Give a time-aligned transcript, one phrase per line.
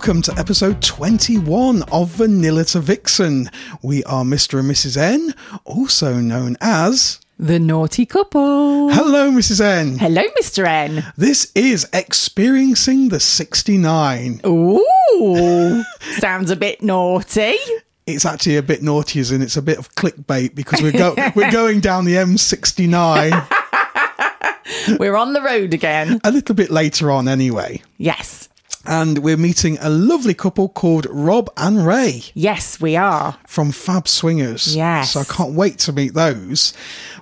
[0.00, 3.50] Welcome to episode 21 of Vanilla to Vixen.
[3.82, 4.58] We are Mr.
[4.60, 4.96] and Mrs.
[4.96, 5.34] N,
[5.66, 7.20] also known as.
[7.38, 8.88] The naughty couple.
[8.88, 9.60] Hello, Mrs.
[9.60, 9.98] N.
[9.98, 10.66] Hello, Mr.
[10.66, 11.04] N.
[11.18, 14.40] This is Experiencing the 69.
[14.46, 15.84] Ooh,
[16.18, 17.56] sounds a bit naughty.
[18.06, 21.14] It's actually a bit naughty, as in it's a bit of clickbait because we're, go-
[21.36, 23.58] we're going down the M69
[24.98, 26.20] We're on the road again.
[26.24, 27.82] a little bit later on, anyway.
[27.98, 28.48] Yes.
[28.86, 33.36] And we're meeting a lovely couple called Rob and Raye Yes, we are.
[33.46, 34.74] from Fab Swingers.
[34.74, 35.12] Yes.
[35.12, 36.72] So I can't wait to meet those.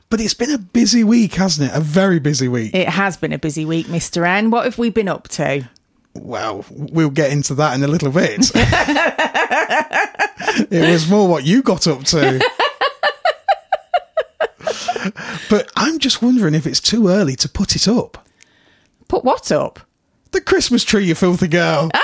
[0.09, 1.77] But it's been a busy week, hasn't it?
[1.77, 2.75] A very busy week.
[2.75, 4.27] It has been a busy week, Mr.
[4.27, 4.51] N.
[4.51, 5.69] What have we been up to?
[6.14, 8.51] Well, we'll get into that in a little bit.
[10.70, 12.41] it was more what you got up to.
[15.51, 18.27] but I'm just wondering if it's too early to put it up.
[19.09, 19.81] Put what up?
[20.32, 21.90] The Christmas tree, you filthy girl.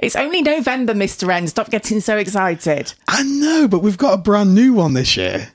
[0.00, 1.32] It's only November, Mr.
[1.32, 1.46] N.
[1.48, 2.92] Stop getting so excited.
[3.08, 5.48] I know, but we've got a brand new one this year.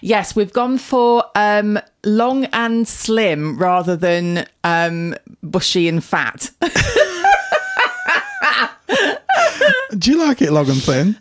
[0.00, 6.50] Yes, we've gone for um, long and slim rather than um, bushy and fat.
[9.98, 11.16] Do you like it long and thin?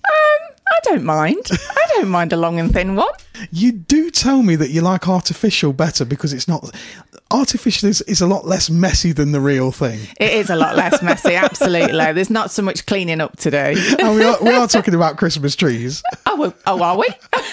[0.73, 1.47] I don't mind.
[1.51, 3.13] I don't mind a long and thin one.
[3.51, 6.75] You do tell me that you like artificial better because it's not.
[7.29, 9.99] Artificial is, is a lot less messy than the real thing.
[10.19, 12.11] It is a lot less messy, absolutely.
[12.13, 13.57] There's not so much cleaning up to do.
[13.57, 16.01] And we are, we are talking about Christmas trees.
[16.25, 17.07] Oh, oh are we?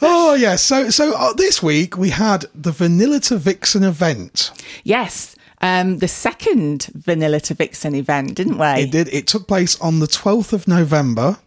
[0.00, 4.52] Oh yeah, so so uh, this week we had the Vanilla to Vixen event.
[4.84, 5.33] Yes.
[5.64, 8.66] Um, the second Vanilla to Vixen event, didn't we?
[8.66, 9.08] It did.
[9.14, 11.38] It took place on the twelfth of November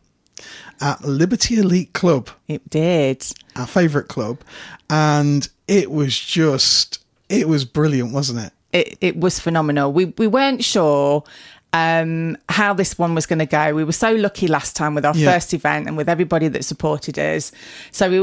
[0.81, 3.25] at Liberty Elite Club, It did.
[3.55, 4.39] our favourite club,
[4.89, 8.53] and it was just it was brilliant, wasn't it?
[8.73, 9.93] It, it was phenomenal.
[9.93, 11.23] We we weren't sure
[11.77, 13.73] um, how this one was going to go.
[13.75, 15.31] We were so lucky last time with our Yeah.
[15.31, 17.51] first event and with everybody that supported us.
[17.91, 18.19] So we,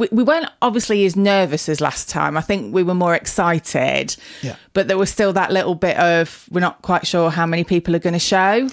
[0.00, 2.36] we we weren't obviously as nervous as last time.
[2.36, 4.16] I think we were more excited.
[4.42, 4.56] Yeah.
[4.72, 7.94] But there was still that little bit of we're not quite sure how many people
[7.96, 8.68] are going to show.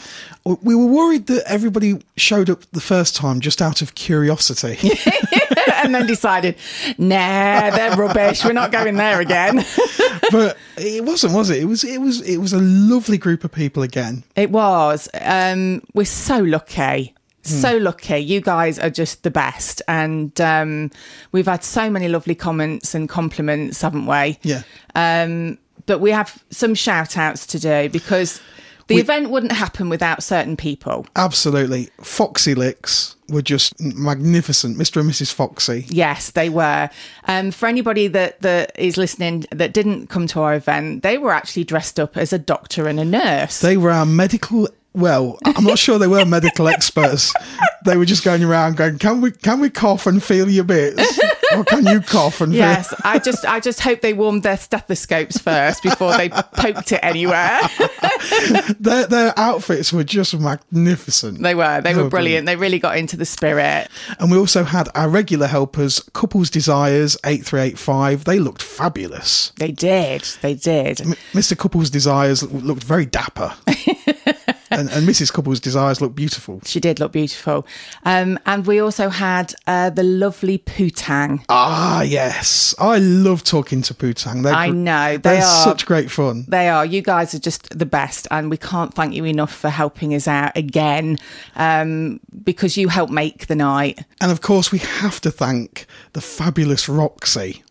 [0.61, 4.77] We were worried that everybody showed up the first time just out of curiosity.
[5.73, 6.55] and then decided,
[6.97, 8.43] nah, they're rubbish.
[8.43, 9.57] We're not going there again.
[10.31, 11.61] but it wasn't, was it?
[11.61, 14.23] It was it was it was a lovely group of people again.
[14.35, 15.09] It was.
[15.21, 17.13] Um, we're so lucky.
[17.43, 18.17] So lucky.
[18.17, 19.81] You guys are just the best.
[19.87, 20.91] And um,
[21.31, 24.37] we've had so many lovely comments and compliments, haven't we?
[24.41, 24.63] Yeah.
[24.95, 28.41] Um, but we have some shout outs to do because
[28.87, 31.05] the We- event wouldn't happen without certain people.
[31.15, 31.89] Absolutely.
[32.01, 34.77] Foxy Licks were just magnificent.
[34.77, 35.01] Mr.
[35.01, 35.33] and Mrs.
[35.33, 35.85] Foxy.
[35.89, 36.89] Yes, they were.
[37.27, 41.31] Um, for anybody that, that is listening that didn't come to our event, they were
[41.31, 43.59] actually dressed up as a doctor and a nurse.
[43.59, 44.69] They were our medical.
[44.93, 47.33] Well, I'm not sure they were medical experts.
[47.85, 51.17] They were just going around going, "Can we can we cough and feel your bits,
[51.55, 54.57] or can you cough and feel?" Yes, I just I just hope they warmed their
[54.57, 57.59] stethoscopes first before they poked it anywhere.
[58.79, 61.41] Their their outfits were just magnificent.
[61.41, 62.45] They were they They were were brilliant.
[62.45, 63.87] They really got into the spirit.
[64.19, 68.23] And we also had our regular helpers, Couples Desires eight three eight five.
[68.25, 69.51] They looked fabulous.
[69.57, 70.21] They did.
[70.41, 71.01] They did.
[71.01, 71.57] M- Mr.
[71.57, 73.53] Couples Desires looked very dapper.
[74.71, 75.31] and, and Mrs.
[75.31, 76.59] Couples Desires looked beautiful.
[76.65, 77.65] She did look beautiful.
[78.03, 81.43] Um, and we also had uh, the lovely Putang.
[81.49, 82.75] Ah, yes.
[82.79, 84.43] I love talking to Putang.
[84.43, 86.45] They're, I know, they They're are- such great fun.
[86.47, 86.85] They are.
[86.85, 90.27] You guys are just the best, and we can't thank you enough for helping us
[90.27, 91.17] out again,
[91.55, 93.99] um, because you helped make the night.
[94.21, 97.63] And of course, we have to thank the fabulous Roxy,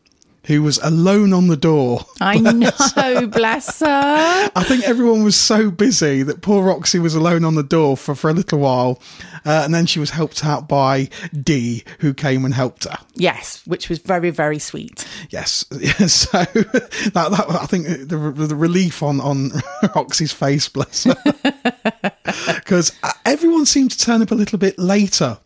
[0.47, 2.07] who was alone on the door.
[2.21, 4.51] I know, bless her.
[4.55, 8.15] I think everyone was so busy that poor Roxy was alone on the door for,
[8.15, 9.01] for a little while.
[9.45, 12.97] Uh, and then she was helped out by Dee, who came and helped her.
[13.15, 15.07] Yes, which was very, very sweet.
[15.31, 15.65] Yes.
[16.07, 19.51] So that, that I think the, the relief on, on
[19.95, 21.17] Roxy's face, bless her.
[22.55, 22.93] Because
[23.25, 25.39] everyone seemed to turn up a little bit later.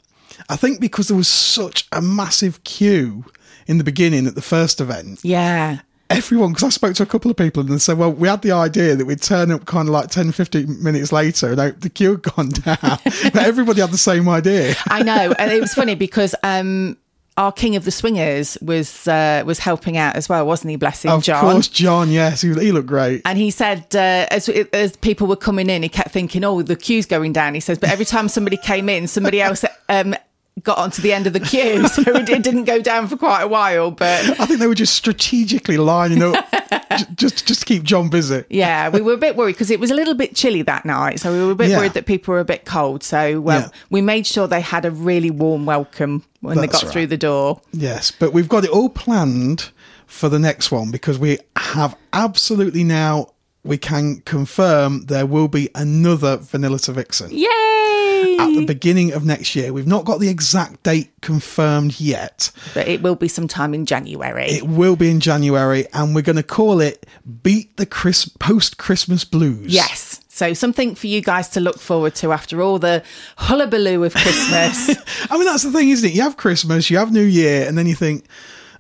[0.49, 3.25] I think because there was such a massive queue
[3.71, 5.21] in the beginning at the first event.
[5.23, 5.79] Yeah.
[6.11, 8.43] Everyone, because I spoke to a couple of people and they said, well, we had
[8.43, 11.89] the idea that we'd turn up kind of like 10, 15 minutes later and the
[11.89, 12.77] queue had gone down.
[12.83, 14.75] but everybody had the same idea.
[14.89, 15.33] I know.
[15.39, 16.97] And it was funny because um,
[17.37, 20.77] our king of the swingers was uh, was helping out as well, wasn't he?
[20.77, 21.45] Bless him, of John.
[21.45, 22.11] Of course, John.
[22.11, 23.23] Yes, he, he looked great.
[23.25, 26.77] And he said, uh, as as people were coming in, he kept thinking, "Oh, the
[26.77, 30.15] queue's going down." He says, but every time somebody came in, somebody else um,
[30.63, 33.49] got onto the end of the queue, so it didn't go down for quite a
[33.49, 33.91] while.
[33.91, 36.45] But I think they were just strategically lining up
[37.15, 38.45] just just to keep John busy.
[38.49, 41.21] Yeah, we were a bit worried because it was a little bit chilly that night,
[41.21, 41.79] so we were a bit yeah.
[41.79, 43.03] worried that people were a bit cold.
[43.03, 43.69] So well, yeah.
[43.91, 46.93] we made sure they had a really warm welcome when That's they got right.
[46.93, 47.61] through the door.
[47.73, 49.71] Yes, but we've got it all planned
[50.07, 53.29] for the next one because we have absolutely now
[53.63, 57.31] we can confirm there will be another Vanilla to Vixen.
[57.31, 57.80] Yay!
[58.41, 59.73] At the beginning of next year.
[59.73, 62.51] We've not got the exact date confirmed yet.
[62.75, 64.47] But it will be sometime in January.
[64.51, 67.07] It will be in January, and we're going to call it
[67.43, 69.73] Beat the Chris- Post Christmas Blues.
[69.73, 70.21] Yes.
[70.29, 73.03] So something for you guys to look forward to after all the
[73.37, 74.89] hullabaloo of Christmas.
[75.31, 76.15] I mean, that's the thing, isn't it?
[76.15, 78.25] You have Christmas, you have New Year, and then you think,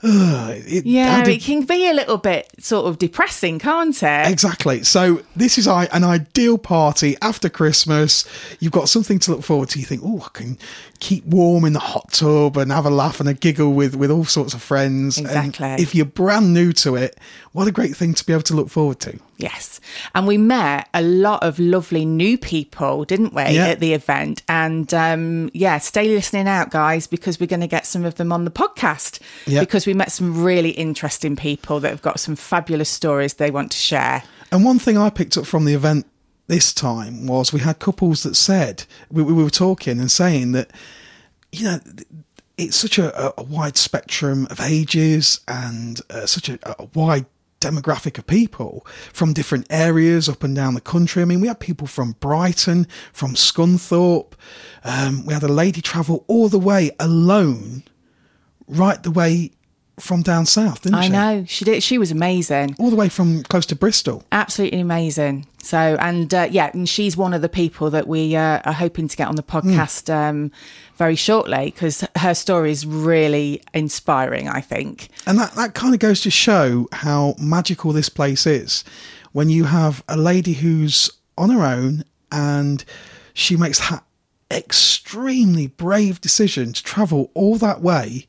[0.02, 1.36] it, yeah, did...
[1.36, 4.30] it can be a little bit sort of depressing, can't it?
[4.30, 4.82] Exactly.
[4.82, 8.24] So this is an ideal party after Christmas.
[8.60, 9.78] You've got something to look forward to.
[9.78, 10.58] You think, oh, I can
[11.00, 14.10] keep warm in the hot tub and have a laugh and a giggle with with
[14.10, 15.18] all sorts of friends.
[15.18, 15.66] Exactly.
[15.66, 17.18] And if you're brand new to it,
[17.52, 19.18] what a great thing to be able to look forward to.
[19.38, 19.80] Yes.
[20.14, 23.68] And we met a lot of lovely new people, didn't we, yeah.
[23.68, 24.42] at the event?
[24.48, 28.32] And um, yeah, stay listening out, guys, because we're going to get some of them
[28.32, 29.60] on the podcast yeah.
[29.60, 33.72] because we met some really interesting people that have got some fabulous stories they want
[33.72, 34.22] to share.
[34.52, 36.06] And one thing I picked up from the event
[36.50, 40.68] this time was we had couples that said, we, we were talking and saying that,
[41.52, 41.78] you know,
[42.58, 47.26] it's such a, a wide spectrum of ages and uh, such a, a wide
[47.60, 51.22] demographic of people from different areas up and down the country.
[51.22, 54.32] I mean, we had people from Brighton, from Scunthorpe.
[54.82, 57.84] Um, we had a lady travel all the way alone,
[58.66, 59.52] right the way
[60.00, 61.00] from down south, didn't she?
[61.00, 61.12] I she?
[61.12, 61.82] know she did.
[61.82, 64.24] She was amazing, all the way from close to Bristol.
[64.32, 65.46] Absolutely amazing.
[65.62, 69.08] So, and uh, yeah, and she's one of the people that we uh, are hoping
[69.08, 70.14] to get on the podcast mm.
[70.14, 70.52] um,
[70.96, 74.48] very shortly because her story is really inspiring.
[74.48, 78.84] I think, and that that kind of goes to show how magical this place is
[79.32, 82.84] when you have a lady who's on her own and
[83.32, 84.04] she makes that
[84.50, 88.26] extremely brave decision to travel all that way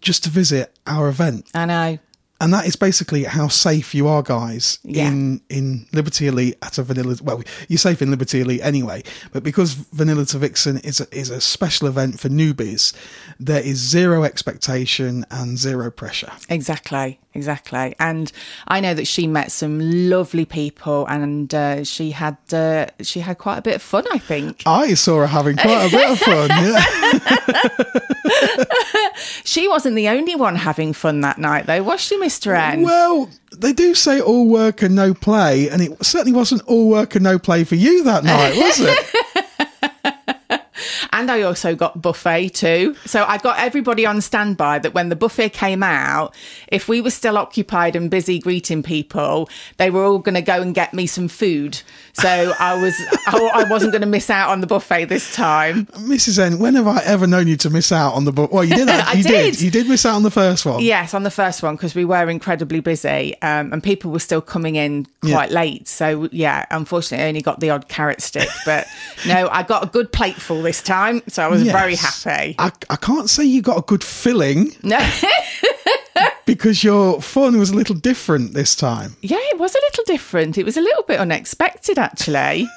[0.00, 1.50] just to visit our event.
[1.54, 1.98] I know.
[2.40, 5.08] And that is basically how safe you are, guys, yeah.
[5.08, 7.16] in in Liberty Elite at a vanilla.
[7.20, 9.02] Well, you're safe in Liberty Elite anyway,
[9.32, 12.92] but because Vanilla to Vixen is a, is a special event for newbies,
[13.40, 16.30] there is zero expectation and zero pressure.
[16.48, 17.96] Exactly, exactly.
[17.98, 18.30] And
[18.68, 23.38] I know that she met some lovely people, and uh, she had uh, she had
[23.38, 24.04] quite a bit of fun.
[24.12, 26.50] I think I saw her having quite a bit of fun.
[26.50, 26.84] Yeah.
[29.44, 32.56] she wasn't the only one having fun that night, though, was she, Mr.
[32.56, 32.82] N?
[32.82, 37.14] Well, they do say all work and no play, and it certainly wasn't all work
[37.14, 39.14] and no play for you that night, was it?
[41.18, 42.94] And I also got buffet too.
[43.04, 46.32] So I got everybody on standby that when the buffet came out,
[46.68, 49.48] if we were still occupied and busy greeting people,
[49.78, 51.82] they were all going to go and get me some food.
[52.20, 52.94] So I was
[53.26, 55.86] I, wasn't going to miss out on the buffet this time.
[55.86, 56.38] Mrs.
[56.38, 58.52] N, when have I ever known you to miss out on the buffet?
[58.52, 58.88] Well, you did.
[58.98, 59.16] That.
[59.18, 59.52] You did.
[59.52, 59.60] did.
[59.60, 60.80] You did miss out on the first one.
[60.80, 64.40] Yes, on the first one because we were incredibly busy um, and people were still
[64.40, 65.60] coming in quite yeah.
[65.60, 65.86] late.
[65.86, 68.86] So yeah, unfortunately, I only got the odd carrot stick, but
[69.26, 71.72] no, I got a good plateful this time time, so I was yes.
[71.72, 72.54] very happy.
[72.58, 74.74] I, I can't say you got a good filling.
[74.82, 74.98] No.
[76.48, 79.14] because your fun was a little different this time.
[79.20, 80.56] Yeah, it was a little different.
[80.56, 82.66] It was a little bit unexpected, actually.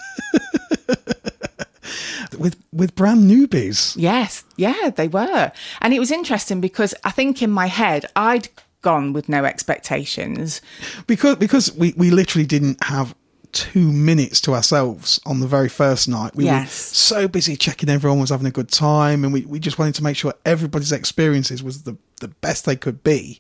[2.38, 3.96] with with brand newbies.
[3.98, 8.50] Yes, yeah, they were, and it was interesting because I think in my head I'd
[8.82, 10.60] gone with no expectations
[11.08, 13.16] because because we we literally didn't have
[13.54, 16.36] two minutes to ourselves on the very first night.
[16.36, 16.68] We Yes.
[16.68, 19.96] were so busy checking everyone was having a good time, and we, we just wanted
[19.96, 23.40] to make sure everybody's experiences was the the best they could be.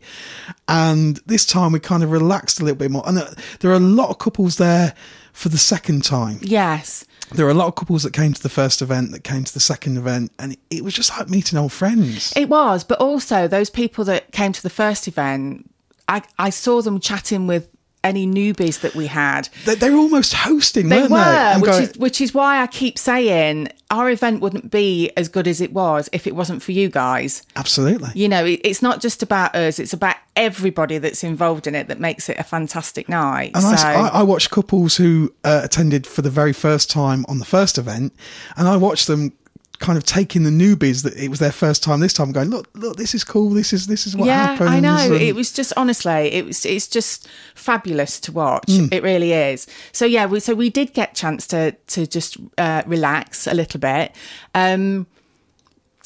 [0.68, 3.04] And this time we kind of relaxed a little bit more.
[3.08, 4.96] And there, there are a lot of couples there
[5.34, 6.40] for the second time.
[6.42, 7.06] Yes.
[7.34, 9.54] There are a lot of couples that came to the first event, that came to
[9.54, 12.34] the second event, and it was just like meeting old friends.
[12.36, 15.70] It was, but also those people that came to the first event,
[16.10, 17.70] I, I saw them chatting with
[18.04, 19.48] any newbies that we had.
[19.66, 21.60] They, they were almost hosting, They weren't were, they?
[21.62, 25.48] Which going- is which is why I keep saying our event wouldn't be as good
[25.48, 27.44] as it was if it wasn't for you guys.
[27.56, 28.10] absolutely.
[28.16, 31.88] You know, it, it's not just about us; it's about everybody that's involved in it
[31.90, 33.52] that makes it a fantastic night.
[33.54, 37.26] And so, I, I, I watched couples who uh, attended for the very first time
[37.28, 38.14] on the first event,
[38.58, 39.34] and I watched them
[39.82, 42.70] kind of taking the newbies that it was their first time this time, going, "Look,
[42.74, 43.50] look, this is cool.
[43.50, 44.96] This is this is what yeah, happens." I know.
[44.98, 46.66] and- It was just honestly, it was.
[46.66, 48.68] It's just fabulous to watch.
[48.68, 48.94] Mm.
[48.94, 49.68] It really is.
[49.92, 53.80] So yeah, we so we did get chance to to just uh, relax a little
[53.80, 54.14] bit.
[54.56, 55.08] Um,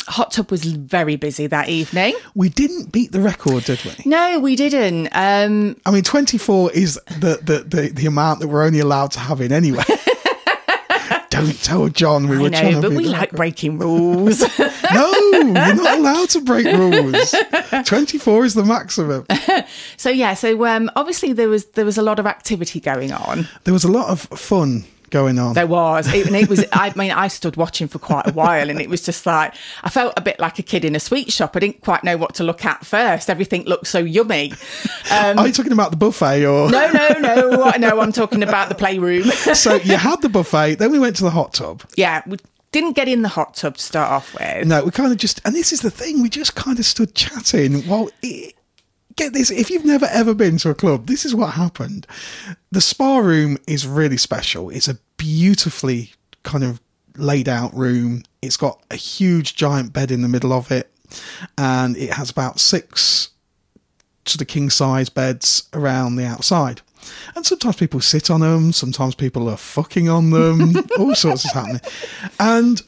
[0.07, 2.13] Hot tub was very busy that evening.
[2.35, 3.91] we didn't beat the record, did we?
[4.05, 5.07] No, we didn't.
[5.13, 9.11] Um, I mean, twenty four is the, the the the amount that we're only allowed
[9.11, 9.83] to have in anyway.
[11.35, 13.37] Don't tell John we I were trying know, to but we like record.
[13.37, 14.43] breaking rules.
[14.93, 17.33] No, you're not allowed to break rules.
[17.85, 19.25] Twenty four is the maximum.
[19.97, 23.47] so yeah, so um, obviously there was there was a lot of activity going on.
[23.65, 24.85] There was a lot of fun
[25.15, 25.53] going on.
[25.53, 26.65] There was, it, and it was.
[26.73, 29.89] I mean, I stood watching for quite a while, and it was just like I
[29.89, 31.55] felt a bit like a kid in a sweet shop.
[31.55, 33.29] I didn't quite know what to look at first.
[33.29, 34.51] Everything looked so yummy.
[35.09, 36.69] Um, Are you talking about the buffet or?
[36.69, 37.99] no, no, no, no.
[38.01, 39.23] I'm talking about the playroom.
[39.55, 41.83] So you had the buffet, then we went to the hot tub.
[41.95, 42.37] yeah, we
[42.71, 44.67] didn't get in the hot tub to start off with.
[44.67, 47.15] No, we kind of just, and this is the thing, we just kind of stood
[47.15, 48.09] chatting while.
[48.21, 48.54] It,
[49.15, 52.07] get this, if you've never ever been to a club, this is what happened.
[52.71, 54.69] The spa room is really special.
[54.69, 56.11] It's a beautifully
[56.43, 56.81] kind of
[57.17, 58.23] laid out room.
[58.41, 60.91] It's got a huge giant bed in the middle of it,
[61.57, 63.29] and it has about six
[64.25, 66.81] sort of king size beds around the outside.
[67.35, 71.51] And sometimes people sit on them, sometimes people are fucking on them, all sorts is
[71.51, 71.81] happening.
[72.39, 72.81] And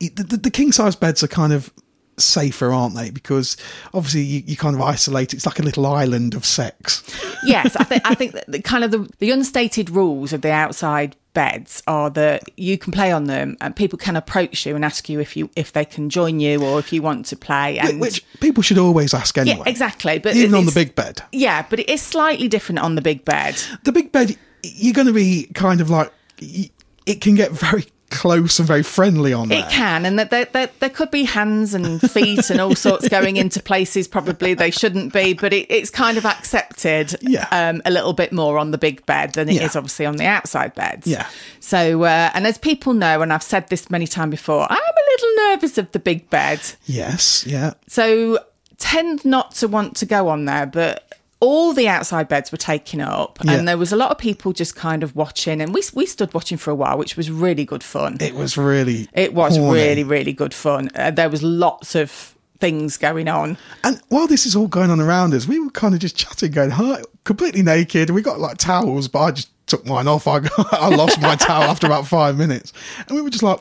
[0.00, 1.72] the, the, the king size beds are kind of
[2.18, 3.10] safer, aren't they?
[3.10, 3.56] Because
[3.94, 5.34] obviously you, you kind of isolate.
[5.34, 7.02] It's like a little island of sex.
[7.44, 10.50] yes, I think I think that the kind of the, the unstated rules of the
[10.52, 14.82] outside beds are that you can play on them and people can approach you and
[14.82, 17.78] ask you if you if they can join you or if you want to play
[17.78, 19.58] and Which people should always ask anyway.
[19.58, 21.20] yeah exactly but Even on the big bed.
[21.32, 23.54] yeah but it is slightly different on the big bed
[23.84, 28.58] The big bed, you're going to be kind of like, it can get very close
[28.58, 29.58] and very friendly on there.
[29.66, 33.08] It can, and that there, there, there could be hands and feet and all sorts
[33.08, 37.48] going into places probably they shouldn't be, but it, it's kind of accepted Yeah.
[37.50, 39.78] um, a little bit more on the big bed than it is Yeah.
[39.78, 41.06] obviously on the outside beds.
[41.06, 41.26] Yeah.
[41.60, 45.10] So, uh, and as people know, and I've said this many times before, I'm a
[45.12, 46.60] little nervous of the big bed.
[46.84, 47.74] Yes, yeah.
[47.88, 48.38] So
[48.78, 51.02] tend not to want to go on there, but
[51.40, 53.52] all the outside beds were taken up, Yeah.
[53.52, 56.32] and there was a lot of people just kind of watching, and we we stood
[56.34, 58.16] watching for a while, which was really good fun.
[58.20, 59.08] It was really.
[59.12, 59.80] It was horny.
[59.80, 60.90] really, really good fun.
[60.94, 63.58] Uh, there was lots of things going on.
[63.84, 66.52] And while this is all going on around us, we were kind of just chatting,
[66.52, 68.08] going, hi, completely naked.
[68.10, 70.26] We got like towels, but I just took mine off.
[70.26, 70.40] I,
[70.72, 72.72] I lost my towel after about five minutes.
[73.06, 73.60] And we were just like,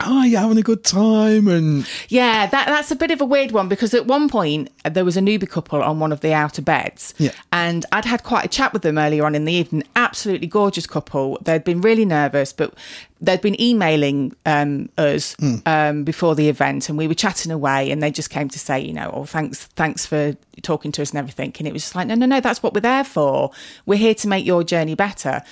[0.00, 1.48] oh, you're having a good time?
[1.48, 5.04] And Yeah, that that's a bit of a weird one because at one point there
[5.04, 7.14] was a newbie couple on one of the outer beds.
[7.18, 7.32] Yeah.
[7.52, 9.84] And I'd had quite a chat with them earlier on in the evening.
[9.96, 11.38] Absolutely gorgeous couple.
[11.42, 12.74] They'd been really nervous, but
[13.20, 15.36] they'd been emailing um, us
[15.66, 17.90] um, before the event, and we were chatting away.
[17.90, 21.10] And they just came to say, you know, oh, thanks, thanks for talking to us
[21.10, 21.52] and everything.
[21.58, 23.50] And it was just like, no, no, no, that's what we're there for.
[23.86, 25.42] We're here to make your journey better.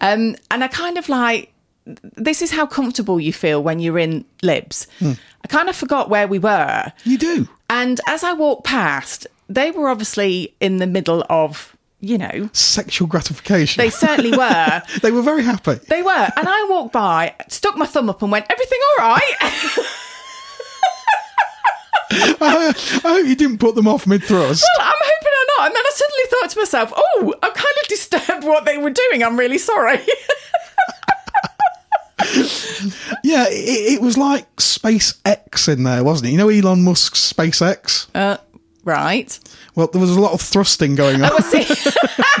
[0.00, 1.49] Um, and I kind of like
[1.86, 4.86] this is how comfortable you feel when you're in libs.
[4.98, 5.12] Hmm.
[5.44, 6.92] I kind of forgot where we were.
[7.04, 7.48] you do.
[7.68, 13.08] And as I walked past, they were obviously in the middle of, you know, Sexual
[13.08, 13.80] gratification.
[13.82, 14.82] they certainly were.
[15.02, 15.74] They were very happy.
[15.88, 16.28] They were.
[16.36, 19.34] And I walked by, stuck my thumb up and went, everything all right?
[22.12, 24.64] I, I hope you didn't put them off mid thrust.
[24.78, 25.66] Well, I'm hoping I'm not.
[25.68, 28.90] And then I suddenly thought to myself, oh, I'm kind of disturbed what they were
[28.90, 29.22] doing.
[29.22, 29.98] I'm really sorry.
[33.30, 36.32] yeah, it, it was like SpaceX in there, wasn't it?
[36.32, 38.06] You know Elon Musk's SpaceX?
[38.14, 38.36] uh,
[38.84, 39.38] right.
[39.74, 41.30] Well, there was a lot of thrusting going on.
[41.32, 41.90] Oh, I see.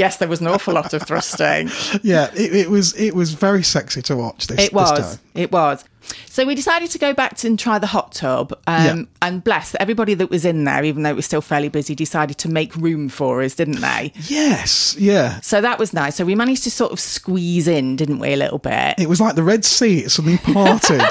[0.00, 1.68] yes, there was an awful lot of thrusting.
[2.02, 4.58] yeah, it, it was it was very sexy to watch this.
[4.66, 4.98] It was.
[4.98, 5.18] This.
[5.34, 5.84] It was.
[6.26, 8.52] So we decided to go back to and try the hot tub.
[8.66, 9.02] Um, Yeah.
[9.22, 12.38] And bless everybody that was in there, even though it was still fairly busy, decided
[12.38, 14.12] to make room for us, didn't they?
[14.26, 15.40] Yes, yeah.
[15.40, 16.16] So that was nice.
[16.16, 18.94] So we managed to sort of squeeze in, didn't we, a little bit?
[18.98, 19.98] It was like the Red Sea.
[20.00, 21.02] It suddenly parted.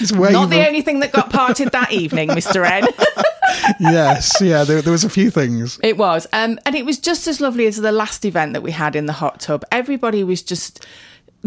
[0.00, 2.64] Not the only thing that got parted that evening, Mr.
[2.64, 2.84] N.
[3.80, 4.64] yes, yeah.
[4.64, 5.78] There, there was a few things.
[5.82, 6.26] It was.
[6.32, 9.06] Um, and it was just as lovely as the last event that we had in
[9.06, 9.64] the hot tub.
[9.70, 10.84] Everybody was just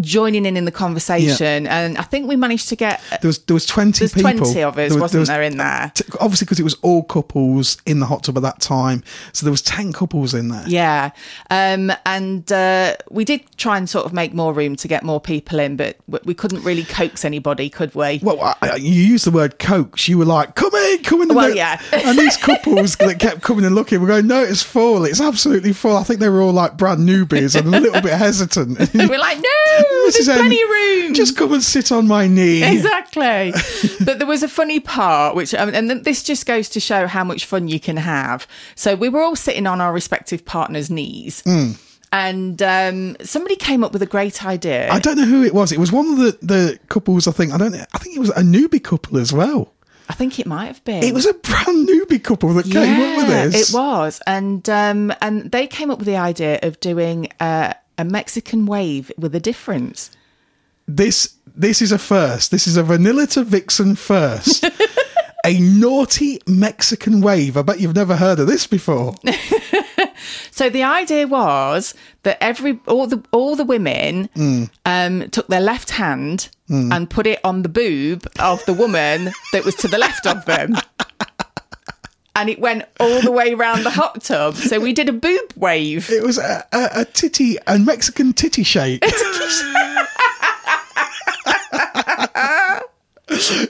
[0.01, 1.67] joining in in the conversation.
[1.67, 3.01] And I think we managed to get.
[3.21, 4.31] There was there was twenty people.
[4.31, 5.91] 20 of us, There was- wasn't there was- there, in there?
[5.95, 9.03] t- obviously, because it was all couples in the hot tub at that time,
[9.33, 10.63] so there was ten couples in there.
[10.67, 11.11] Yeah.
[11.49, 15.19] Um, and uh, we did try and sort of make more room to get more
[15.19, 18.19] people in, but w- we couldn't really coax anybody, could we?
[18.23, 20.07] Well, I, I- you used the word coax.
[20.07, 21.79] You were like, "Come in, come in." and Well, look." yeah.
[21.91, 25.05] and these couples that kept coming and looking were going, "No, it's full.
[25.05, 28.13] It's absolutely full." I think they were all like brand newbies and a little bit
[28.13, 28.79] hesitant.
[28.93, 30.29] we're like, no, there's Mrs.
[30.29, 31.13] N, plenty of room.
[31.13, 32.63] Just come and sit on my knee.
[32.63, 33.53] Exactly.
[34.05, 37.23] but there was a funny part, which, um, and this just goes to show how
[37.23, 38.47] much fun you can have.
[38.75, 41.43] So we were all sitting on our respective partners' knees.
[42.13, 44.91] And um, somebody came up with a great idea.
[44.91, 45.71] I don't know who it was.
[45.71, 47.25] It was one of the, the couples.
[47.25, 47.73] I think I don't.
[47.73, 49.73] I think it was a newbie couple as well.
[50.09, 51.05] I think it might have been.
[51.05, 53.69] It was a brand newbie couple that came up with this.
[53.69, 58.03] It was, and um, and they came up with the idea of doing uh, a
[58.03, 60.11] Mexican wave with a difference.
[60.87, 62.51] This this is a first.
[62.51, 64.65] This is a vanilla to vixen first.
[65.45, 67.55] a naughty Mexican wave.
[67.57, 69.15] I bet you've never heard of this before.
[70.51, 74.69] So the idea was that every all the all the women Mm.
[74.85, 79.65] um, took their left hand and put it on the boob of the woman that
[79.65, 80.75] was to the left of them.
[82.35, 84.55] And it went all the way around the hot tub.
[84.55, 86.09] So we did a boob wave.
[86.09, 89.03] It was a, a, a titty, a Mexican titty shake.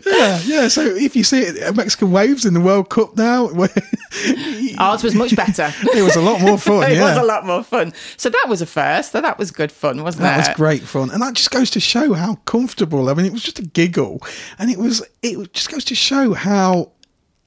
[0.05, 0.67] yeah, yeah.
[0.67, 3.49] So if you see it, Mexican waves in the World Cup now,
[4.77, 5.71] Ours was much better.
[5.95, 6.89] it was a lot more fun.
[6.89, 7.09] it yeah.
[7.09, 7.93] was a lot more fun.
[8.17, 9.11] So that was a first.
[9.11, 10.43] So that was good fun, wasn't That it?
[10.43, 13.09] That was great fun, and that just goes to show how comfortable.
[13.09, 14.21] I mean, it was just a giggle,
[14.57, 16.91] and it was it just goes to show how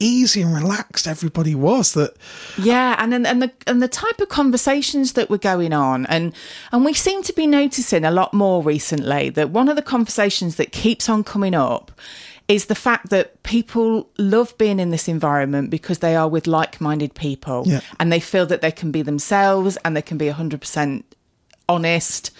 [0.05, 1.93] easy and relaxed everybody was.
[1.93, 2.15] That
[2.57, 6.33] Yeah, and then and the and the type of conversations that were going on, and
[6.71, 10.55] and we seem to be noticing a lot more recently that one of the conversations
[10.55, 11.91] that keeps on coming up
[12.47, 17.13] is the fact that people love being in this environment because they are with like-minded
[17.15, 17.79] people, Yeah.
[17.99, 21.03] and they feel that they can be themselves and they can be hundred percent
[21.67, 22.31] honest.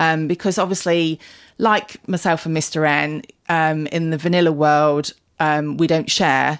[0.00, 1.20] Um, because obviously,
[1.58, 2.88] like myself and Mr.
[2.88, 6.58] N, um, in the vanilla world, um, we don't share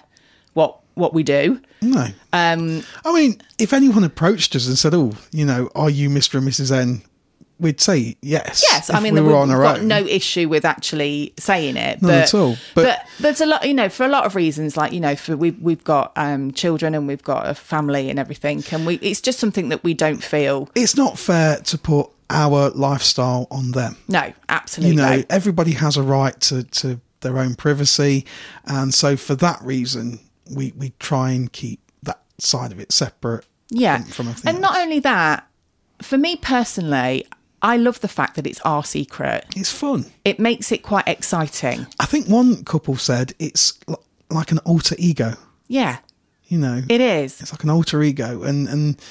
[0.53, 1.59] what what we do.
[1.81, 6.09] no, Um, I mean, if anyone approached us and said, "Oh, you know, are you
[6.09, 6.71] Mister and Mrs.
[6.71, 7.01] N?"
[7.59, 8.63] We'd say yes.
[8.69, 9.87] Yes, I mean we we were on our got own.
[9.87, 12.01] no issue with actually saying it.
[12.01, 14.35] None but, at all, But, but- there's a lot, you know, for a lot of
[14.35, 14.75] reasons.
[14.75, 18.19] Like you know, for we've we've got um, children and we've got a family and
[18.19, 20.67] everything, and we it's just something that we don't feel.
[20.75, 23.95] It's not fair to put our lifestyle on them.
[24.07, 24.95] No, absolutely.
[24.95, 28.25] you know everybody has a right to, to their own privacy
[28.65, 30.19] and so for that reason
[30.51, 34.77] we we try and keep that side of it separate yeah, from, from and not
[34.77, 35.47] only that,
[36.01, 37.25] for me personally,
[37.61, 39.45] I love the fact that it's our secret.
[39.55, 41.87] it's fun It makes it quite exciting.
[41.99, 45.35] i think one couple said it's l- like an alter ego
[45.67, 45.97] Yeah,
[46.45, 47.41] you know it is.
[47.41, 49.01] it's like an alter ego and and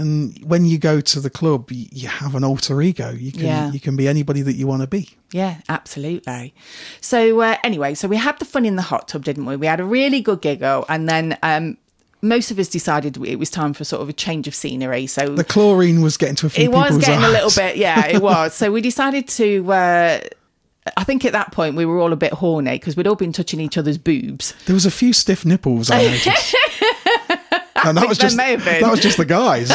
[0.00, 3.70] and when you go to the club you, have an alter ego you can Yeah.
[3.72, 6.54] you can be anybody that you want to be Yeah, absolutely.
[7.00, 9.56] So uh, anyway, so we had the fun in the hot tub, didn't we?
[9.56, 11.76] We had a really good giggle, and then um,
[12.22, 15.06] most of us decided it was time for sort of a change of scenery.
[15.06, 18.06] So the chlorine was getting to a few it was getting a little bit, yeah,
[18.08, 18.54] it was.
[18.54, 19.72] so we decided to.
[19.72, 20.20] Uh,
[20.96, 23.32] I think at that point we were all a bit horny because we'd all been
[23.32, 24.54] touching each other's boobs.
[24.66, 25.90] There was a few stiff nipples.
[25.90, 26.56] I noticed.
[27.84, 28.82] and that was just may have been.
[28.82, 29.70] that was just the guys.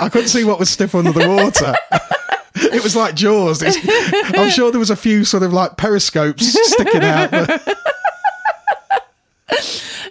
[0.00, 1.74] I couldn't see what was stiff under the water.
[2.74, 3.62] it was like Jaws.
[3.62, 3.76] It's,
[4.38, 7.60] I'm sure there was a few sort of like periscopes sticking out.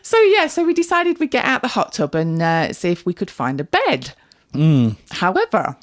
[0.02, 3.06] So yeah, so we decided we'd get out the hot tub and uh, see if
[3.06, 4.14] we could find a bed.
[5.12, 5.76] However,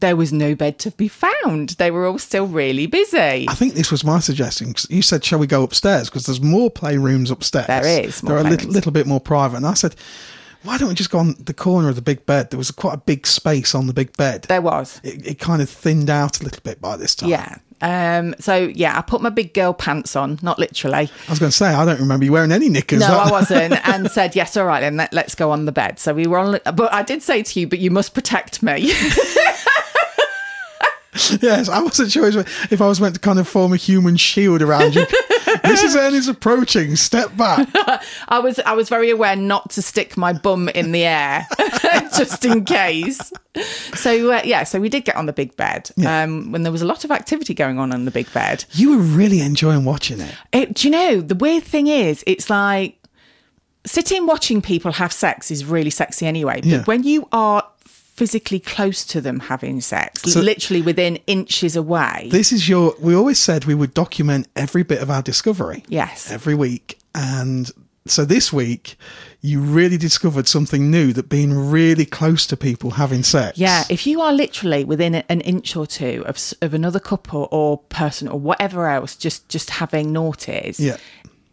[0.00, 1.70] there was no bed to be found.
[1.70, 3.46] They were all still really busy.
[3.48, 4.74] I think this was my suggestion.
[4.88, 7.66] you said, "Shall we go upstairs?" Because there's more playrooms upstairs.
[7.66, 9.56] There is more They're a little, little bit more private.
[9.58, 9.94] And I said,
[10.62, 12.94] "Why don't we just go on the corner of the big bed?" There was quite
[12.94, 14.42] a big space on the big bed.
[14.48, 15.00] There was.
[15.02, 17.30] it, it kind of thinned out a little bit by this time.
[17.30, 21.08] Yeah, Um, so yeah, I put my big girl pants on, not literally.
[21.26, 23.00] I was going to say, I don't remember you wearing any knickers.
[23.00, 25.98] No, I wasn't, and said yes, all right, then let, let's go on the bed.
[26.00, 28.92] So we were on, but I did say to you, but you must protect me.
[31.42, 34.62] yes, I wasn't sure if I was meant to kind of form a human shield
[34.62, 35.02] around you.
[35.64, 35.96] Mrs.
[35.96, 36.94] N is approaching.
[36.96, 37.68] Step back.
[38.28, 41.46] I was I was very aware not to stick my bum in the air
[42.16, 43.32] just in case.
[43.94, 46.22] So uh, yeah, so we did get on the big bed Yeah.
[46.24, 48.64] um, when there was a lot of activity going on on the big bed.
[48.72, 50.34] You were really enjoying watching it.
[50.52, 52.94] It, do you know the weird thing is, it's like
[53.84, 56.56] sitting watching people have sex is really sexy anyway.
[56.60, 56.82] But Yeah.
[56.84, 57.64] when you are
[58.18, 62.94] physically close to them having sex, So- literally within inches away, This is your.
[63.00, 65.84] We always said we would document every bit of our discovery.
[65.88, 66.30] Yes.
[66.30, 66.98] Every week.
[67.14, 67.70] And
[68.06, 68.96] so this week,
[69.40, 73.56] you really discovered something new that being really close to people having sex.
[73.58, 77.78] Yeah, if you are literally within an inch or two of, of another couple or
[77.88, 80.96] person or whatever else, just just having naughties, Yeah.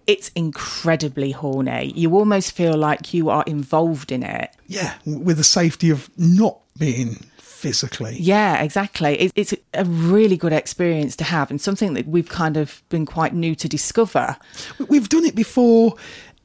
[0.07, 1.91] It's incredibly horny.
[1.95, 4.51] You almost feel like you are involved in it.
[4.67, 4.93] Yeah.
[5.05, 8.17] With the safety of not being physically.
[8.19, 9.19] Yeah, exactly.
[9.19, 13.05] It, it's a really good experience to have, and something that we've kind of been
[13.05, 14.37] quite new to discover.
[14.87, 15.95] We've done it before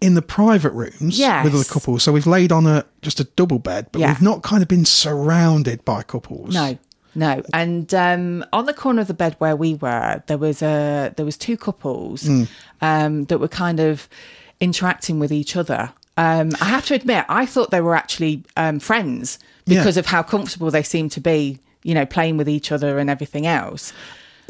[0.01, 1.45] in the private rooms Yes.
[1.45, 2.03] with other couples.
[2.05, 4.09] So we've laid on a just a double bed, but Yeah.
[4.13, 6.55] we've not kind of been surrounded by couples.
[6.55, 6.79] No,
[7.15, 7.43] no.
[7.53, 11.25] And um, on the corner of the bed where we were, there was a there
[11.27, 12.45] was two couples Hmm.
[12.81, 14.09] um, that were kind of
[14.61, 15.93] interacting with each other.
[16.17, 19.79] Um, I have to admit, I thought they were actually um, friends Yeah.
[19.81, 21.59] because of how comfortable they seemed to be.
[21.83, 23.95] You know, playing with each other and everything else.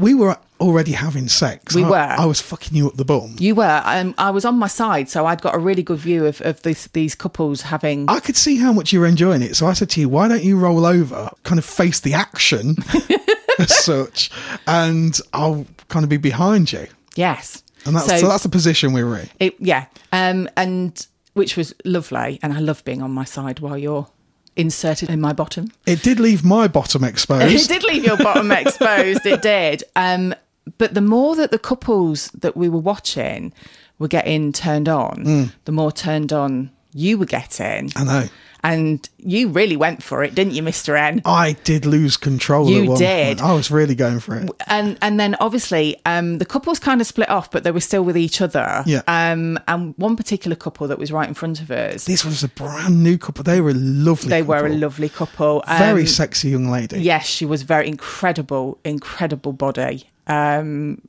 [0.00, 1.74] We were already having sex.
[1.74, 1.96] We I, were.
[1.96, 3.36] I was fucking you up the bum.
[3.38, 3.82] You were.
[3.84, 6.62] Um, I was on my side, so I'd got a really good view of, of
[6.62, 8.08] this, these couples having.
[8.08, 9.56] I could see how much you were enjoying it.
[9.56, 12.76] So I said to you, why don't you roll over, kind of face the action
[13.58, 14.30] as such,
[14.66, 16.86] and I'll kind of be behind you.
[17.14, 17.62] yes.
[17.86, 19.30] And that's so, that's the position we were in.
[19.38, 23.78] It, yeah, um, and which was lovely, and I love being on my side while
[23.78, 24.06] you're
[24.54, 25.72] inserted in my bottom.
[25.86, 27.46] It did leave my bottom exposed.
[27.54, 29.24] It did leave your bottom exposed.
[29.24, 29.82] It did.
[29.96, 30.34] Um,
[30.78, 33.52] but the more that the couples that we were watching
[33.98, 38.24] were getting turned on, the more turned on you were getting, I know.
[38.64, 41.22] and you really went for it, didn't you, Mister N?
[41.24, 42.68] I did lose control.
[42.68, 43.38] You did.
[43.38, 43.48] Point.
[43.48, 44.50] I was really going for it.
[44.66, 48.02] and and then obviously um, the couples kind of split off, but they were still
[48.02, 48.82] with each other.
[48.86, 49.02] Yeah.
[49.06, 52.48] Um, and one particular couple that was right in front of us, This was a
[52.48, 53.44] brand new couple.
[53.44, 54.30] They were a lovely.
[54.30, 54.78] they were a couple.
[54.78, 55.64] lovely couple.
[55.78, 57.00] very Um, sexy young lady.
[57.00, 60.06] Yes, she was very incredible, incredible body.
[60.26, 61.02] Um,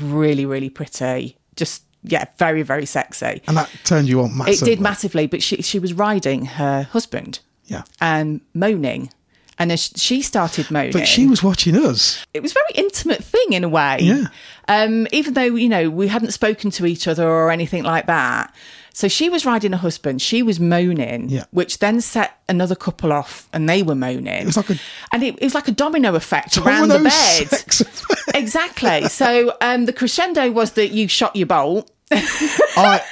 [0.00, 1.36] really, really pretty.
[1.56, 3.42] Just yeah, very, very sexy.
[3.46, 4.72] and that turned you on massively.
[4.72, 9.10] It did massively, but she she was riding her husband Yeah, and moaning,
[9.58, 12.24] and as she started moaning, but she was watching us.
[12.34, 13.98] it was a very intimate thing in a way.
[14.00, 14.26] Yeah.
[14.68, 18.54] Um, even though you know we hadn't spoken to each other or anything like that.
[18.96, 20.22] So she was riding her husband.
[20.22, 21.44] She was moaning, Yeah.
[21.50, 24.28] which then set another couple off, and they were moaning.
[24.42, 24.78] It was like a-
[25.12, 28.36] and it, it was like a domino effect around the bed.
[28.36, 29.08] Exactly.
[29.08, 31.90] So um, the crescendo was that you shot your bolt.
[32.10, 33.02] I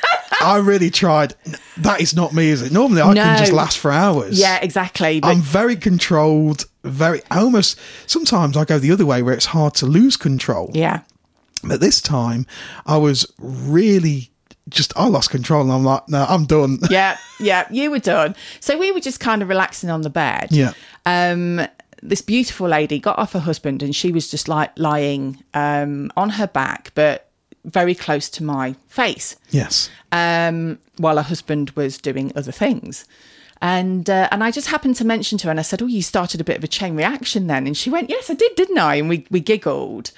[0.41, 1.35] I really tried.
[1.79, 2.73] That is not me, is it?
[2.73, 3.23] Normally I No.
[3.23, 4.39] can just last for hours.
[4.39, 5.21] Yeah, exactly.
[5.21, 6.67] But I'm very controlled.
[6.85, 7.79] Very I almost.
[8.07, 10.71] Sometimes I go the other way where it's hard to lose control.
[10.75, 11.01] yeah,
[11.65, 12.47] But this time
[12.87, 14.32] I was really
[14.73, 14.93] just.
[14.97, 16.79] I lost control, and I'm like, no, I'm done.
[16.91, 17.67] yeah, yeah.
[17.71, 18.35] You were done.
[18.61, 20.49] So we were just kind of relaxing on the bed.
[20.51, 20.73] Yeah.
[21.07, 21.67] um,
[22.03, 26.31] this beautiful lady got off her husband and she was just like lying um, on
[26.31, 27.29] her back, but
[27.65, 29.89] very close to my face, Yes.
[30.11, 33.05] um, while her husband was doing other things.
[33.61, 36.03] And uh, and I just happened to mention to her, and I said, "Oh, you
[36.03, 38.79] started a bit of a chain reaction then." And she went, "Yes, I did, didn't
[38.79, 40.11] I?" And we we giggled,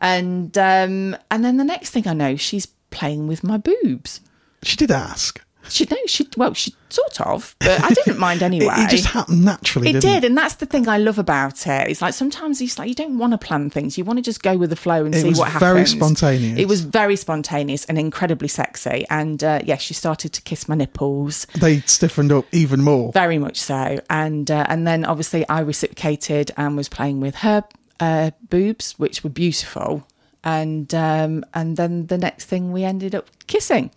[0.00, 4.20] and um, and then the next thing I know, she's playing with my boobs.
[4.62, 5.40] She did ask.
[5.70, 8.74] She no, she well, she sort of, but I didn't mind anyway.
[8.76, 9.92] it just happened naturally.
[9.92, 11.88] It did, and that's the thing I love about it.
[11.88, 14.42] It's like sometimes it's like you don't want to plan things; you want to just
[14.42, 15.60] go with the flow and It see what happens.
[15.72, 16.58] very spontaneous.
[16.58, 19.06] It was very spontaneous and incredibly sexy.
[19.08, 23.10] And uh, yeah, she started to kiss my nipples, They stiffened up even more.
[23.12, 24.00] very much so.
[24.10, 27.64] And uh, and then obviously I reciprocated and was playing with her
[28.00, 30.06] uh, boobs, which were beautiful.
[30.44, 33.90] And um, and then the next thing we ended up kissing,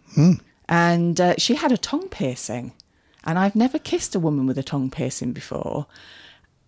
[0.70, 2.72] and uh, she had a tongue piercing,
[3.26, 5.88] and I've never kissed a woman with a tongue piercing before.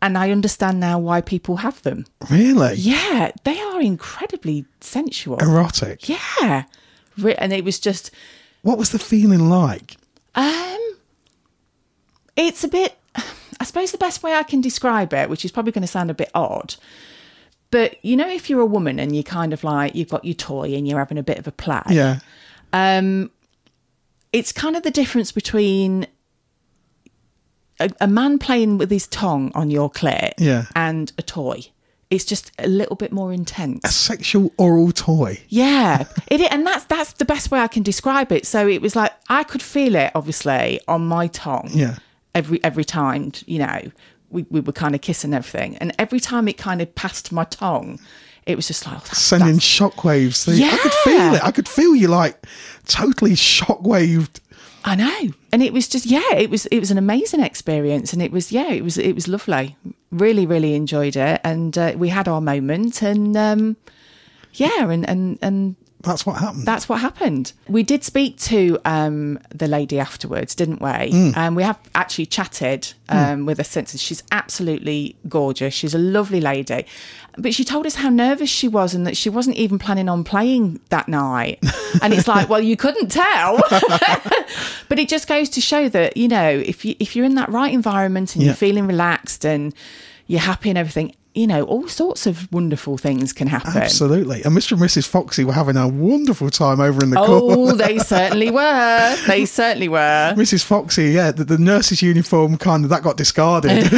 [0.02, 2.06] And I understand now why people have them.
[2.30, 2.76] Really?
[2.76, 5.38] Yeah, they are incredibly sensual.
[5.40, 6.08] Erotic.
[6.08, 6.64] Yeah.
[7.38, 8.12] And it was just,
[8.62, 9.98] What was the feeling like?
[10.36, 10.78] um,
[12.38, 12.98] it's a bit,
[13.60, 16.10] I suppose the best way I can describe it, which is probably going to sound
[16.10, 16.76] a bit odd,
[17.72, 20.34] But you know, if you're a woman and you kind of like you've got your
[20.34, 22.20] toy and you're having a bit of a play, Yeah.
[22.74, 23.30] um,
[24.34, 26.08] it's kind of the difference between
[27.80, 30.66] a, a man playing with his tongue on your clit Yeah.
[30.76, 31.62] and a toy.
[32.10, 33.82] It's just a little bit more intense.
[33.84, 35.40] A sexual oral toy.
[35.48, 38.48] Yeah, it, and that's that's the best way I can describe it.
[38.48, 41.70] So it was like I could feel it, obviously, on my tongue.
[41.72, 41.98] Yeah.
[42.34, 43.92] Every every time, you know,
[44.30, 47.44] we we were kind of kissing everything, and every time it kind of passed my
[47.46, 48.00] tongue,
[48.46, 50.36] it was just like oh, that's, Sending that's- shockwaves.
[50.36, 51.44] So I could feel it.
[51.44, 52.46] I could feel you like
[52.86, 54.40] totally shockwaved.
[54.86, 58.22] I know, and it was just yeah, it was it was an amazing experience, and
[58.22, 59.76] it was yeah, it was it was lovely.
[60.12, 63.78] Really, really enjoyed it, and uh, we had our moment, and um,
[64.54, 66.66] yeah, and and and That's what happened.
[66.66, 67.52] that's what happened.
[67.68, 71.34] We did speak to um, the lady afterwards, didn't we?
[71.36, 74.00] And we have actually chatted um, with her since.
[74.00, 75.74] She's absolutely gorgeous.
[75.74, 76.86] She's a lovely lady.
[77.38, 80.24] But she told us how nervous she was and that she wasn't even planning on
[80.24, 81.60] playing that night.
[82.04, 83.58] And it's like, well, you couldn't tell.
[84.90, 87.50] but it just goes to show that, you know, if you if you're in that
[87.50, 88.50] right environment and Yeah.
[88.50, 89.74] you're feeling relaxed and
[90.28, 93.78] you're happy and everything, you know, all sorts of wonderful things can happen.
[93.78, 94.44] Absolutely.
[94.44, 94.72] And Mr.
[94.74, 95.08] and Mrs.
[95.08, 97.74] Foxy were having a wonderful time over in the Oh, corner.
[97.88, 99.18] they certainly were.
[99.28, 100.34] They certainly were.
[100.36, 100.64] Mrs.
[100.64, 103.70] Foxy, yeah, the, the nurse's uniform kind of that got discarded.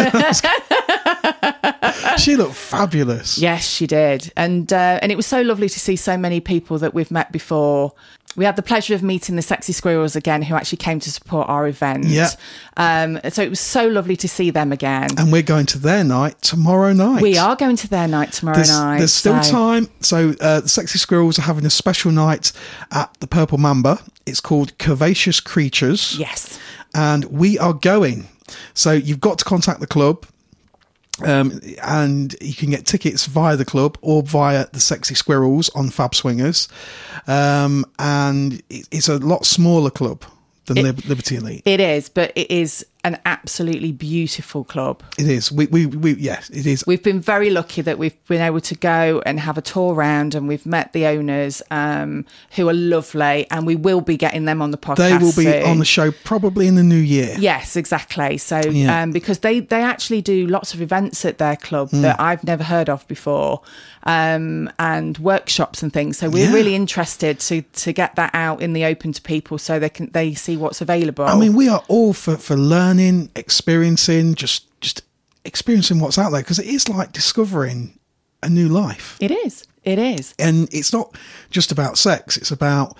[2.17, 3.37] she looked fabulous.
[3.37, 6.77] Yes, she did, and uh, and it was so lovely to see so many people
[6.79, 7.93] that we've met before.
[8.35, 11.49] We had the pleasure of meeting the Sexy Squirrels again, who actually came to support
[11.49, 12.05] our event.
[12.05, 12.29] Yeah.
[12.77, 15.09] Um, so it was so lovely to see them again.
[15.17, 17.21] And we're going to their night tomorrow night.
[17.21, 18.99] we are going to their night tomorrow There's, night.
[18.99, 19.89] there's still so- time.
[19.99, 22.51] So uh, the Sexy Squirrels are having a special night
[22.91, 23.99] at the Purple Mamba.
[24.25, 26.17] It's called Curvaceous Creatures.
[26.17, 26.57] Yes.
[26.95, 28.27] and we are going.
[28.73, 30.25] So you've got to contact the club,
[31.23, 35.89] um, and you can get tickets via the club or via the Sexy Squirrels on
[35.89, 36.67] Fab Swingers.
[37.27, 40.23] Um, and it, it's a lot smaller club
[40.65, 41.63] than Lib- Liberty Elite.
[41.65, 45.01] It is, but it is an absolutely beautiful club.
[45.17, 45.51] It is.
[45.51, 46.83] We, we, we, yes, it is.
[46.85, 50.35] We've been very lucky that we've been able to go and have a tour round,
[50.35, 54.61] and we've met the owners, um, who are lovely, and we will be getting them
[54.61, 54.97] on the podcast.
[54.97, 55.63] They will be soon.
[55.63, 57.35] on the show probably in the new year.
[57.39, 58.37] Yes, exactly.
[58.37, 59.01] So, Yeah.
[59.03, 62.01] um, because they they actually do lots of events at their club Hmm.
[62.01, 63.61] that I've never heard of before,
[64.03, 66.17] um, and workshops and things.
[66.17, 66.53] So we're Yeah.
[66.53, 70.09] really interested to to get that out in the open to people so they can
[70.11, 71.25] they see what's available.
[71.25, 75.03] I mean, we are all for, for learning, experiencing, just just
[75.45, 77.97] experiencing what's out there because it is like discovering
[78.43, 79.17] a new life.
[79.19, 79.65] it is.
[79.83, 80.35] It is.
[80.37, 81.15] and it's not
[81.49, 82.95] just about sex it's about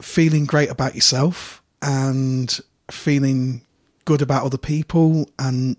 [0.00, 2.58] feeling great about yourself and
[2.90, 3.60] feeling
[4.06, 5.76] good about other people and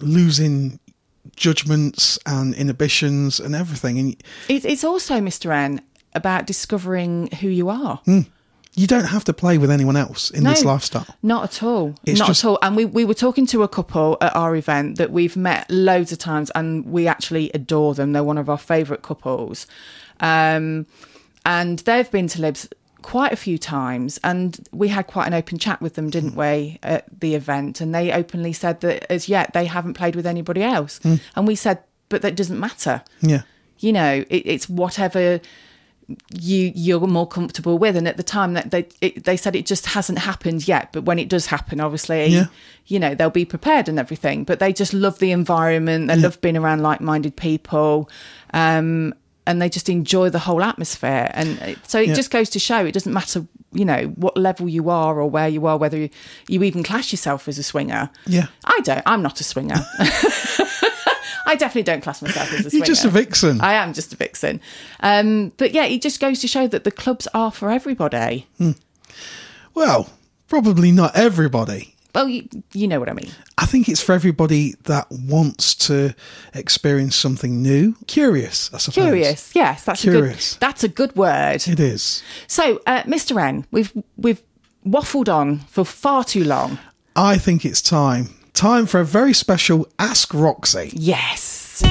[0.00, 0.78] losing
[1.36, 4.16] judgments and inhibitions and everything and
[4.48, 5.50] It, it's also, Mr.
[5.52, 5.80] N,
[6.14, 8.00] about discovering who you are.
[8.06, 11.94] you don't have to play with anyone else in this lifestyle Not at all.
[12.04, 12.58] It's Not just- at all.
[12.62, 16.10] And we, we were talking to a couple at our event that we've met loads
[16.12, 18.12] of times and we actually adore them.
[18.12, 19.66] They're one of our favourite couples.
[20.20, 20.86] Um,
[21.44, 22.68] and they've been to Libs
[23.14, 26.78] quite a few times and we had quite an open chat with them, didn't we,
[26.82, 27.80] at the event?
[27.80, 30.98] And they openly said that as yet they haven't played with anybody else.
[31.36, 33.02] And we said, but that doesn't matter.
[33.20, 33.42] yeah
[33.78, 35.40] You know, it, it's whatever
[36.32, 39.66] you you're more comfortable with and at the time that they it, they said it
[39.66, 42.46] just hasn't happened yet but when it does happen obviously Yeah.
[42.86, 46.40] you know they'll be prepared and everything but they just love the environment they love
[46.40, 48.08] being around like-minded people
[48.54, 49.14] um
[49.46, 52.14] and they just enjoy the whole atmosphere and so it Yeah.
[52.14, 55.48] just goes to show it doesn't matter you know what level you are or where
[55.48, 56.08] you are whether you,
[56.48, 59.76] you even class yourself as a swinger yeah i don't i'm not a swinger
[61.46, 64.12] i definitely don't class myself as a swinger you're just a vixen I am just
[64.12, 64.60] a vixen.
[65.00, 68.46] Um, but yeah, it just goes to show that the clubs are for everybody.
[69.74, 70.10] well
[70.48, 73.30] probably not everybody Well, you, you know what I mean.
[73.58, 76.14] I think it's for everybody that wants to
[76.52, 79.04] experience something new, curious, I suppose.
[79.04, 80.52] Curious, yes, that's Curious.
[80.52, 80.60] a good.
[80.60, 81.66] That's a good word.
[81.66, 82.22] It is.
[82.46, 83.40] So, uh, Mr.
[83.42, 84.42] N, we've we've
[84.86, 86.78] waffled on for far too long.
[87.16, 88.28] I think it's time.
[88.52, 90.90] Time for a very special Ask Roxy.
[90.92, 91.82] Yes.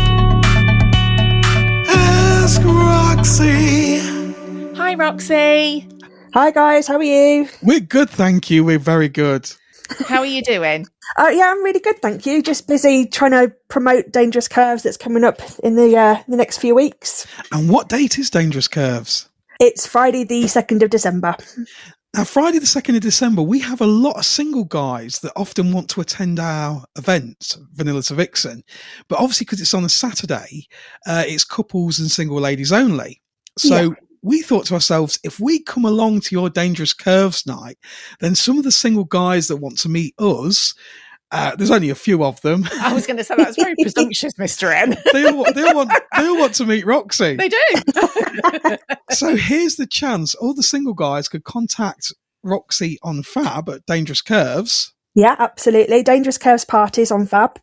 [1.88, 4.00] Ask Roxy.
[4.76, 5.88] Hi, Roxy.
[6.36, 7.48] Hi guys, how are you?
[7.64, 8.64] We're good, thank you.
[8.66, 9.50] We're very good.
[10.08, 10.86] How are you doing?
[11.18, 12.42] Uh, yeah, I'm really good, thank you.
[12.42, 16.58] Just busy trying to promote Dangerous Curves that's coming up in the uh, the next
[16.58, 17.26] few weeks.
[17.52, 19.30] And what date is Dangerous Curves?
[19.60, 21.36] It's Friday, the second of December.
[22.16, 25.74] Now, Friday the 2nd of December, we have a lot of single guys that often
[25.74, 28.64] want to attend our event, Vanilla to Vixen.
[29.10, 30.68] But obviously, because it's on a Saturday,
[31.06, 33.22] uh, it's couples and single ladies only.
[33.58, 33.96] So Yeah.
[34.26, 37.78] We thought to ourselves, if we come along to your Dangerous Curves night,
[38.20, 40.74] then some of the single guys that want to meet us,
[41.32, 42.66] uh, there's only a few of them.
[42.82, 44.74] I was going to say that's very presumptuous, Mr.
[44.74, 44.98] N.
[45.14, 47.36] they, all, they, all want, they all want to meet Roxy.
[47.36, 47.58] They do.
[49.12, 52.12] So here's the chance all the single guys could contact
[52.44, 54.94] Roxy on Fab at Dangerous Curves.
[55.14, 56.04] Yeah, absolutely.
[56.04, 57.60] Dangerous Curves parties on Fab.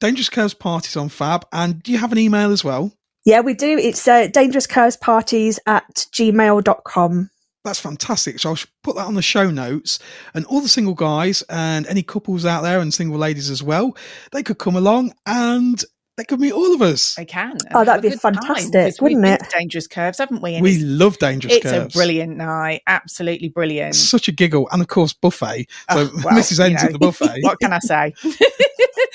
[0.00, 1.46] Dangerous Curves parties on Fab.
[1.52, 2.92] And do you have an email as well?
[3.26, 3.76] Yeah, we do.
[3.76, 7.30] It's uh, Dangerous Curves parties at gmail.com.
[7.64, 8.38] That's fantastic.
[8.38, 9.98] So I'll put that on the show notes.
[10.32, 13.96] And all the single guys and any couples out there and single ladies as well,
[14.30, 15.84] they could come along and
[16.16, 17.14] they could be all of us.
[17.14, 17.56] They can.
[17.74, 19.50] Oh, that'd be good time, fantastic, because we've wouldn't it?
[19.50, 20.54] Dangerous curves, haven't we?
[20.54, 21.64] And We love Dangerous curves.
[21.66, 21.94] it's Curves.
[21.94, 22.82] a brilliant night.
[22.86, 23.94] Absolutely brilliant.
[23.94, 24.68] Such a giggle.
[24.72, 25.66] And of course, buffet.
[25.88, 26.60] Ah, so Oh, well, Mrs.
[26.60, 27.36] N's you at the buffet.
[27.42, 28.14] what can I say?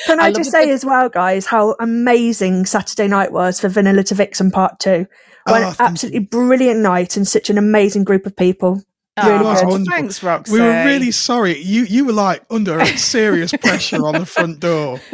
[0.05, 3.69] Can I I, just say good- as well, guys, how amazing Saturday night was for
[3.69, 5.05] Vanilla to Vixen Part 2.
[5.47, 8.81] Oh, an ah, thank absolutely brilliant night and such an amazing group of people.
[9.17, 9.67] Really oh, good.
[9.67, 9.85] Wonderful.
[9.85, 10.53] thanks, Roxy.
[10.53, 11.57] We were really sorry.
[11.61, 15.01] You you were like under serious pressure on the front door.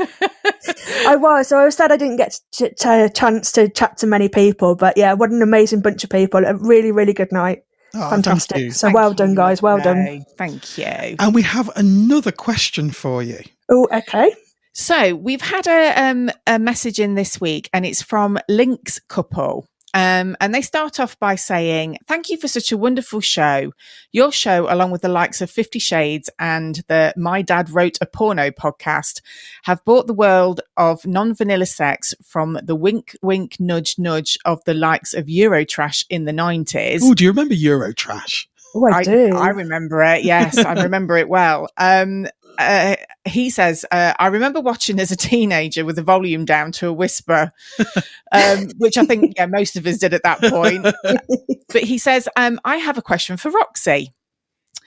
[1.07, 3.97] I was, so I was sad I didn't get to, to a chance to chat
[3.97, 6.45] to many people, but yeah, what an amazing bunch of people.
[6.45, 7.63] A really, really good night.
[7.95, 8.73] Oh, Fantastic.
[8.73, 9.61] So Thank well you, done, guys.
[9.61, 10.25] Well done.
[10.37, 10.85] Thank you.
[10.85, 13.39] And we have another question for you.
[13.69, 14.33] Oh, okay.
[14.73, 19.67] So we've had a um, a message in this week, and it's from Links Couple.
[19.97, 23.73] Um, and they start off by saying, Thank you for such a wonderful show.
[24.11, 28.05] Your show, along with the likes of Fifty Shades and the My Dad Wrote a
[28.05, 29.21] Porno podcast,
[29.63, 34.63] have brought the world of non vanilla sex from the wink, wink, nudge, nudge of
[34.65, 36.99] the likes of Eurotrash in the 90s.
[37.01, 38.45] Oh, do you remember Eurotrash?
[38.75, 39.35] Oh, I, do.
[39.35, 40.23] I remember it.
[40.23, 41.69] Yes, I remember it well.
[41.75, 46.71] Um, uh, he says, uh, I remember watching as a teenager with the volume down
[46.73, 47.51] to a whisper,
[48.31, 50.83] um, which I think yeah, most of us did at that point.
[51.67, 54.13] but he says, um, I have a question for Roxy.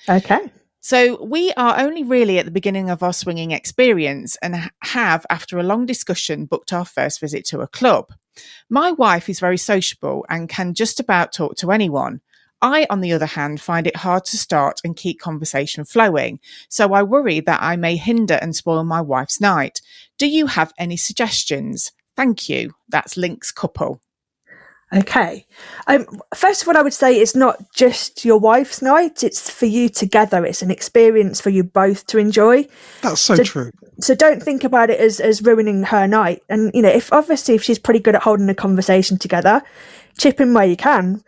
[0.09, 0.51] okay.
[0.83, 5.59] So we are only really at the beginning of our swinging experience and have, after
[5.59, 8.13] a long discussion, booked our first visit to a club.
[8.71, 12.23] My wife is very sociable and can just about talk to anyone.
[12.63, 16.93] I, on the other hand, find it hard to start and keep conversation flowing, so
[16.93, 19.81] I worry that I may hinder and spoil my wife's night.
[20.19, 21.93] Do you have any suggestions?
[22.17, 22.73] Thank you.
[22.89, 24.01] That's Link's couple.
[24.93, 25.47] Okay.
[25.87, 29.67] Um, first of all, I would say it's not just your wife's night, it's for
[29.67, 30.45] you together.
[30.45, 32.67] It's an experience for you both to enjoy.
[33.03, 33.71] That's so So- true.
[34.01, 36.43] So don't think about it as, as ruining her night.
[36.49, 39.63] And, you know, if obviously if she's pretty good at holding a conversation together,
[40.19, 41.23] chip in where you can.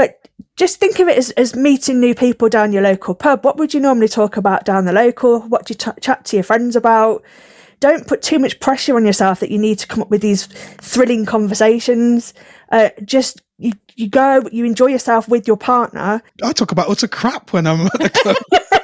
[0.00, 3.44] But just think of it as, as meeting new people down your local pub.
[3.44, 5.40] What would you normally talk about down the local?
[5.42, 7.22] What do you t- chat to your friends about?
[7.80, 10.46] Don't put too much pressure on yourself that you need to come up with these
[10.46, 12.32] thrilling conversations.
[12.72, 16.22] Uh, just you, you go, you enjoy yourself with your partner.
[16.42, 18.36] I talk about utter crap when I'm at the club.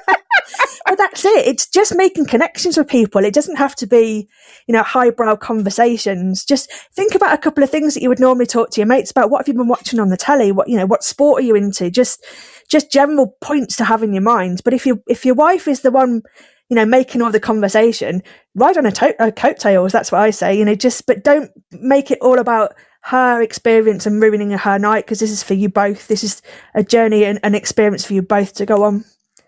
[0.96, 1.46] But that's it.
[1.46, 3.24] It's just making connections with people.
[3.24, 4.29] It doesn't have to be,
[4.66, 6.44] you know, highbrow conversations.
[6.44, 9.11] Just think about a couple of things that you would normally talk to your mates
[9.11, 9.31] about.
[9.31, 10.52] What have you been watching on the telly?
[10.52, 11.90] What, you know, what sport are you into?
[11.90, 12.24] Just,
[12.68, 14.62] just general points to have in your mind.
[14.64, 16.22] But if you, if your wife is the one,
[16.68, 18.22] you know, making all the conversation,
[18.55, 19.92] ride on a, to- a coattails.
[19.92, 20.59] That's what I say.
[20.59, 25.05] You know, just, but don't make it all about her experience and ruining her night
[25.05, 26.09] because this is for you both.
[26.09, 26.42] This is
[26.74, 29.05] a journey and an experience for you both to go on.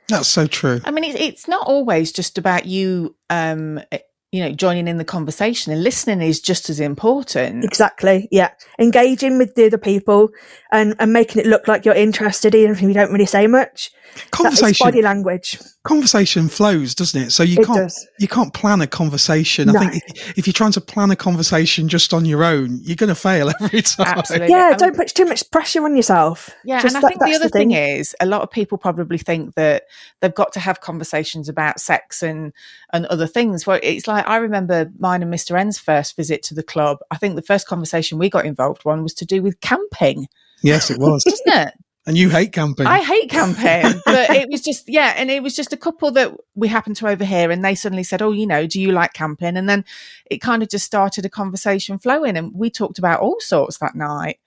[0.07, 0.81] That's so true.
[0.85, 3.81] I mean, it's, it's not always just about you, um,
[4.30, 7.64] you know, joining in the conversation and listening is just as important.
[7.64, 8.28] Exactly.
[8.30, 8.50] Yeah.
[8.78, 10.28] Engaging with the other people
[10.70, 13.90] and, and making it look like you're interested, even if you don't really say much.
[14.30, 15.58] Conversation body language.
[15.84, 17.30] Conversation flows, doesn't it?
[17.30, 18.06] So you It can't does.
[18.18, 19.68] you can't plan a conversation.
[19.68, 19.78] No.
[19.78, 22.96] I think if, if you're trying to plan a conversation just on your own, you're
[22.96, 24.18] going to fail every time.
[24.18, 24.48] Absolutely.
[24.50, 24.70] Yeah.
[24.70, 26.50] And- Don't put too much pressure on yourself.
[26.64, 27.70] Yeah, Just and I that- think the that's other thing.
[27.70, 29.84] is a lot of people probably think that
[30.20, 32.52] they've got to have conversations about sex and
[32.92, 33.66] and other things.
[33.66, 35.58] Well, it's like I remember mine and Mr.
[35.58, 36.98] N's first visit to the club.
[37.10, 40.26] I think the first conversation we got involved one was to do with camping,
[40.62, 41.24] Yes, it was.
[41.26, 41.74] isn't it?
[42.08, 42.86] And you hate camping.
[42.86, 46.34] I hate camping, but it was just yeah, and it was just a couple that
[46.54, 49.58] we happened to overhear, and they suddenly said, "Oh, you know, do you like camping?"
[49.58, 49.84] And then
[50.30, 53.94] it kind of just started a conversation flowing, and we talked about all sorts that
[53.94, 54.38] night.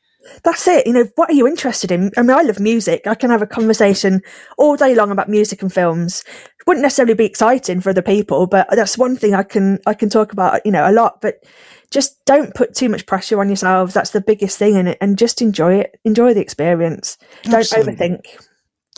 [0.43, 0.87] That's it.
[0.87, 2.11] You know, what are you interested in?
[2.17, 3.07] I mean, I love music.
[3.07, 4.21] I can have a conversation
[4.57, 6.23] all day long about music and films.
[6.67, 10.09] Wouldn't necessarily be exciting for other people, but that's one thing I can, I can
[10.09, 11.43] talk about, you know, a lot, but
[11.89, 13.93] just don't put too much pressure on yourselves.
[13.93, 15.99] That's the biggest thing in it and just enjoy it.
[16.05, 17.17] Enjoy the experience.
[17.43, 18.21] Don't overthink.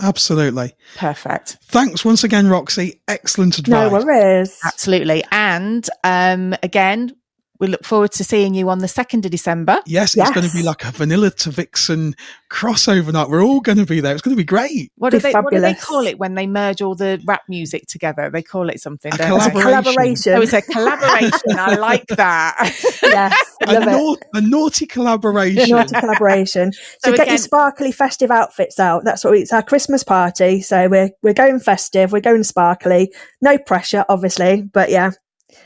[0.02, 0.74] Absolutely.
[0.98, 1.58] Perfect.
[1.66, 3.02] Thanks once again, Roxy.
[3.08, 3.72] Excellent advice.
[3.72, 4.06] No advice.
[4.06, 4.60] worries.
[4.66, 5.24] Absolutely.
[5.32, 7.16] And um, again,
[7.64, 9.80] we look forward to seeing you on the 2nd of December.
[9.86, 12.14] Yes, it's going to be like a Vanilla to Vixen
[12.52, 13.30] crossover night.
[13.30, 14.12] We're all going to be there.
[14.12, 14.92] It's going to be great.
[14.98, 17.88] What do, they, what do they call it when they merge all the rap music
[17.88, 18.30] together?
[18.30, 19.14] They call it something.
[19.14, 19.62] A don't they?
[19.62, 20.34] collaboration.
[20.34, 20.34] Collaboration.
[20.34, 21.58] Oh, it's a collaboration.
[21.58, 23.00] I like that.
[23.02, 25.70] yes, A, love a naughty collaboration.
[25.70, 26.72] Naughty collaboration.
[27.04, 29.04] So, So get your sparkly festive outfits out.
[29.04, 30.62] That's what we, it's our Christmas party.
[30.62, 32.12] So we're we're going festive.
[32.12, 33.14] We're going sparkly.
[33.42, 35.12] No pressure, obviously, but yeah.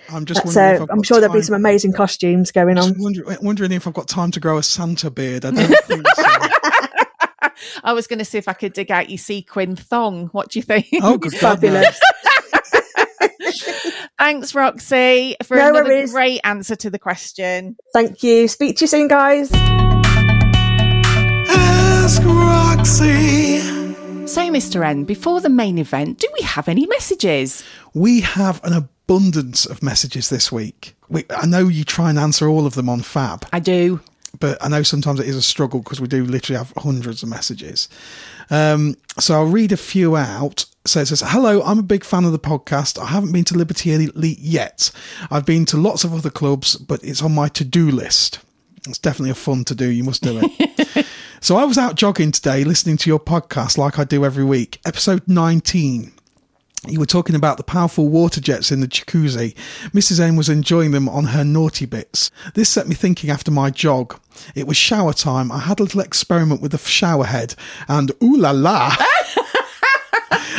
[0.10, 0.76] I'm just That's, wondering.
[0.76, 2.90] if I've I'm got sure there'll be time- some amazing costumes going on.
[2.90, 5.46] Just wonder, wondering if I've got time to grow a Santa beard.
[5.46, 6.24] I don't think so.
[7.84, 10.28] I was going to see if I could dig out your sequin thong.
[10.28, 10.88] What do you think?
[11.02, 12.00] Oh, good Fabulous.
[14.20, 16.12] Thanks, Roxy, for No another worries.
[16.12, 17.76] great answer to the question.
[17.94, 18.48] Thank you.
[18.48, 19.52] Speak to you soon, guys.
[21.50, 23.60] Ask Roxy.
[24.28, 24.84] So, Mr.
[24.86, 27.64] N, before the main event, do we have any messages?
[27.94, 28.74] We have an
[29.08, 30.96] abundance of messages this week.
[31.08, 34.02] We, I know you try and answer all of them on Fab, I do.
[34.38, 37.30] but I know sometimes it is a struggle because we do literally have hundreds of
[37.30, 37.88] messages.
[38.50, 40.66] Um, so I'll read a few out.
[40.86, 43.02] So it says, Hello, I'm a big fan of the podcast.
[43.02, 44.92] I haven't been to Liberty Elite yet.
[45.32, 48.40] I've been to lots of other clubs, but it's on my to do list.
[48.88, 49.90] It's definitely a fun to do.
[49.90, 51.06] You must do it.
[51.42, 54.80] so I was out jogging today listening to your podcast like I do every week,
[54.86, 56.14] episode 19.
[56.90, 59.54] You were talking about the powerful water jets in the jacuzzi.
[59.92, 60.20] Mrs.
[60.20, 62.32] N was enjoying them on her naughty bits.
[62.54, 64.20] This set me thinking after my jog.
[64.56, 65.52] It was shower time.
[65.52, 67.56] I had a little experiment with the shower head,
[67.88, 68.96] and ooh la la!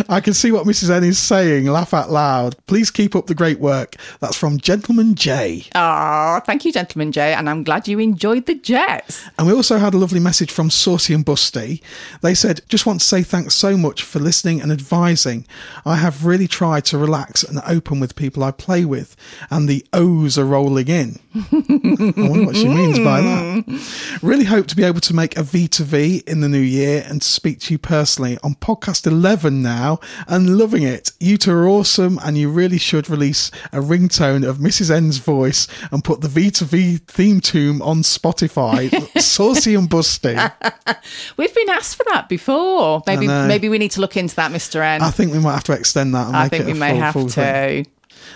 [0.09, 0.91] I can see what Mrs.
[0.91, 1.67] N is saying.
[1.67, 2.57] Laugh out loud.
[2.67, 3.97] Please keep up the great work.
[4.21, 5.65] That's from Gentleman J.
[5.75, 7.35] Ah, thank you, Gentleman J.
[7.35, 9.25] and I'm glad you enjoyed the Jets.
[9.39, 11.83] And we also had a lovely message from Saucy and Busty.
[12.23, 15.47] They said, just want to say thanks so much for listening and advising.
[15.85, 19.17] I have really tried to relax and open with people I play with,
[19.51, 21.19] and the O's are rolling in.
[21.35, 23.65] I wonder what she means by that.
[24.23, 27.05] Really hope to be able to make a V to V in the new year
[27.07, 29.78] and speak to you personally on podcast 11 now
[30.27, 31.13] and loving it.
[31.21, 34.91] You two are awesome and you really should release a ringtone of Mrs.
[34.91, 38.89] N's voice and put the V to V theme tune on Spotify.
[39.21, 40.37] Saucy and Busty.
[41.37, 43.03] We've been asked for that before.
[43.07, 44.81] Maybe maybe we need to look into that, Mr.
[44.81, 45.03] N.
[45.03, 46.91] I think we might have to extend that and I make think it we may
[46.91, 47.33] full, have full to.
[47.35, 47.87] thing.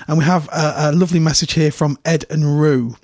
[0.07, 2.97] And we have a, a lovely message here from Ed and Rue.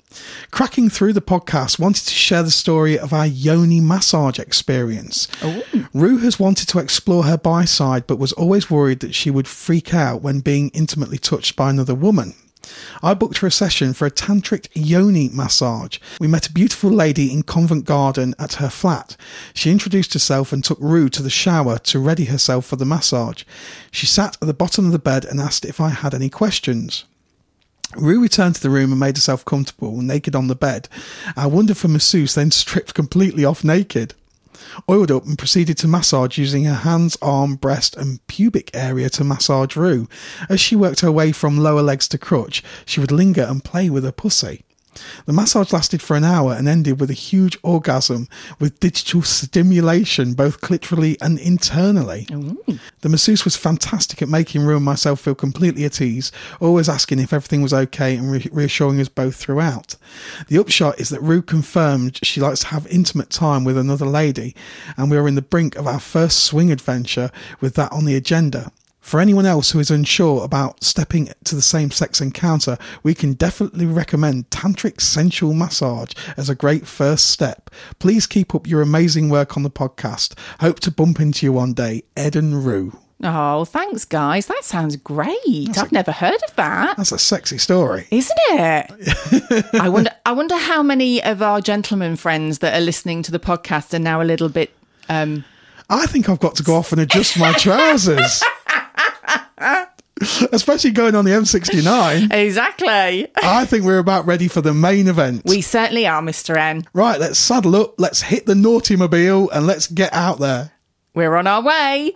[0.51, 5.27] Cracking through the podcast, wanted to share the story of our yoni massage experience.
[5.43, 5.63] Oh.
[5.93, 9.47] Rue has wanted to explore her bi side, but was always worried that she would
[9.47, 12.33] freak out when being intimately touched by another woman.
[13.01, 15.97] I booked her a session for a tantric yoni massage.
[16.19, 19.15] We met a beautiful lady in Covent Garden at her flat.
[19.53, 23.43] She introduced herself and took Rue to the shower to ready herself for the massage.
[23.91, 27.05] She sat at the bottom of the bed and asked if I had any questions.
[27.95, 30.87] Rue returned to the room and made herself comfortable, naked on the bed.
[31.35, 34.13] I Our wonderful masseuse then stripped completely off naked.
[34.89, 39.23] Oiled up and proceeded to massage using her hands, arm, breast, and pubic area to
[39.23, 40.07] massage Rue.
[40.49, 43.89] As she worked her way from lower legs to crotch, she would linger and play
[43.89, 44.63] with her pussy.
[45.25, 48.27] The massage lasted for an hour and ended with a huge orgasm
[48.59, 52.25] with digital stimulation, both clitorally and internally.
[53.01, 57.19] The masseuse was fantastic at making Rue and myself feel completely at ease, always asking
[57.19, 59.95] if everything was okay and re- reassuring us both throughout.
[60.47, 64.55] The upshot is that Rue confirmed she likes to have intimate time with another lady,
[64.97, 67.31] and we are in the brink of our first swing adventure
[67.61, 68.71] with that on the agenda.
[69.09, 73.33] For anyone else who is unsure about stepping to the same sex encounter, we can
[73.33, 77.71] definitely recommend Tantric Sensual Massage as a great first step.
[77.97, 80.37] Please keep up your amazing work on the podcast.
[80.59, 82.99] Hope to bump into you one day, Ed and Rue.
[83.23, 84.45] Oh, thanks, guys.
[84.45, 85.75] That sounds great.
[85.75, 86.95] I've never heard of that.
[86.95, 88.05] That's a sexy story.
[88.11, 89.65] Isn't it?
[89.81, 90.11] I wonder.
[90.23, 93.99] I wonder how many of our gentlemen friends that are listening to the podcast are
[93.99, 94.69] now a little bit.
[95.09, 95.45] Um,
[95.89, 98.43] I think I've got to go off and adjust my trousers.
[100.51, 102.33] Especially going on the M69.
[102.33, 103.27] exactly.
[103.37, 105.43] I think we're about ready for the main event.
[105.45, 106.85] We certainly are, Mister N.
[106.93, 110.71] right, let's saddle up, let's hit the naughty mobile, and let's get out there.
[111.13, 112.13] We're on our way.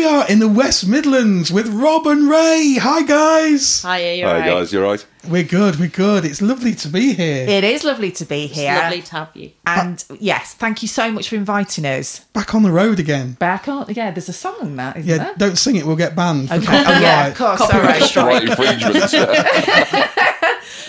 [0.00, 2.78] We are in the West Midlands with Rob and Raye.
[2.80, 3.82] Hi, guys.
[3.82, 5.04] Hi, you Hi guys, you're right.
[5.28, 6.24] We're good, we're good.
[6.24, 7.46] It's lovely to be here.
[7.46, 8.72] It is lovely to be It's here.
[8.76, 9.50] lovely to have you.
[9.66, 13.32] And yes, thank you so much for inviting us Back on the road again.
[13.32, 13.84] back on.
[13.90, 15.34] Yeah, there's a song in that, isn't Yeah, there?
[15.36, 16.50] don't sing it, we'll get banned.
[16.50, 16.64] Okay.
[16.66, 17.32] Oh, yeah, copyright.
[17.32, 17.70] of course.
[17.70, 20.08] Copyright Right infringement.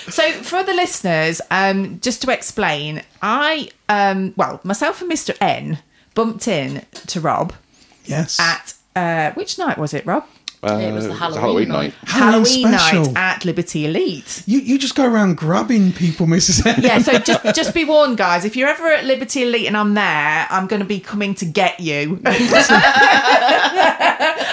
[0.10, 5.36] So, for the listeners, um, just to explain, I, um, well, myself and Mr.
[5.42, 5.80] N
[6.16, 7.54] bumped in to Rob
[8.06, 8.40] Yes.
[8.40, 10.26] at, uh, which night was it, Rob?
[10.64, 11.92] Uh, It was the it's a Halloween night.
[12.06, 13.04] Halloween Halloween special.
[13.14, 14.44] night at Liberty Elite.
[14.46, 16.64] you you just go around grabbing people, Mrs.
[16.64, 16.84] N.
[16.84, 18.46] Yeah, so just just be warned, guys.
[18.46, 21.46] If you're ever at Liberty Elite and I'm there, I'm going to be coming to
[21.46, 22.22] get you.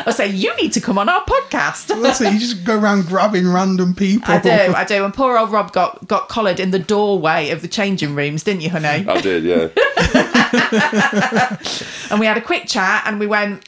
[0.07, 1.89] I'll say you need to come on our podcast.
[2.03, 2.33] That's it.
[2.33, 4.33] You just go around grabbing random people.
[4.33, 5.05] I do, I do.
[5.05, 8.63] And poor old Rob got got collared in the doorway of the changing rooms, didn't
[8.63, 9.05] you, honey?
[9.07, 9.69] I did, yeah.
[12.11, 13.63] And we had a quick chat, and we went,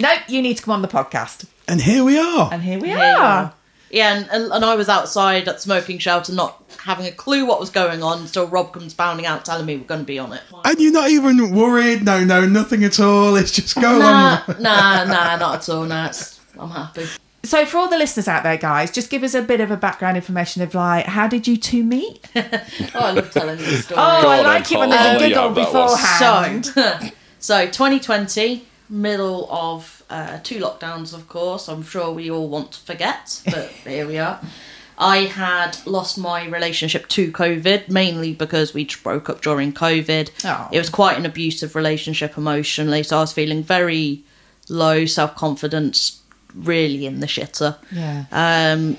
[0.00, 2.52] "Nope, you need to come on the podcast." And here we are.
[2.52, 3.16] And here we Here are.
[3.22, 3.54] are.
[3.90, 7.46] Yeah, and, and, and I was outside at the smoking shelter, not having a clue
[7.46, 10.18] what was going on until Rob comes bounding out telling me we're going to be
[10.18, 10.42] on it.
[10.64, 12.02] And you're not even worried.
[12.04, 13.36] No, no, nothing at all.
[13.36, 14.62] It's just go Nah, along.
[14.62, 15.84] nah, nah, not at all.
[15.84, 17.06] Nah, it's, I'm happy.
[17.44, 19.76] So, for all the listeners out there, guys, just give us a bit of a
[19.76, 22.26] background information of like, how did you two meet?
[22.34, 23.92] Oh, I love telling these oh, stories.
[23.92, 24.98] Oh, Go I on like then, it when Paul.
[24.98, 26.60] there's a I'll giggle have that one.
[26.62, 26.66] beforehand.
[26.66, 26.98] So,
[27.38, 28.64] so 2020,
[28.94, 31.68] middle of uh, two lockdowns, of course.
[31.68, 34.40] I'm sure we all want to forget, but here we are.
[34.96, 40.30] I had lost my relationship to COVID, mainly because we broke up during COVID.
[40.44, 40.68] Oh.
[40.70, 44.22] It was quite an abusive relationship emotionally, so I was feeling very
[44.68, 46.22] low self confidence,
[46.54, 48.26] really in the shitter Yeah.
[48.30, 48.96] um,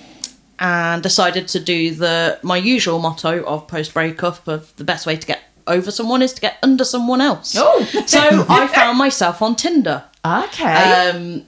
[0.59, 5.15] and decided to do the my usual motto of post breakup of the best way
[5.15, 7.55] to get over someone is to get under someone else.
[7.57, 7.84] Oh.
[8.05, 10.03] so I found myself on Tinder.
[10.26, 11.09] Okay.
[11.09, 11.45] Um,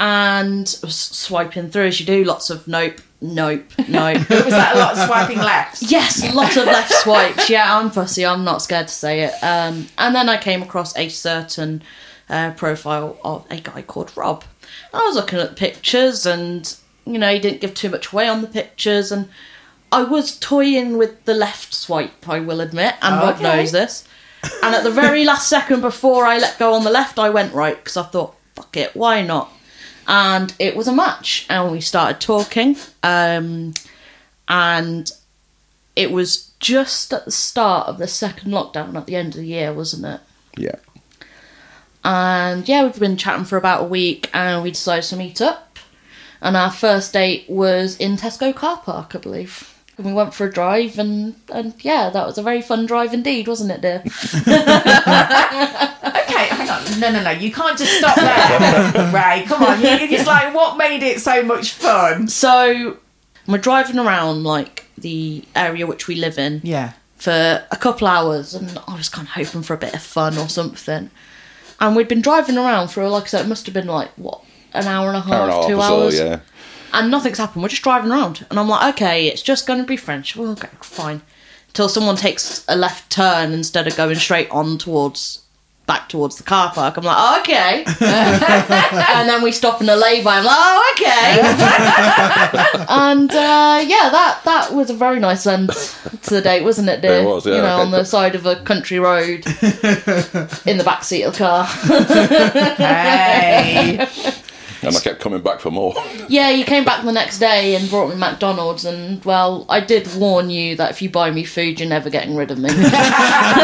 [0.00, 4.16] and swiping through as you do, lots of nope, nope, nope.
[4.16, 5.82] It was that a lot of swiping left?
[5.82, 7.48] Yes, lots of left swipes.
[7.48, 8.26] Yeah, I'm fussy.
[8.26, 9.34] I'm not scared to say it.
[9.42, 11.82] Um, and then I came across a certain
[12.28, 14.44] uh, profile of a guy called Rob.
[14.92, 16.76] I was looking at the pictures, and
[17.06, 19.28] you know, he didn't give too much away on the pictures, and
[19.94, 22.28] I was toying with the left swipe.
[22.28, 23.42] I will admit, and Rob Okay.
[23.42, 24.04] knows this.
[24.62, 27.54] And at the very last second before I let go on the left, I went
[27.54, 29.50] right because I thought, fuck it, why not?
[30.06, 32.76] And it was a match, and we started talking.
[33.02, 33.72] Um,
[34.48, 35.10] and
[35.96, 39.46] it was just at the start of the second lockdown at the end of the
[39.46, 40.20] year, wasn't it?
[40.58, 40.76] Yeah.
[42.04, 45.78] And yeah, we've been chatting for about a week and we decided to meet up.
[46.42, 49.73] And our first date was in Tesco car park, I believe.
[49.96, 53.14] And we went for a drive and, and yeah, that was a very fun drive
[53.14, 54.02] indeed, wasn't it, dear?
[56.04, 57.00] Okay, hang on.
[57.00, 57.30] No, no, no.
[57.30, 59.44] You can't just stop there, Raye.
[59.46, 59.80] Come on.
[59.80, 62.28] You- It's like, what made it so much fun?
[62.28, 62.96] so
[63.46, 66.92] we're driving around like the area which we live in Yeah.
[67.16, 70.36] for a couple hours and I was kind of hoping for a bit of fun
[70.38, 71.10] or something.
[71.80, 74.42] And we'd been driving around for, like I said, it must have been like, what,
[74.72, 76.18] an hour and a half, Hour and a half two or so, hours?
[76.18, 76.40] yeah.
[76.94, 77.62] And nothing's happened.
[77.62, 80.36] We're just driving around, and I'm like, okay, it's just going to be French.
[80.36, 81.22] Well, okay, fine.
[81.72, 85.44] Till someone takes a left turn instead of going straight on towards
[85.86, 86.96] back towards the car park.
[86.96, 87.84] I'm like, oh, okay.
[89.14, 90.38] and then we stop in a lay-by.
[90.38, 91.40] I'm like, oh, okay.
[92.88, 97.00] and uh, yeah, that that was a very nice end to the date, wasn't it,
[97.02, 97.22] dear?
[97.22, 97.56] It was, yeah.
[97.56, 99.46] You know, on the side of a country road,
[100.66, 101.64] in the back seat of the car.
[102.76, 104.40] Hey.
[104.86, 105.94] And I kept coming back for more.
[106.26, 110.08] Yeah, you came back the next day and brought me McDonald's, and well, I did
[110.16, 112.70] warn you that if you buy me food, you're never getting rid of me.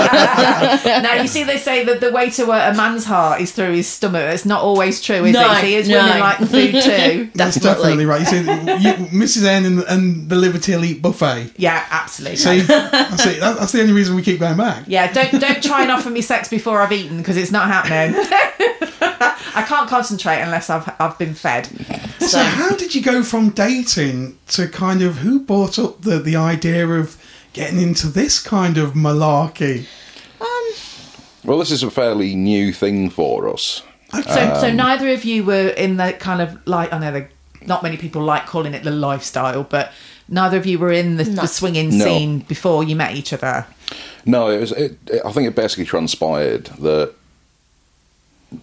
[0.04, 3.72] now, you see, they say that the way to a, a man's heart is through
[3.74, 4.22] his stomach.
[4.34, 5.60] It's not always true, is No, it?
[5.62, 5.96] See, is no.
[6.02, 7.30] women like the food too?
[7.34, 8.04] That's Definitely.
[8.04, 8.20] definitely right.
[8.20, 9.44] You see, you, Mrs.
[9.46, 11.52] N and, and the Liberty Elite buffet.
[11.56, 12.36] Yeah, absolutely.
[12.36, 13.40] See, that's, it.
[13.40, 14.84] That- that's the only reason we keep going back.
[14.86, 18.14] yeah, don't don't try and offer me sex before I've eaten because it's not happening.
[19.52, 21.66] I can't concentrate unless I've I've been fed.
[22.20, 26.36] So, how did you go from dating to kind of who brought up the, the
[26.36, 27.16] idea of
[27.52, 29.86] getting into this kind of malarkey?
[30.40, 30.72] Um,
[31.44, 33.82] well, this is a fairly new thing for us.
[34.12, 37.28] So so neither of you were in the kind of like I know the,
[37.64, 39.92] not many people like calling it the lifestyle, but
[40.28, 41.42] neither of you were in the, No.
[41.42, 42.04] the swinging No.
[42.04, 43.66] scene before you met each other.
[44.26, 44.72] No, it was.
[44.72, 47.14] It, it, I think it basically transpired that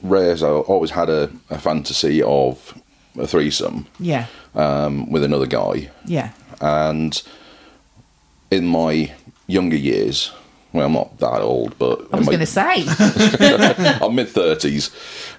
[0.01, 2.79] Raye has always had a, a fantasy of
[3.17, 4.25] a threesome Yeah,
[4.55, 6.31] um, with another guy, yeah.
[6.61, 7.21] and
[8.51, 9.11] in my
[9.47, 10.31] younger years,
[10.73, 12.83] well, I'm not that old, but I was going to say,
[14.01, 14.91] I'm mid thirties,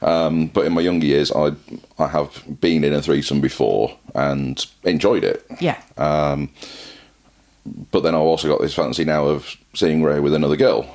[0.03, 1.53] um, but in my younger years, I
[1.99, 5.45] I have been in a threesome before and enjoyed it.
[5.61, 10.87] yeah, But then I've also got this fancy now of seeing Raye with another girl.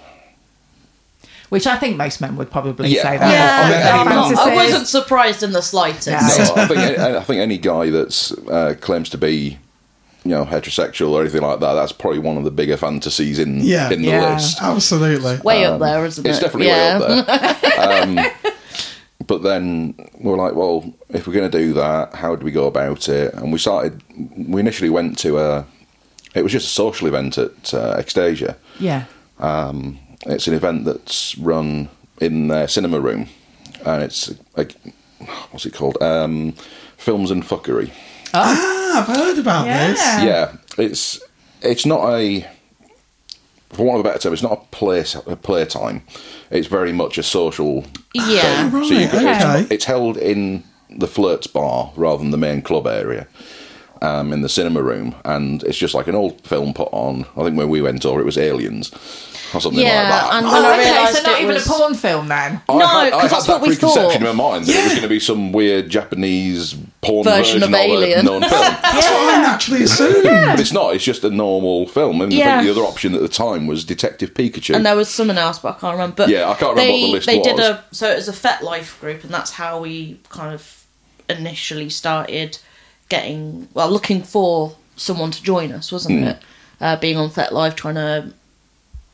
[1.53, 3.03] Which I think most men would probably Yeah.
[3.03, 3.31] say that.
[3.31, 6.07] Yeah, Yeah, I'm not- I wasn't surprised in the slightest.
[6.07, 6.19] Yeah.
[6.55, 8.11] No, I think I think any guy that
[8.51, 9.59] uh, claims to be
[10.25, 13.59] you know heterosexual or anything like that, that's probably one of the bigger fantasies in
[13.59, 13.91] Yeah.
[13.91, 14.33] in the Yeah.
[14.33, 14.61] list.
[14.61, 15.37] Absolutely.
[15.43, 16.99] Way up there, isn't Um, It's definitely yeah.
[16.99, 18.01] way up there.
[18.03, 18.19] um,
[19.27, 22.51] but then we are like, well, if we're going to do that, how do we
[22.51, 23.33] go about it?
[23.35, 24.01] And we started.
[24.37, 25.65] We initially went to a.
[26.33, 28.55] It was just a social event at uh, Extasia.
[28.79, 29.03] Yeah.
[29.39, 31.89] Um, it's an event that's run
[32.21, 33.27] in their cinema room,
[33.85, 34.75] and it's like,
[35.51, 36.01] what's it called?
[36.01, 36.53] Um,
[36.97, 37.91] Films and Fuckery.
[38.33, 39.87] Ah, I've heard about Yeah.
[39.87, 39.99] this.
[40.23, 41.21] Yeah, it's
[41.61, 42.47] it's not a
[43.71, 46.03] for want of a better term, it's not a play a playtime.
[46.51, 47.85] It's very much a social.
[48.13, 48.69] Yeah.
[48.71, 49.61] Right, So you go, okay.
[49.61, 53.27] it's, it's held in the Flirts bar rather than the main club area.
[54.01, 57.25] Um, in the cinema room, and it's just like an old film put on.
[57.37, 58.89] I think when we went over, it was Aliens
[59.55, 60.33] or something Yeah, like that.
[60.33, 62.61] and Oh, I okay, so not it even was a porn film then.
[62.69, 64.29] I No, had, I 'cause had that's that what we preconception thought.
[64.29, 67.63] in my mind that it was going to be some weird Japanese porn Version version,
[67.63, 68.19] of of, Alien.
[68.19, 68.51] a known film.
[68.81, 70.23] That's what I naturally assumed.
[70.23, 70.95] But it's not.
[70.95, 72.21] It's just a normal film.
[72.21, 74.75] And I think the other option at the time was Detective Pikachu.
[74.75, 76.15] and there was someone else, but I can't remember.
[76.15, 78.27] But Yeah, I can't remember they, what the list they did a so it was
[78.29, 80.83] a FetLife group, and that's how we kind of
[81.29, 82.57] initially started
[83.09, 86.27] getting well, looking for someone to join us, wasn't Hmm.
[86.27, 86.37] it?
[86.81, 88.33] Uh, being on FetLife, trying to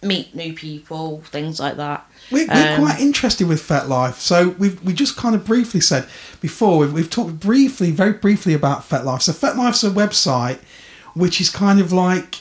[0.02, 2.06] meet new people, things like that.
[2.32, 4.16] We're, we're Um, quite interested with FetLife.
[4.16, 6.08] So we've we just kind of briefly said
[6.42, 9.22] before we've, we've talked briefly, very briefly about FetLife.
[9.24, 10.60] So FetLife's a website
[11.16, 12.36] which is kind of like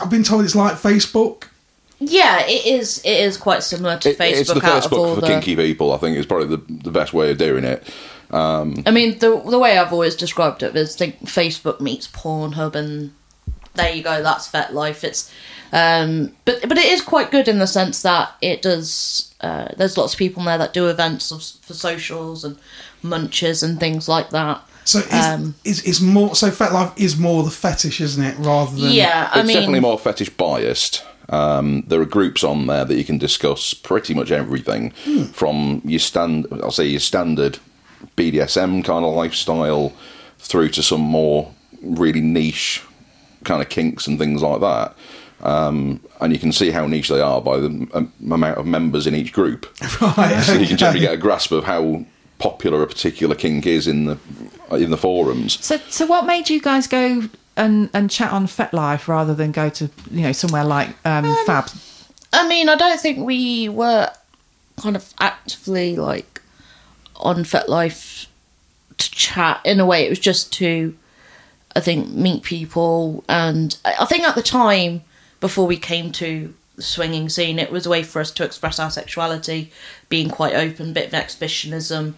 [0.00, 1.44] I've been told it's like Facebook.
[1.98, 2.98] Yeah, it is.
[3.04, 4.40] It is quite similar to It- Facebook.
[4.40, 5.92] it's the out of all for the, kinky people.
[5.92, 7.82] I think is probably the, the best way of doing it.
[8.30, 13.12] I mean, the the way I've always described it is think Facebook meets Pornhub, and
[13.76, 14.22] there you go.
[14.22, 15.04] That's FetLife.
[15.04, 15.32] It's,
[15.72, 19.34] um, but but it is quite good in the sense that it does.
[19.40, 22.58] Uh, there's lots of people in there that do events of, for socials and
[23.02, 24.62] munches and things like that.
[24.84, 28.36] So is, Um, is is more so FetLife is more the fetish, isn't it?
[28.38, 31.02] Rather than Yeah, I it's mean, definitely more fetish biased.
[31.28, 34.90] Um, there are groups on there that you can discuss pretty much everything
[35.32, 37.58] from your stand, I'll say your standard
[38.16, 39.92] BDSM kind of lifestyle
[40.38, 41.52] through to some more
[41.82, 42.80] really niche
[43.46, 44.94] kind of kinks and things like that.
[45.40, 49.06] Um, and you can see how niche they are by the um, amount of members
[49.06, 49.66] in each group.
[50.00, 50.42] right.
[50.42, 52.04] So you can generally get a grasp of how
[52.38, 54.18] popular a particular kink is in the
[54.72, 55.64] in the forums.
[55.64, 57.22] So, so what made you guys go
[57.56, 61.70] and, and chat on FetLife rather than go to you know somewhere like um, Fab?
[62.32, 64.10] I mean, I don't think we were
[64.76, 66.42] kind of actively like
[67.16, 68.26] on FetLife
[68.98, 69.60] to chat.
[69.64, 70.96] In a way, it was just to,
[71.76, 75.02] I think, meet people, and I I think at the time
[75.40, 78.78] before we came to the swinging scene, it was a way for us to express
[78.78, 79.70] our sexuality,
[80.08, 82.14] being quite open, bit of exhibitionism,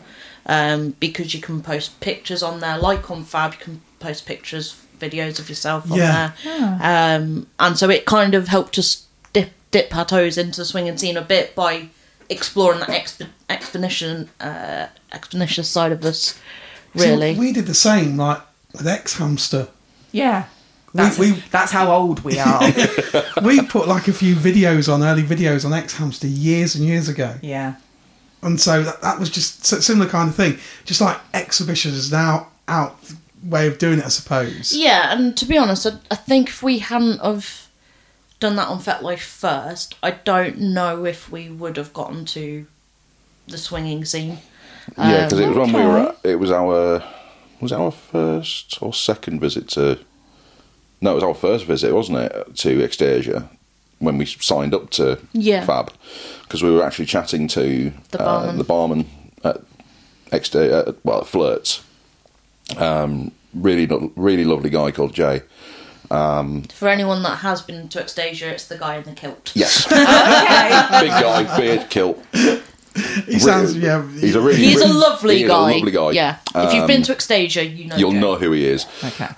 [0.46, 4.76] um, because you can post pictures on there, like on Fab, you can post pictures,
[5.00, 6.32] videos of yourself on Yeah.
[6.44, 10.64] there, um, and so it kind of helped us dip dip our toes into the
[10.64, 11.88] swinging scene a bit by
[12.30, 16.34] exploring that exp- expedition, uh, expeditious side of us.
[16.96, 18.40] See, Really, we did the same, like
[18.72, 19.68] with X Hamster.
[20.12, 20.46] Yeah,
[20.94, 22.60] that's, we- that's how old we are.
[23.42, 27.08] we put like a few videos on early videos on X Hamster years and years
[27.08, 27.74] ago, yeah,
[28.42, 30.58] and so that, that was just a similar kind of thing.
[30.84, 32.96] Just like exhibition is now out
[33.42, 34.74] way of doing it, I suppose.
[34.76, 37.68] Yeah, and to be honest, I, I think if we hadn't have
[38.40, 42.66] done that on FetLife first, I don't know if we would have gotten to
[43.46, 44.38] the swinging scene.
[44.96, 45.98] Yeah, because it was um, when we were.
[46.08, 47.02] At, it was our.
[47.61, 49.98] Was it our first or second visit to?
[51.00, 53.48] No, it was our first visit, wasn't it, to Extasia
[54.00, 55.64] when we signed up to Yeah.
[55.64, 55.92] Fab,
[56.42, 58.59] because we were actually chatting to The uh, barman.
[58.59, 59.11] the barman
[59.44, 59.61] at
[60.30, 61.82] Extasia, well, at Flirts.
[62.76, 65.42] Um, really, really lovely guy called Jay.
[66.09, 69.52] For anyone that has been to Extasia, it's the guy in the kilt.
[69.54, 71.00] Yes, okay.
[71.00, 72.18] big guy, beard, kilt.
[73.26, 74.07] He sounds yeah.
[74.12, 75.70] He's a really, He's a lovely he guy.
[75.72, 76.11] a lovely guy.
[76.12, 76.38] Yeah.
[76.55, 77.96] if you've Um, been to Extasia, you know.
[77.96, 78.20] You'll Joe.
[78.20, 78.86] know who he is.
[79.05, 79.28] okay.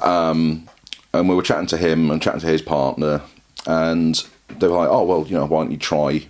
[1.13, 3.23] and we were chatting to him and chatting to his partner,
[3.67, 4.23] and
[4.59, 6.27] they were like, "Oh well, you know, why don't you try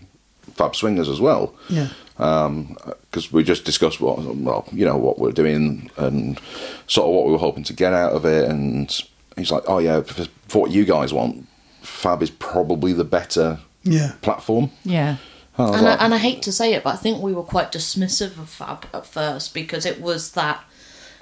[0.54, 1.88] Fab Swingers as well?" yeah.
[2.16, 6.38] Because we just discussed what, well, you know, what we're doing and
[6.86, 8.48] sort of what we were hoping to get out of it.
[8.48, 8.94] And
[9.36, 11.46] he's like, "Oh yeah, for, for what you guys want,
[11.82, 14.12] Fab is probably the better Yeah.
[14.22, 15.16] platform." Yeah.
[15.58, 17.22] Oh, and I was And I, and I hate to say it, but I think
[17.22, 20.62] we were quite dismissive of Fab at first because it was that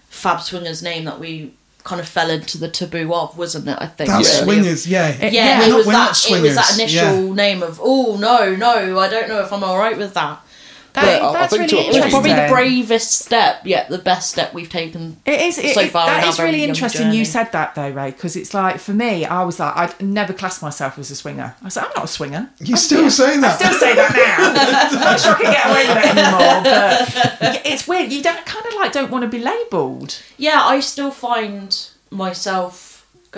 [0.09, 1.55] Fab Swingers name that we
[1.85, 3.79] kind of fell into the taboo of, wasn't it?
[3.81, 4.11] I think.
[4.11, 5.09] That's really, swingers, yeah.
[5.09, 6.31] It- Yeah, We're it not- was that.
[6.31, 9.79] It was that initial name of oh no no I don't know if I'm all
[9.79, 10.41] right with that.
[11.03, 14.31] That- I- I that's think really point- It's probably the bravest step, yet the best
[14.31, 15.17] step we've taken.
[15.27, 15.59] It is.
[15.59, 17.03] It, so it- far in that our is very really interesting.
[17.03, 17.17] journey.
[17.19, 20.33] You said that though, Raye, because it's like for me, I was like, I'd never
[20.33, 21.55] class myself as a swinger.
[21.61, 22.51] I was like, I'm not a swinger.
[22.61, 23.59] You still saying I that?
[23.61, 24.99] still say that now.
[24.99, 26.63] I'm not sure I can get away with it anymore.
[27.41, 28.13] But it's weird.
[28.13, 30.21] You don't kind of like don't want to be labelled.
[30.37, 31.77] Yeah, I still find
[32.11, 32.88] myself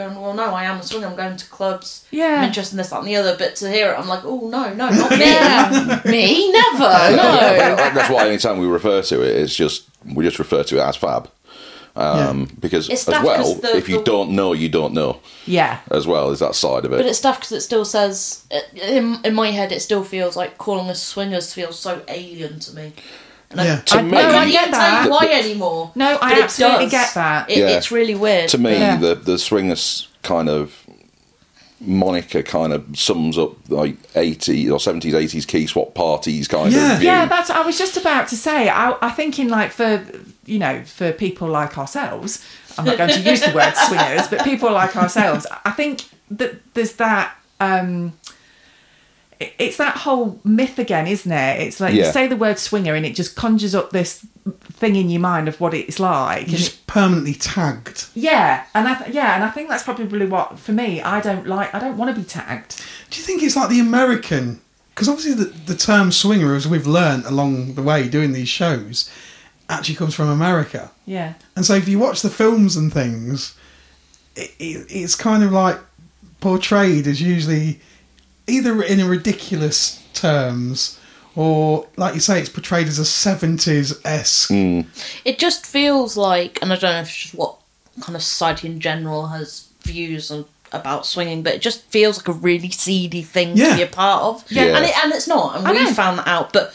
[0.08, 1.06] going, well, no, I am a swinger.
[1.06, 2.06] I'm going to clubs.
[2.10, 2.36] Yeah.
[2.38, 3.36] I'm interested in this, that, and the other.
[3.38, 5.10] But to hear it, I'm like, oh, no, no, not
[6.04, 6.10] me.
[6.10, 6.52] me?
[6.52, 7.16] Never.
[7.16, 7.76] No.
[7.94, 10.96] That's why anytime we refer to it, it's just we just refer to it as
[10.96, 11.30] fab.
[11.96, 15.20] Um, Because It's as well, the- if you the- don't know, you don't know.
[15.46, 15.80] Yeah.
[15.90, 16.96] As well, is that side of it.
[16.96, 20.56] But it's stuff because it still says, in, in my head, it still feels like
[20.56, 22.92] calling us swingers feels so alien to me.
[23.50, 23.80] And Yeah.
[23.80, 25.04] To I, me- I, No, can't I even get tell that.
[25.04, 25.90] you why anymore.
[25.94, 26.92] No, I but it absolutely does.
[26.92, 27.50] get that.
[27.50, 27.68] It, Yeah.
[27.70, 28.48] It's really weird.
[28.50, 28.96] to me, Yeah.
[28.96, 30.74] the the swingers kind of
[31.80, 36.92] moniker kind of sums up like 80s or 70s 80s key swap parties kind Yeah.
[36.92, 37.08] of view.
[37.08, 37.50] Yeah, that's.
[37.50, 38.68] I was just about to say.
[38.68, 40.04] I, I think in like for
[40.46, 42.44] you know for people like ourselves.
[42.78, 45.46] I'm not going to use the word swingers, but people like ourselves.
[45.64, 47.34] I think that there's that.
[47.60, 48.32] um it-
[49.40, 51.60] it's that whole myth again, isn't it?
[51.62, 54.26] It's like you say the word swinger and it just conjures up this
[54.64, 56.46] thing in your mind of what it's like.
[56.46, 58.06] You're And just permanently tagged.
[58.14, 61.00] Yeah, and I th- yeah, and I think that's probably what for me.
[61.00, 61.74] I don't like.
[61.74, 62.82] I don't want to be tagged.
[63.10, 64.60] Do you think it's like the American?
[64.94, 69.10] Because obviously the, the term swinger, as we've learned along the way doing these shows,
[69.70, 70.90] actually comes from America.
[71.06, 73.56] Yeah, And so if you watch the films and things,
[74.36, 75.78] it, it, it's kind of like
[76.40, 77.80] portrayed as usually
[78.46, 80.98] either in a ridiculous terms
[81.36, 84.48] or, like you say, it's portrayed as a 70s esque.
[84.50, 84.80] Hmm.
[85.24, 87.56] It just feels like, and I don't know if it's just what
[88.00, 92.28] kind of society in general has views on, about swinging, but it just feels like
[92.28, 93.70] a really seedy thing Yeah.
[93.70, 94.44] to be a part of.
[94.50, 94.64] Yeah.
[94.76, 95.92] And, it, and it's not, and I we know.
[95.92, 96.72] found that out, but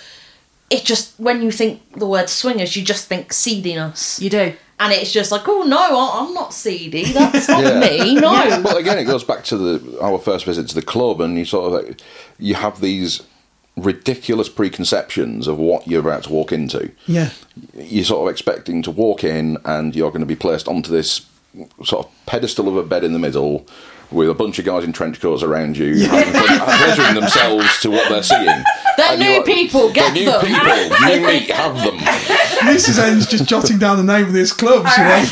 [0.70, 4.20] it just, when you think the word swingers, you just think seediness.
[4.22, 4.54] you do.
[4.80, 7.06] And it's just like, oh no, I- I'm not seedy.
[7.12, 7.80] That's not Yeah.
[7.80, 8.16] me.
[8.16, 8.62] No.
[8.64, 11.46] But again, it goes back to the our first visit to the club, and you
[11.46, 12.02] sort of like,
[12.40, 13.22] you have these
[13.78, 16.92] ridiculous preconceptions of what you're about to walk into.
[17.08, 17.32] Yeah.
[17.74, 21.26] You're sort of expecting to walk in, and you're going to be placed onto this
[21.84, 23.66] sort of pedestal of a bed in the middle.
[24.16, 27.82] With a bunch of guys in trench coats around you, having fun, pleasuring uh, themselves
[27.82, 28.46] to what they're seeing.
[28.98, 31.98] They're new like, people, get They're new people, new meat, have them.
[32.60, 32.98] Mrs.
[32.98, 34.88] N's just jotting down the name of this club.
[34.88, 35.32] She wants.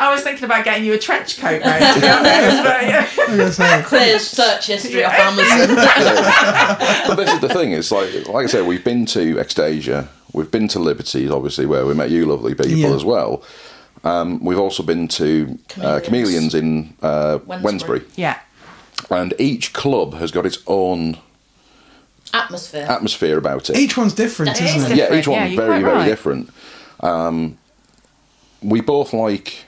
[0.00, 1.94] I was thinking about getting you a trench coat, mate.
[1.94, 3.08] To be honest, but yeah.
[3.28, 5.76] I'm gonna say, Clear search history off Amazon.
[7.06, 7.70] but this is the thing.
[7.72, 11.86] It's like, like I said, we've been to Extasia, we've been to Liberties, obviously, where
[11.86, 12.94] we met you lovely people Yeah.
[12.94, 13.44] as well.
[14.04, 16.52] Um, we've also been to uh, Chameleons.
[16.52, 17.62] Chameleons in uh, Wednesbury.
[17.62, 18.38] Wednesbury, yeah,
[19.10, 21.18] and each club has got its own
[22.32, 22.86] Atmosphere.
[22.88, 23.76] atmosphere about it.
[23.76, 24.96] Each one's different, It is isn't it?
[24.98, 25.26] yeah, each different.
[25.26, 26.06] Yeah, one's you're very, quite very right.
[26.06, 26.50] different.
[27.00, 27.58] Um,
[28.62, 29.64] we both like,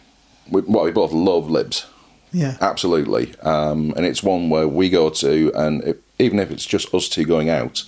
[0.50, 1.86] we, well, we both love Libs.
[2.32, 2.56] Yeah.
[2.60, 3.34] Absolutely.
[3.40, 7.08] Um, and it's one where we go to, and it, even if it's just us
[7.08, 7.84] two going out,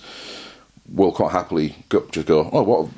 [0.91, 2.89] we'll quite happily go, just go, oh, what,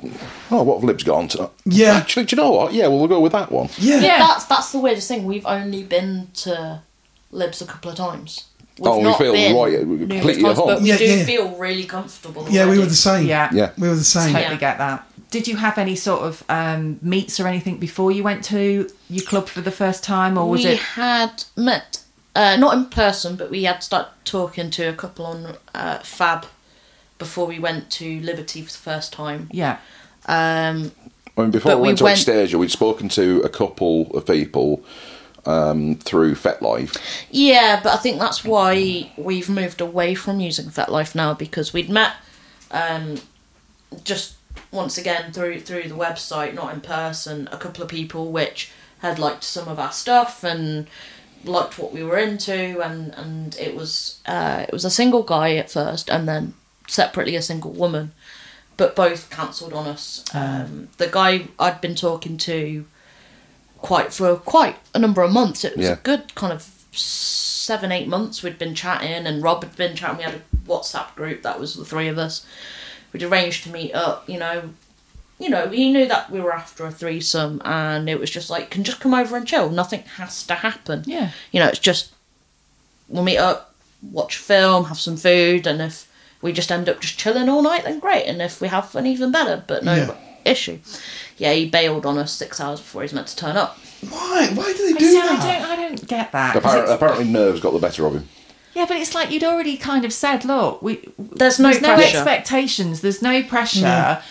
[0.50, 1.50] oh, what have Libs got on to?
[1.64, 1.94] Yeah.
[1.94, 2.72] Actually, do you know what?
[2.72, 3.68] Yeah, well, we'll go with that one.
[3.78, 4.00] Yeah.
[4.00, 4.18] Yeah.
[4.18, 5.24] That's that's the weirdest thing.
[5.24, 6.82] We've only been to
[7.30, 8.44] Libs a couple of times.
[8.78, 10.82] We've Oh, we not feel been right, numerous completely at times, But home.
[10.82, 11.24] we Yeah, do yeah.
[11.24, 12.46] feel really comfortable.
[12.48, 13.26] Yeah, we were the same.
[13.26, 13.70] yeah, Yeah.
[13.78, 14.32] We were the same.
[14.32, 14.56] Totally Yeah.
[14.56, 15.06] get that.
[15.30, 19.24] Did you have any sort of um, meets or anything before you went to your
[19.24, 20.78] club for the first time, or was we it?
[20.78, 22.00] had met,
[22.36, 26.44] uh, not in person, but we had started talking to a couple on uh, Fab
[27.22, 29.48] before we went to Liberty for the first time.
[29.52, 29.78] Yeah,
[30.26, 30.92] Um,
[31.36, 34.26] I mean, before we we went to went- Extasia, we'd spoken to a couple of
[34.26, 34.84] people
[35.46, 36.96] um, through FetLife.
[37.30, 41.90] yeah, but I think that's why we've moved away from using FetLife now because we'd
[41.90, 42.12] met
[42.70, 43.16] um,
[44.04, 44.34] just
[44.70, 48.70] once again through through the website, not in person, a couple of people which
[49.00, 50.86] had liked some of our stuff and
[51.44, 55.56] liked what we were into, and and it was uh, it was a single guy
[55.56, 56.54] at first, and then
[56.88, 58.12] separately a single woman,
[58.76, 60.24] but both cancelled on us.
[60.34, 62.84] Um, the guy I'd been talking to
[63.78, 65.64] quite for quite a number of months.
[65.64, 65.92] It was Yeah.
[65.92, 70.18] a good kind of seven eight months we'd been chatting, and Rob had been chatting.
[70.18, 72.44] We had a WhatsApp group that was the three of us.
[73.12, 74.28] We'd arranged to meet up.
[74.28, 74.70] You know,
[75.38, 78.70] you know, he knew that we were after a threesome, and it was just like,
[78.70, 79.70] can just come over and chill.
[79.70, 81.02] Nothing has to happen.
[81.06, 82.12] yeah, You know, it's just
[83.08, 83.74] we'll meet up,
[84.10, 86.08] watch a film, have some food, and if
[86.42, 88.24] we just end up just chilling all night, then great.
[88.26, 89.64] And if we have fun, even better.
[89.66, 90.14] But no Yeah.
[90.44, 90.78] issue.
[91.38, 93.78] Yeah, he bailed on us six hours before he's meant to turn up.
[94.08, 94.48] Why?
[94.54, 95.60] Why do they I, do see, I that?
[95.60, 96.56] don't, I don't get that.
[96.56, 98.28] Apparently, apparently, nerves got the better of him.
[98.74, 102.16] Yeah, but it's like you'd already kind of said, look, we There's no no pressure.
[102.18, 103.84] expectations, there's no pressure.
[103.84, 104.22] Mm.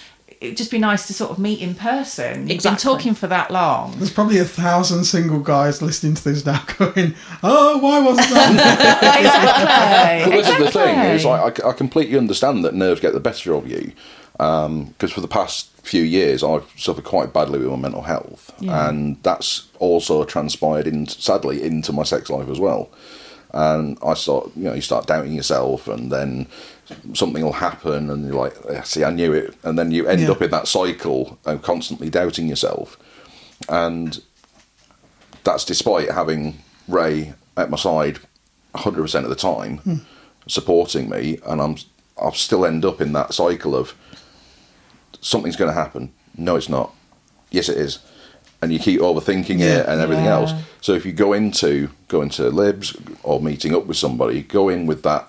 [0.42, 2.42] It'd just be nice to sort of meet in person.
[2.42, 2.76] You've Exactly.
[2.76, 3.94] been talking for that long.
[3.98, 7.14] There's probably a thousand single guys listening to this now going,
[7.44, 8.98] oh, why wasn't that?
[9.20, 10.32] exactly.
[10.32, 10.89] Well, this is the thing.
[10.89, 11.16] exactly.
[11.16, 13.92] Is like I, I completely understand that nerves get the better of you,
[14.39, 18.52] um, because for the past few years I've suffered quite badly with my mental health,
[18.60, 18.89] Yeah.
[18.89, 22.89] and that's also transpired in sadly into my sex life as well.
[23.54, 26.48] And I start, you know, you start doubting yourself, and then
[27.14, 30.22] something will happen, and you're like, "Yeah, "See, I knew it," and then you end
[30.22, 30.32] Yeah.
[30.32, 32.98] up in that cycle of constantly doubting yourself,
[33.70, 34.22] and
[35.44, 38.20] that's despite having Raye at my side
[38.76, 39.96] 100% of the time hmm.
[40.48, 41.39] supporting me.
[41.46, 41.76] And I'm
[42.22, 43.94] I'll still end up in that cycle of
[45.22, 46.12] something's going to happen.
[46.38, 46.94] No it's not.
[47.50, 48.00] Yes it is.
[48.62, 50.39] And you keep overthinking it and everything Yeah.
[50.39, 54.70] else so if you go into going to libs or meeting up with somebody go
[54.70, 55.28] in with that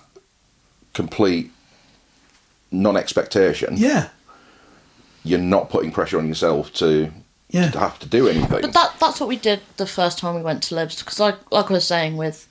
[0.93, 1.51] complete
[2.71, 4.09] non-expectation yeah,
[5.23, 7.11] you're not putting pressure on yourself to,
[7.49, 7.69] Yeah.
[7.71, 10.41] to have to do anything But that that's what we did the first time we
[10.41, 12.47] went to Libs because like like I was saying with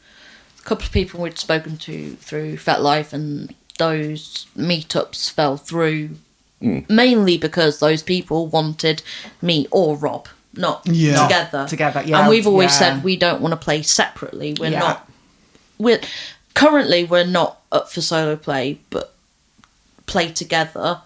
[0.61, 6.11] a couple of people we'd spoken to through FetLife and those meetups fell through
[6.61, 6.81] hmm.
[6.89, 9.03] mainly because those people wanted
[9.41, 11.23] me or Rob not Yeah.
[11.23, 12.95] Together together, yeah, and we've always yeah.
[12.95, 14.79] said we don't want to play separately we're Yeah.
[14.79, 15.11] not
[15.79, 16.01] we're
[16.55, 19.13] currently we're not up for solo play but
[20.07, 21.01] play together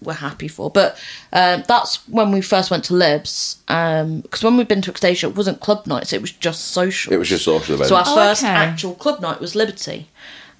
[0.00, 0.70] we're happy for.
[0.70, 0.96] But
[1.32, 3.56] um, that's when we first went to Libs.
[3.66, 7.12] Because when we've been to Extasia, it wasn't club nights; it was just social.
[7.12, 8.52] it was just social events So our Oh, first okay.
[8.52, 10.06] actual club night was Liberty,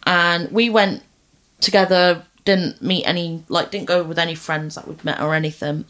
[0.06, 1.02] and we went
[1.60, 2.24] together.
[2.44, 5.84] Didn't meet any, like, didn't go with any friends that we'd met or anything,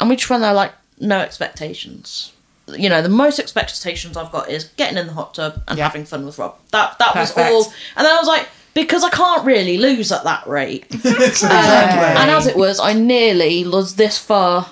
[0.00, 2.32] and we just went there like no expectations.
[2.68, 5.84] You know, the most expectations I've got is getting in the hot tub and Yeah.
[5.84, 6.56] having fun with Rob.
[6.72, 7.72] That that was all.
[7.96, 10.84] And then I was like, because I can't really lose at that rate.
[10.94, 12.22] exactly.
[12.22, 14.68] And as it was, I nearly was this far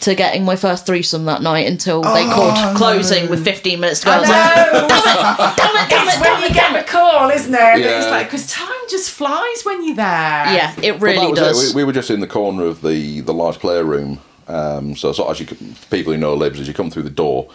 [0.00, 2.74] to getting my first threesome that night until they Oh, called no.
[2.76, 4.12] closing with 15 minutes to go.
[4.12, 4.38] I I was like,
[4.72, 5.54] know.
[5.56, 6.86] damn it, damn It's it, when damn you it, get damn it.
[6.86, 7.80] call, isn't it?
[7.84, 10.04] It's like because time just flies when you're there.
[10.06, 11.70] Yeah, it really that was does.
[11.70, 11.74] It.
[11.74, 14.20] We, we were just in the corner of the, the large player room.
[14.46, 15.46] Um, so, so as you
[15.90, 17.48] people who know libs, as you come through the door,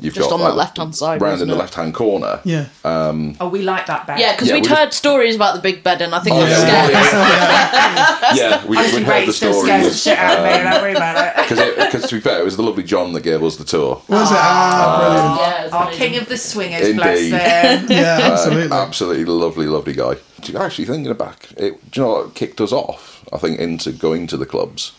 [0.00, 2.40] you've Just got on that like, left-hand side, round in the left hand corner.
[2.44, 2.66] yeah.
[2.84, 4.18] Oh, we like that bed.
[4.20, 6.36] Yeah, because Yeah, we'd we heard just- stories about the big bed, and I think
[6.36, 6.86] Oh, it was yeah.
[6.86, 8.38] scary.
[8.38, 10.02] yeah, we, Honestly, we'd heard Raye the still scares the stories.
[10.02, 10.70] shit out of me.
[10.70, 11.48] Don't worry about it.
[11.92, 14.02] Because to be fair, it was the lovely John that gave us the tour.
[14.08, 14.36] Was it?
[14.38, 17.32] Ah, Yeah, it was Our king of the swingers, bless Indeed.
[17.32, 17.86] him.
[17.86, 17.90] brilliant.
[17.98, 18.76] Yeah, Uh, absolutely.
[18.76, 20.14] absolutely lovely, lovely guy.
[20.40, 23.24] Do you- Actually, thinking back, it, do you know what kicked us off?
[23.32, 24.92] I think into going to the clubs.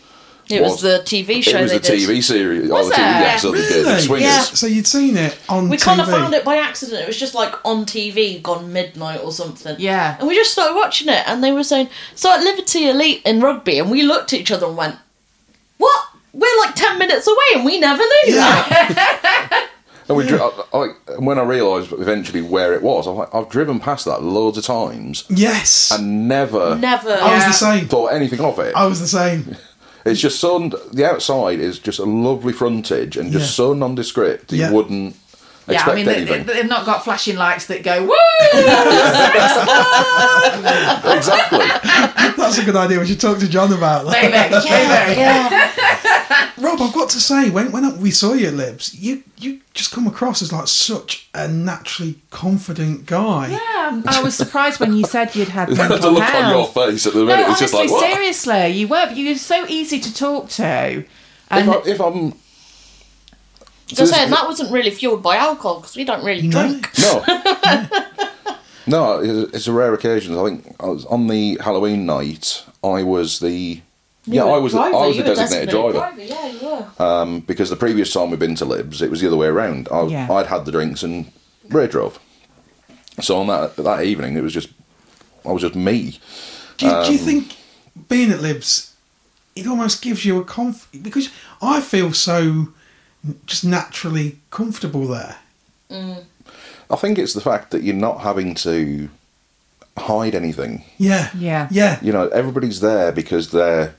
[0.50, 2.10] It was the TV show It was they oh, the did.
[2.10, 2.70] TV series.
[2.70, 3.28] Was oh, the TV it?
[3.28, 3.86] episode they did.
[3.86, 4.02] Really?
[4.02, 4.24] Swingers.
[4.26, 4.42] Yeah.
[4.42, 5.70] So you'd seen it on TV.
[5.70, 5.82] We TV.
[5.84, 7.02] kind of found it by accident.
[7.04, 9.76] It was just like on TV, gone midnight or something.
[9.78, 10.18] Yeah.
[10.18, 13.42] And we just started watching it, and they were saying, so at Liberty Elite in
[13.42, 14.96] Rugby, and we looked at each other and went,
[15.78, 16.06] what?
[16.34, 19.70] We're like 10 minutes away, and we never knew that.
[20.10, 20.88] And we, dri- I, I,
[21.20, 24.58] when I realised eventually where it was, I was like, I've driven past that loads
[24.58, 25.92] of times Yes.
[25.92, 27.12] and never Never.
[27.12, 27.88] I was the same.
[27.88, 28.74] thought anything of it.
[28.76, 29.56] I was the same.
[30.06, 33.66] It's just so the outside is just a lovely frontage and just Yeah.
[33.66, 34.70] so nondescript that Yeah.
[34.70, 35.16] you wouldn't
[35.68, 36.46] Yeah, expect I mean, they, anything.
[36.46, 38.10] they, have not got flashing lights that go, woo!
[41.16, 41.66] exactly.
[42.38, 43.00] That's a good idea.
[43.00, 44.14] We should talk to John about that.
[44.14, 44.56] Baby, baby.
[45.20, 45.72] Yeah.
[46.58, 50.08] Rob, I've got to say, when when we saw your lips, you you just come
[50.08, 53.48] across as like such a naturally confident guy.
[53.50, 57.06] Yeah, I was surprised when you said you'd had the mental look on your face
[57.08, 58.14] at the No, minute was honestly, just like, what?
[58.14, 59.12] seriously, you were.
[59.12, 60.64] You were so easy to talk to.
[61.00, 61.06] If,
[61.50, 62.34] And I, if I'm
[63.88, 66.88] So saying that wasn't really fueled by alcohol because we don't really drink.
[67.00, 67.24] no,
[68.88, 70.38] no, it's it's a rare occasion.
[70.38, 72.64] I think I was on the Halloween night.
[72.84, 73.82] I was the
[74.26, 76.14] yeah, I was the, I was the designated driver.
[76.22, 77.04] Yeah, you were.
[77.04, 79.88] Um, because the previous time we've been to Libs, it was the other way around.
[79.92, 80.32] I, Yeah.
[80.32, 81.32] I'd had the drinks and
[81.70, 82.20] Raye drove.
[83.22, 84.70] So on that that evening, it was just
[85.46, 86.20] I was just me.
[86.78, 87.56] Do you, Um, do you think
[88.08, 88.94] being at Libs,
[89.56, 91.30] it almost gives you a conf because
[91.62, 92.70] I feel so
[93.46, 95.38] just naturally comfortable there.
[96.92, 99.10] I think it's the fact that you're not having to
[99.98, 100.86] hide anything.
[100.98, 101.30] Yeah.
[101.38, 101.68] Yeah.
[101.72, 102.00] Yeah.
[102.02, 103.96] You know, everybody's there because they're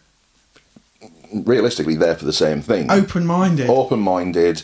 [1.32, 2.90] realistically there for the same thing.
[2.90, 3.68] Open minded.
[3.68, 4.62] Open minded.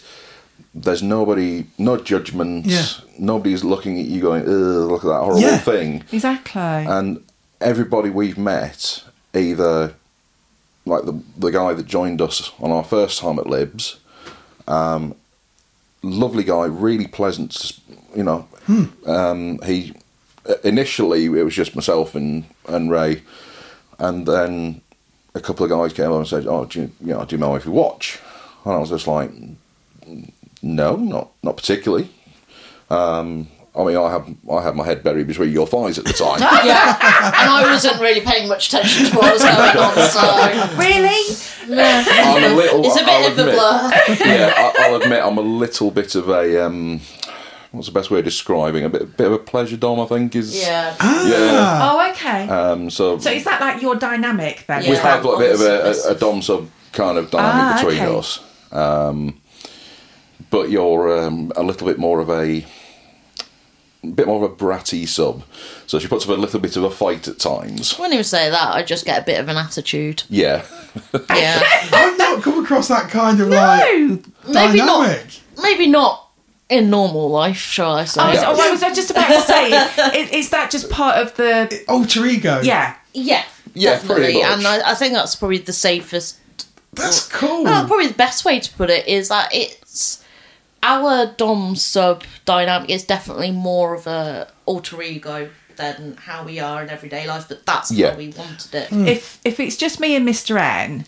[0.78, 2.66] There's nobody, no judgment.
[2.66, 2.84] Yeah.
[3.18, 4.48] Nobody's looking at you going, Ugh,
[4.90, 5.56] look at that horrible Yeah.
[5.58, 6.04] thing.
[6.12, 6.60] exactly.
[6.60, 7.24] And
[7.62, 9.02] everybody we've met,
[9.34, 9.94] either
[10.84, 13.98] like the the guy that joined us on our first time at Libs,
[14.68, 15.14] um,
[16.02, 17.72] lovely guy, really pleasant.
[18.14, 18.48] You know,
[19.06, 19.94] um, he
[20.62, 23.22] initially it was just myself and and Raye,
[23.98, 24.82] and then
[25.34, 27.40] a couple of guys came over and said, "Oh, do you, you know, do you
[27.40, 28.18] mind if we watch?"
[28.64, 29.30] And I was just like,
[30.74, 32.08] "No, not not particularly."
[32.90, 33.48] Um,
[33.78, 36.38] I mean, I have I had my head buried between your thighs at the time.
[36.64, 39.94] yeah, and I wasn't really paying much attention to what was going on.
[40.10, 41.36] So Really?
[41.68, 42.84] I'm a little.
[42.86, 43.90] it's a bit I'll of a admit- blur.
[44.26, 47.00] yeah, I, I'll admit I'm a little bit of a um,
[47.72, 49.98] what's the best way of describing a bit, bit of a pleasure dom.
[50.00, 50.94] I think is Yeah.
[51.02, 51.80] yeah.
[51.82, 52.48] Oh, okay.
[52.48, 54.84] Um, so, so is that like your dynamic then?
[54.84, 54.90] Yeah.
[54.90, 57.78] we have like a bit of a, a, a dom sub kind of dynamic Ah,
[57.82, 58.16] between okay.
[58.16, 58.40] us.
[58.72, 59.40] Um,
[60.50, 62.64] but you're um, a little bit more of a
[64.14, 65.42] bit more of a bratty sub.
[65.86, 67.94] So she puts up a little bit of a fight at times.
[67.94, 68.74] I wouldn't even say that.
[68.74, 70.22] I just get a bit of an attitude.
[70.28, 70.64] Yeah,
[71.30, 71.60] Yeah.
[71.92, 74.22] I've not come across that kind of like No.
[74.48, 75.06] Maybe not.
[75.06, 75.26] dynamic.
[75.62, 76.28] Maybe not
[76.68, 78.20] in normal life, shall I say?
[78.20, 79.70] I was, oh, I was just about to say,
[80.20, 81.84] is, is that just part of the?
[81.88, 82.60] Alter ego.
[82.62, 82.96] Yeah.
[83.12, 83.44] Yeah.
[83.74, 84.42] Yeah, pretty definitely.
[84.42, 84.52] much.
[84.52, 86.38] And I, I think that's probably the safest
[86.92, 87.64] That's cool.
[87.64, 90.24] Well, probably the best way to put it is that it's
[90.82, 96.82] our dom sub dynamic is definitely more of a alter ego than how we are
[96.82, 98.10] in everyday life, but that's Yeah.
[98.12, 98.88] how we wanted it.
[98.88, 99.06] Hmm.
[99.06, 100.58] If if it's just me and Mr.
[100.58, 101.06] N,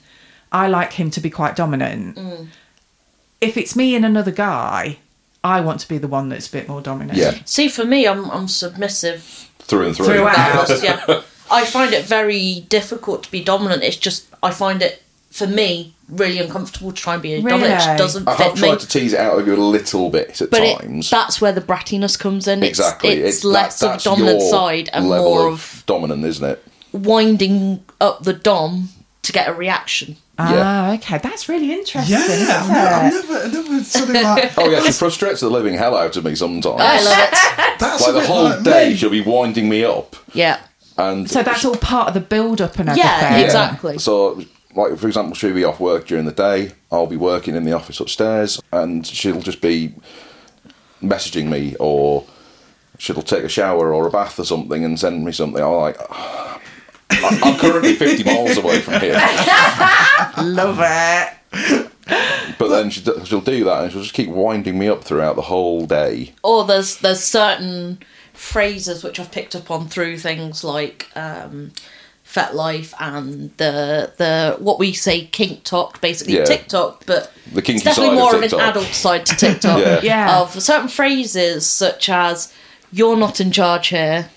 [0.53, 2.19] I like him to be quite dominant.
[2.19, 2.45] Hmm.
[3.41, 4.99] If it's me and another guy,
[5.45, 7.17] I want to be the one that's a bit more dominant.
[7.17, 9.49] yeah, See, for me, I'm I'm submissive.
[9.61, 10.07] through and through.
[10.07, 10.69] Throughout.
[10.83, 13.83] yeah, I find it very difficult to be dominant.
[13.83, 17.65] It's just I find it for me really uncomfortable to try and be a dominant.
[17.65, 18.61] It just doesn't I fit have me.
[18.61, 21.11] tried to tease it out of you a little bit at but it, times.
[21.11, 22.63] that's where the brattiness comes in.
[22.63, 26.25] It's, exactly, It's, that- less of that's dominant side and level more of, of dominant,
[26.25, 26.65] isn't it?
[26.93, 28.89] winding up the dom
[29.23, 30.17] to get a reaction.
[30.39, 31.19] Ah, okay.
[31.19, 32.17] That's really interesting.
[32.17, 35.51] yeah, isn't I've never, I've never, I've never something like Oh yeah, she frustrates the
[35.51, 36.81] living hell out of me sometimes.
[36.81, 37.77] I love it.
[37.81, 38.97] that's like the whole like day, me.
[38.97, 40.61] she'll be winding me up, Yeah.
[40.97, 43.07] and So that's all part of the build up and everything.
[43.11, 43.99] Yeah, exactly.
[43.99, 44.43] So,
[44.79, 46.73] like for example, she'll be off work during the day.
[46.91, 49.95] I'll be working in the office upstairs, and she'll just be
[51.03, 52.25] messaging me, or
[52.99, 55.63] she'll take a shower or a bath or something and send me something.
[55.63, 56.61] I'm like, "I-
[57.11, 59.15] I'm currently 50 miles away from here,
[60.39, 61.91] Love it.
[62.59, 65.43] but then she, she'll do that and she'll just keep winding me up throughout the
[65.43, 66.33] whole day.
[66.45, 67.99] Or there's there's certain
[68.35, 71.73] phrases which I've picked up on through things like um,
[72.33, 76.45] FetLife and the the what we say kink talk, basically Yeah.
[76.45, 79.79] TikTok, but The kinky it's definitely side of more of, an adult side to TikTok.
[79.87, 80.01] Yeah.
[80.03, 80.41] Yeah.
[80.41, 82.53] Of certain phrases such as
[82.93, 84.29] "You're not in charge here,"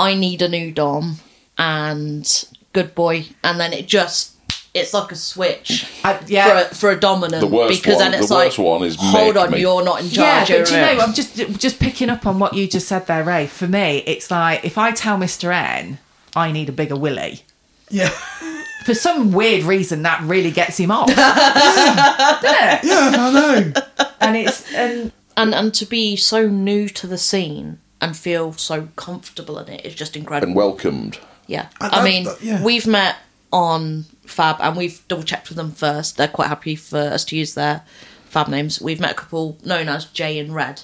[0.00, 1.18] "I need a new dom,"
[1.56, 4.32] and "Good boy," and then it just
[4.74, 6.46] it's like a switch I, yeah.
[6.46, 8.82] for a, for a dominant The worst because one- then it's the like worst one
[8.84, 9.60] is hold on, me.
[9.60, 10.50] you're not in charge.
[10.50, 10.58] Yeah, charge.
[10.60, 13.24] but do you know, I'm just just picking up on what you just said there,
[13.24, 13.46] Ray.
[13.46, 15.52] For me, it's like if I tell Mr.
[15.52, 15.98] N
[16.38, 17.42] I need a bigger willy,
[17.90, 18.08] Yeah,
[18.84, 21.08] for some weird reason that really gets him off.
[21.14, 22.84] Doesn't it?
[22.84, 23.72] yeah, I know.
[24.20, 28.88] And it's and and and to be so new to the scene and feel so
[28.96, 30.48] comfortable in it is just incredible.
[30.50, 31.18] And welcomed.
[31.46, 32.62] yeah, And I that- mean, that- yeah.
[32.64, 33.16] we've met
[33.52, 36.16] on Fab and we've double checked with them first.
[36.16, 37.82] They're quite happy for us to use their
[38.26, 38.80] Fab names.
[38.80, 40.82] We've met a couple known as Jay and Red.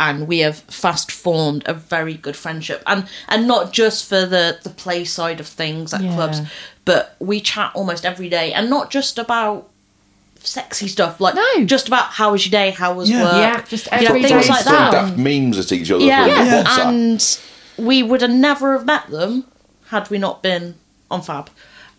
[0.00, 4.58] And we have fast formed a very good friendship, and and not just for the
[4.62, 6.14] the play side of things at Yeah.
[6.14, 6.40] clubs,
[6.86, 9.68] but we chat almost every day, and not just about
[10.42, 11.64] sexy stuff, like No.
[11.66, 13.22] just about how was your day, how was Yeah.
[13.24, 14.92] work, yeah, just you know, things day like Throwing that.
[14.92, 16.88] daft memes at each other Yeah, Yeah.
[16.88, 17.38] And
[17.76, 19.44] we would have never have met them
[19.90, 20.76] had we not been
[21.10, 21.50] on Fab.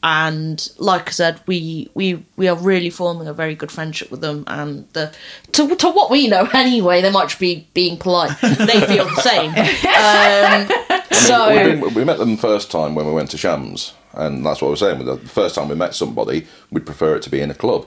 [0.04, 4.22] And like I said, we we we are really forming a very good friendship with
[4.22, 4.44] them.
[4.48, 5.14] And the,
[5.52, 8.36] to to what we know anyway, they might be being polite.
[8.42, 9.52] They feel the same.
[9.52, 13.94] Um, so We've been- we met them the first time when we went to Shams,
[14.14, 15.06] and that's what I was saying.
[15.06, 17.86] The first time we met somebody, we'd prefer it to be in a club.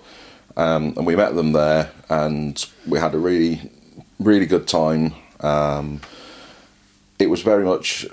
[0.56, 3.72] Um, and we met them there, and we had a really,
[4.20, 5.14] really good time.
[5.40, 6.00] Um,
[7.18, 8.06] it was very much,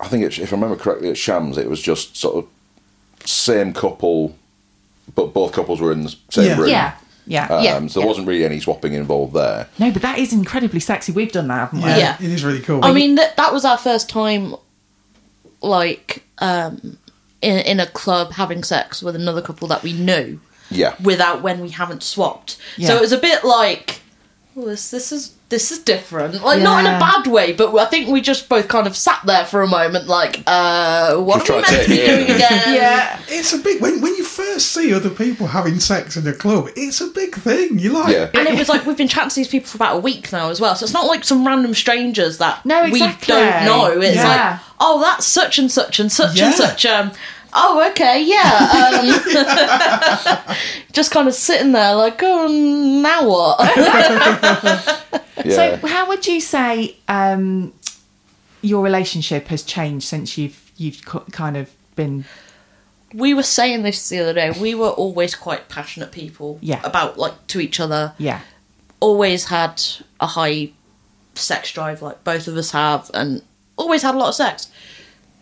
[0.00, 2.48] I think, it, if I remember correctly, at Shams, it was just sort of
[3.28, 4.36] same couple,
[5.14, 6.56] but both couples were in the same Yeah.
[6.58, 6.68] room.
[6.70, 6.92] yeah,
[7.26, 7.46] yeah.
[7.48, 8.06] Um, Yeah, so there yeah.
[8.08, 9.68] wasn't really any swapping involved there.
[9.78, 11.12] No, but that is incredibly sexy.
[11.12, 11.88] We've done that, haven't we?
[11.90, 12.16] Yeah, Yeah.
[12.20, 12.84] it is really cool.
[12.84, 14.54] I mean, that that was our first time,
[15.62, 16.98] like, um,
[17.42, 20.40] in in a club having sex with another couple that we knew.
[20.70, 20.92] Yeah.
[21.02, 22.58] without when we haven't swapped.
[22.76, 22.88] Yeah.
[22.88, 24.00] So it was a bit like,
[24.54, 26.42] oh, this this is this is different.
[26.42, 29.20] Like not in a bad way, but I think we just both kind of sat
[29.24, 32.24] there for a moment, like, uh, what Just are we meant to to be doing
[32.24, 32.62] again?
[32.74, 33.20] Yeah.
[33.28, 36.68] It's a big when when you first see other people having sex in a club.
[36.76, 37.78] It's a big thing.
[37.78, 38.30] You like, Yeah.
[38.34, 40.50] And it was like we've been chatting to these people for about a week now
[40.50, 43.86] as well, so it's not like some random strangers that No, we don't know.
[44.00, 44.50] It's Yeah.
[44.52, 46.46] like, oh, that's such and such and such Yeah.
[46.46, 46.84] and such.
[46.84, 47.10] Um,
[47.52, 48.90] oh, okay, yeah.
[50.38, 50.56] Um,
[50.92, 55.04] just kind of sitting there, like, oh, now what?
[55.44, 55.78] Yeah.
[55.78, 57.72] So, how would you say um,
[58.60, 62.24] your relationship has changed since you've you've kind of been?
[63.14, 64.50] we were saying this the other day.
[64.50, 66.58] We were always quite passionate people.
[66.60, 66.80] Yeah.
[66.84, 68.14] About like to each other.
[68.18, 68.40] Yeah,
[69.00, 69.80] Always had
[70.20, 70.72] a high
[71.34, 73.42] sex drive, like both of us have, and
[73.76, 74.70] always had a lot of sex.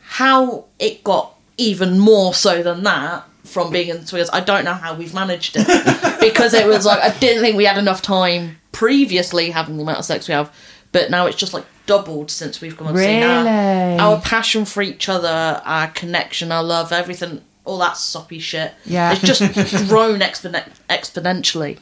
[0.03, 4.65] How it got even more so than that from being in the Swiggers, I don't
[4.65, 5.67] know how we've managed it
[6.21, 9.99] because it was like I didn't think we had enough time previously having the amount
[9.99, 10.53] of sex we have,
[10.93, 13.23] but now it's just like doubled since we've come on scene.
[13.23, 13.99] Our- Really?
[14.01, 18.73] Our, passion for each other, our connection, our love, everything, all that soppy shit.
[18.85, 19.13] Yeah.
[19.13, 19.41] it's just
[19.89, 21.79] grown expon- exponentially.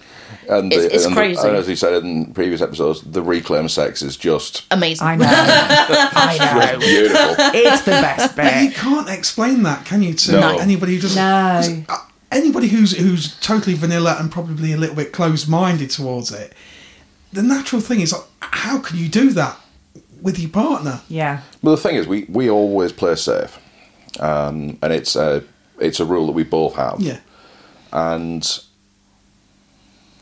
[0.48, 1.46] And, It's- the- it's and the- crazy.
[1.46, 5.06] and as he said in previous episodes, the reclaim sex is just Amazing.
[5.06, 5.26] I know.
[5.28, 6.78] I know.
[6.80, 7.34] beautiful.
[7.54, 10.14] It's the best But you can't explain that, can you?
[10.14, 10.58] To No.
[10.58, 11.16] anybody who doesn't.
[11.22, 11.84] No.
[11.86, 16.52] 'cause, uh, Anybody who's who's totally vanilla and probably a little bit closed-minded towards it,
[17.32, 19.56] the natural thing is, like, how can you do that
[20.20, 21.00] with your partner?
[21.08, 23.56] Yeah, Well, the thing is, we, we always play safe,
[24.18, 25.44] um, and it's a
[25.78, 27.00] it's a rule that we both have.
[27.00, 27.20] Yeah,
[27.92, 28.44] And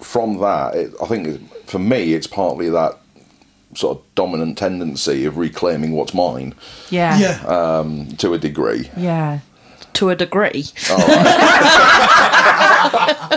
[0.00, 2.98] from that, it, I think for me, it's partly that
[3.74, 6.54] sort of dominant tendency of reclaiming what's mine
[6.90, 7.40] yeah, yeah.
[7.46, 8.90] um, to a degree.
[8.96, 9.40] yeah.
[9.94, 10.64] To a degree.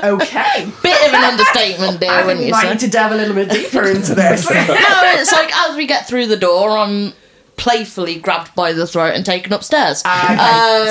[0.03, 0.67] Okay.
[0.83, 3.15] Bit of an understatement there, I think wouldn't we you might need to delve a
[3.15, 4.49] little bit deeper into this.
[4.49, 7.13] no, it's like as we get through the door, I'm
[7.57, 10.03] playfully grabbed by the throat and taken upstairs.
[10.05, 10.35] Okay.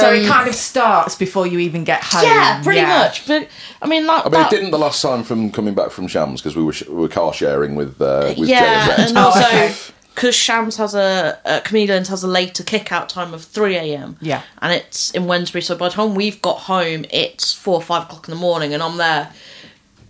[0.00, 2.24] so it Um, kind of starts before you even get home.
[2.24, 2.98] yeah, pretty Yeah.
[2.98, 3.26] much.
[3.26, 3.48] But
[3.82, 6.08] I mean, that, I mean, that it didn't the last time from coming back from
[6.08, 9.08] Shams because we were sh- we were car sharing with uh, with Jay yeah, and
[9.10, 9.74] and Oh, also okay.
[10.14, 14.16] because Shams has a uh, Chameleons has a later kick out time of three a.m.
[14.20, 14.40] Yeah.
[14.62, 15.62] and it's in Wednesbury.
[15.62, 18.72] So by the time we've got home, it's four or five o'clock in the morning,
[18.72, 19.30] and I'm there.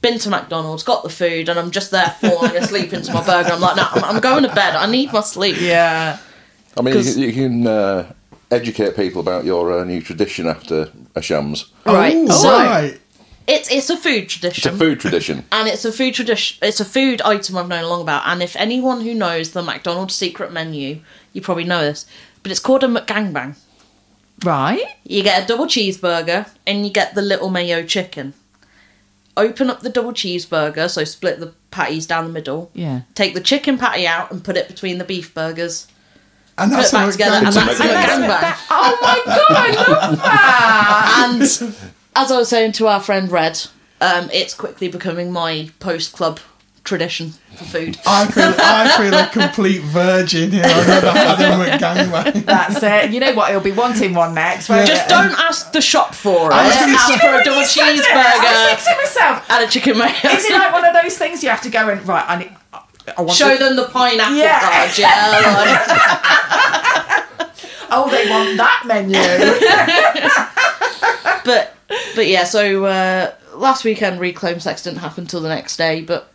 [0.02, 3.52] Been to McDonald's, got the food, and I'm just there falling asleep into my burger.
[3.54, 4.76] I'm like, no, I'm, I'm going to bed.
[4.76, 5.56] I need my sleep.
[5.58, 6.18] Yeah.
[6.76, 8.12] I mean, you, 'Cause- can- you can uh,
[8.50, 11.66] educate people about your uh, new tradition after a Shams.
[11.86, 12.14] Right.
[12.16, 13.00] Oh, so right.
[13.46, 14.76] it's it's a food It's a tradition.
[14.78, 15.44] food tradition.
[15.52, 16.58] and it's a food tradition.
[16.62, 18.22] It's a food item I've known long about.
[18.26, 21.00] And if anyone who knows the McDonald's secret menu,
[21.32, 22.06] you probably know this,
[22.42, 23.56] but it's called a McGangbang.
[24.44, 24.82] Right.
[25.04, 28.34] You get a double cheeseburger and you get the little mayo chicken.
[29.36, 32.70] Open up the double cheeseburger, so split the patties down the middle.
[32.74, 33.02] Yeah.
[33.14, 35.86] Take the chicken patty out and put it between the beef burgers.
[36.56, 37.54] And Put that's it back how it together, and goes.
[37.54, 38.28] that's a McGangbang.
[38.28, 38.66] McGangbang.
[38.70, 41.30] Oh my god, I love that.
[41.32, 41.42] And
[42.16, 43.60] as I was saying to our friend Red,
[44.00, 46.38] um, it's quickly becoming my post club
[46.84, 47.98] tradition for food.
[48.06, 50.62] I feel I feel a complete virgin here.
[50.66, 52.44] I've never had a McGangbang.
[52.44, 53.10] That's it.
[53.10, 53.50] You know what?
[53.50, 54.68] He'll be wanting one next.
[54.68, 55.08] won't Just it?
[55.08, 56.54] don't ask the shop for it.
[56.54, 59.00] I was gonna Ask for a double you said it, I was cheeseburger thinking to
[59.02, 60.36] myself, and a chicken mayo.
[60.36, 62.24] is it like one of those things you have to go and right?
[62.28, 62.52] I need.
[63.16, 64.60] I want Show the- them the pineapple Yeah.
[64.60, 64.90] card,
[67.96, 69.14] Oh, they want that menu.
[71.44, 71.74] but
[72.16, 76.32] but yeah, so uh, last weekend reclaim sex didn't happen till the next day, but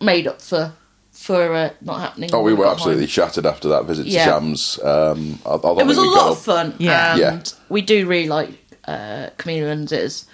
[0.00, 0.72] made up for
[1.12, 2.30] for uh, not happening.
[2.32, 3.08] Oh, we were absolutely home.
[3.08, 4.24] shattered after that visit Yeah.
[4.26, 4.78] to Shams.
[4.82, 6.74] Um, I, I It was a we lot of fun.
[6.78, 7.12] Yeah.
[7.12, 7.40] and Yeah.
[7.68, 8.50] we do really like
[8.86, 9.92] uh, chameleons.
[9.92, 10.26] It is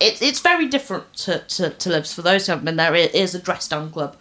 [0.00, 2.14] it's it's very different to, to, to Libs.
[2.14, 4.16] For those who haven't been there, it is a dress down club.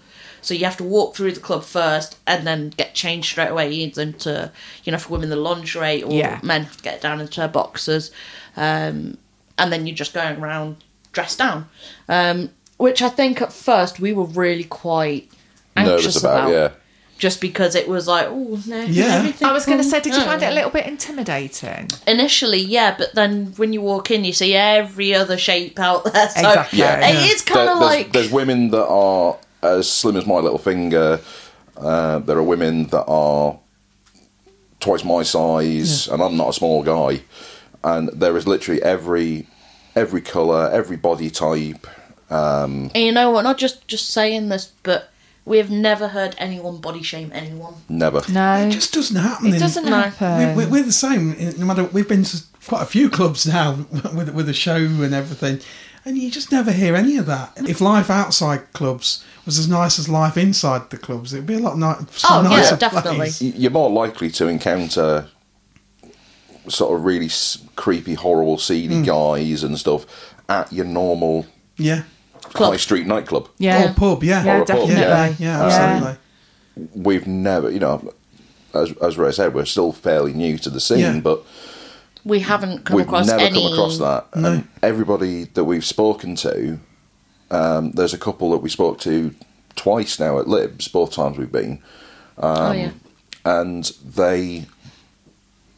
[0.46, 3.72] So you have to walk through the club first and then get changed straight away
[3.72, 4.52] either into,
[4.84, 6.39] you know, for women the lingerie or Yeah.
[6.43, 8.12] men have to get down into their boxers.
[8.56, 9.18] Um,
[9.58, 10.78] and then you're just going around
[11.14, 11.68] dressed down.
[12.10, 15.30] Um, which I think at first we were really quite
[15.76, 16.52] anxious nervous about.
[16.52, 16.70] Yeah,
[17.18, 18.82] Just because it was like, oh, no.
[18.82, 19.16] Yeah.
[19.16, 21.88] everything I was going to say, did you find it a little bit intimidating?
[22.06, 26.30] Initially, yeah, but then when you walk in, you see every other shape out there.
[26.30, 26.80] So Exactly.
[26.80, 27.08] Yeah.
[27.08, 30.36] it is kind There- of there's, like there's women that are as slim as my
[30.36, 31.20] little finger.
[31.78, 33.59] Uh, there are women that are
[34.80, 37.22] twice my size, and I'm not a small guy.
[37.84, 39.47] And there is literally every
[39.95, 41.88] every color, every body type.
[42.32, 43.44] Um, and you know what?
[43.44, 45.10] Not just just saying this, but
[45.45, 47.76] we have never heard anyone body shame anyone.
[47.88, 48.22] Never.
[48.31, 49.53] No, It just doesn't happen.
[49.53, 50.02] it doesn't No.
[50.02, 50.56] happen.
[50.57, 51.35] we, we, we're the same.
[51.60, 53.73] No matter we've been to quite a few clubs now
[54.15, 55.60] with with a show and everything,
[56.06, 57.53] and you just never hear any of that.
[57.68, 61.60] If life outside clubs was as nice as life inside the clubs, it'd be a
[61.60, 62.76] lot ni- Oh, yeah, nicer.
[62.77, 63.15] definitely.
[63.15, 63.41] place.
[63.41, 65.27] Y- You're more likely to encounter
[66.68, 69.06] sort of really s- creepy, horrible, seedy Mm.
[69.06, 70.06] guys and stuff
[70.49, 71.45] at your normal
[71.77, 72.03] Yeah.
[72.53, 72.72] Club.
[72.72, 73.49] high street nightclub.
[73.57, 73.90] Yeah.
[73.90, 74.44] Or pub, yeah.
[74.44, 74.95] Yeah, Or a pub, definitely.
[74.95, 76.18] yeah, yeah, absolutely.
[76.95, 78.14] We've never, you know,
[78.73, 81.19] as, as Ray said, we're still fairly new to the scene, Yeah.
[81.19, 81.44] but
[82.26, 83.61] We haven't come we've across never any.
[83.64, 84.35] come across that.
[84.35, 84.52] No.
[84.52, 86.80] And everybody that we've spoken to,
[87.52, 89.34] um, there's a couple that we spoke to
[89.76, 91.80] twice now at Libs, both times we've been,
[92.39, 92.91] oh yeah.
[93.45, 94.65] and they,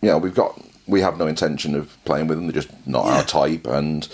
[0.02, 2.48] you know, we've got, we have no intention of playing with them.
[2.48, 3.12] They're just not Yeah.
[3.18, 4.08] our type, and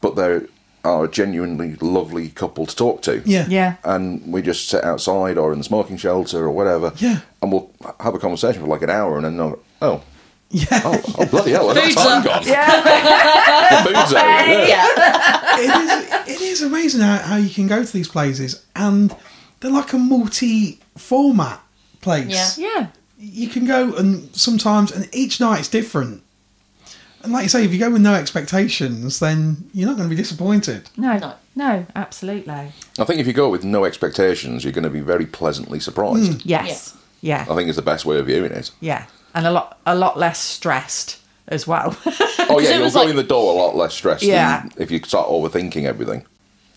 [0.00, 0.48] but they are
[0.84, 3.22] are a genuinely lovely couple to talk to.
[3.24, 3.46] Yeah.
[3.48, 3.76] Yeah.
[3.84, 6.92] and we just sit outside or in the smoking shelter or whatever.
[6.96, 7.20] Yeah.
[7.40, 7.70] and we'll
[8.00, 10.02] have a conversation for like an hour, and then they'll, oh.
[10.52, 10.82] Yeah.
[10.84, 11.66] Oh, oh bloody hell!
[11.66, 12.24] Where's that time up.
[12.24, 12.44] gone?
[12.44, 14.48] the food's out.
[14.48, 14.66] Yeah.
[14.68, 15.58] Yeah.
[15.58, 19.16] it, is, it is amazing how, how you can go to these places and
[19.60, 21.60] they're like a multi format
[22.02, 22.58] place.
[22.58, 22.68] Yeah.
[22.78, 22.86] Yeah.
[23.18, 26.22] You can go and sometimes, and each night's different.
[27.22, 30.14] And like you say, if you go with no expectations, then you're not going to
[30.14, 30.90] be disappointed.
[30.96, 31.16] No.
[31.18, 31.34] No.
[31.54, 31.86] No.
[31.94, 32.52] absolutely.
[32.52, 36.40] I think if you go with no expectations, you're going to be very pleasantly surprised.
[36.40, 36.42] Mm.
[36.44, 36.96] Yes.
[37.20, 37.46] Yeah.
[37.48, 38.72] I think it's the best way of viewing it.
[38.80, 39.06] Yeah.
[39.34, 41.18] And a lot a lot less stressed
[41.48, 41.96] as well.
[42.48, 44.62] Oh yeah, you'll was go like- in the door a lot less stressed Yeah.
[44.62, 46.24] than if you start overthinking everything.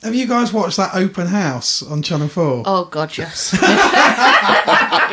[0.04, 2.64] Have you guys watched that open house on Channel 4?
[2.66, 3.52] Oh god, yes.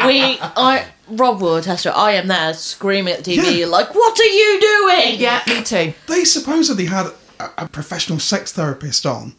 [0.06, 1.96] we, I, Rob Wood has to.
[1.96, 3.66] I am there screaming at the TV, Yeah.
[3.66, 5.94] like, "What are you doing?" yeah, me too.
[6.06, 7.06] They supposedly had
[7.40, 9.34] a, a professional sex therapist on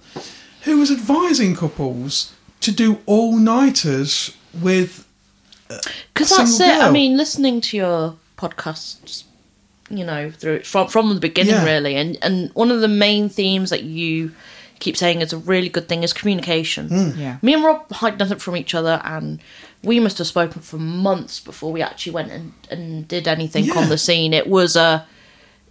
[0.63, 5.07] who was advising couples to do all nighters with.
[6.13, 6.55] Because that's it.
[6.57, 9.23] single I mean, listening to your podcasts,
[9.89, 11.65] you know, through from from the beginning, Yeah.
[11.65, 14.31] really, and and one of the main themes that you
[14.79, 16.87] keep saying is a really good thing is communication.
[16.89, 17.19] Hmm.
[17.19, 17.37] Yeah.
[17.41, 19.39] Me and Rob hide nothing from each other, and
[19.83, 23.77] we must have spoken for months before we actually went and, and did anything Yeah.
[23.77, 24.33] on the scene.
[24.33, 25.05] It was a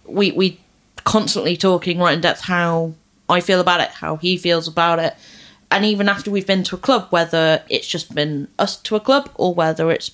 [0.05, 0.59] we we
[1.03, 2.93] constantly talking right in depth how
[3.29, 5.15] I feel about it, how he feels about it,
[5.75, 8.99] and even after we've been to a club, whether it's just been us to a
[8.99, 10.11] club or whether it's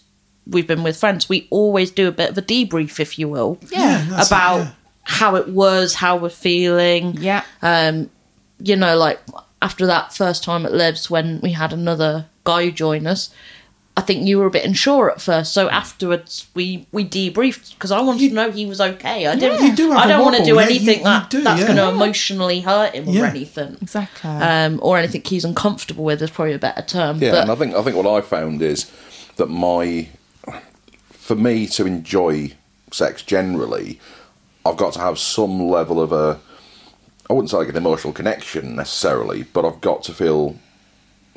[0.47, 3.59] we've been with friends, we always do a bit of a debrief, if you will,
[3.71, 4.71] Yeah, it, about yeah.
[5.03, 7.43] how it was, how we're feeling, Yeah.
[7.61, 8.09] um,
[8.59, 9.19] you know, like
[9.61, 13.29] after that first time at Libs when we had another guy join us,
[13.99, 15.53] I think you were a bit unsure at first.
[15.53, 19.27] So afterwards, we we debriefed because I wanted You- to know he was okay.
[19.27, 19.61] I didn't.
[19.65, 21.39] You do have I a don't want to wobble, do yeah, anything you- that you
[21.39, 21.67] do, that's yeah.
[21.67, 23.77] going to emotionally hurt him or anything.
[23.81, 24.29] Exactly.
[24.29, 27.21] Um, or anything he's uncomfortable with is probably a better term.
[27.21, 28.89] Yeah, but and I think I think what I found is
[29.35, 30.07] that my
[31.11, 32.53] for me to enjoy
[32.91, 33.99] sex generally,
[34.65, 36.39] I've got to have some level of a
[37.29, 40.55] I wouldn't say like an emotional connection necessarily, but I've got to feel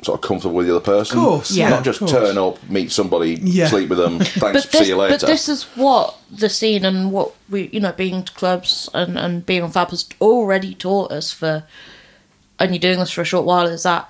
[0.03, 1.17] sort of comfortable with the other person.
[1.19, 1.69] Of course, Yeah.
[1.69, 2.11] Not just course.
[2.11, 3.67] turn up, meet somebody, Yeah.
[3.67, 5.17] sleep with them, thanks, but this, see you later.
[5.19, 9.17] but this is what the scene and what we, you know, being to clubs and,
[9.17, 11.63] and being on Fab has already taught us for
[12.59, 14.09] only doing this for a short while is that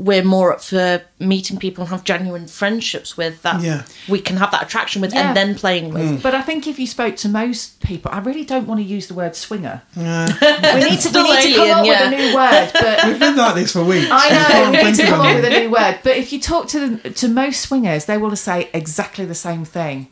[0.00, 3.82] we're more up for meeting people and have genuine friendships with that Yeah.
[4.08, 5.28] we can have that attraction with Yeah.
[5.28, 6.22] and then playing with.
[6.22, 9.08] but I think if you spoke to most people, I really don't want to use
[9.08, 9.82] the word swinger.
[9.96, 12.08] Uh, We need to, we Still need to come up yeah.
[12.10, 14.08] with a new word, but we've been like this for weeks.
[14.10, 15.98] I know can't we need to come up with a new word.
[16.02, 19.64] But if you talk to the, to most swingers, they will say exactly the same
[19.66, 20.08] thing.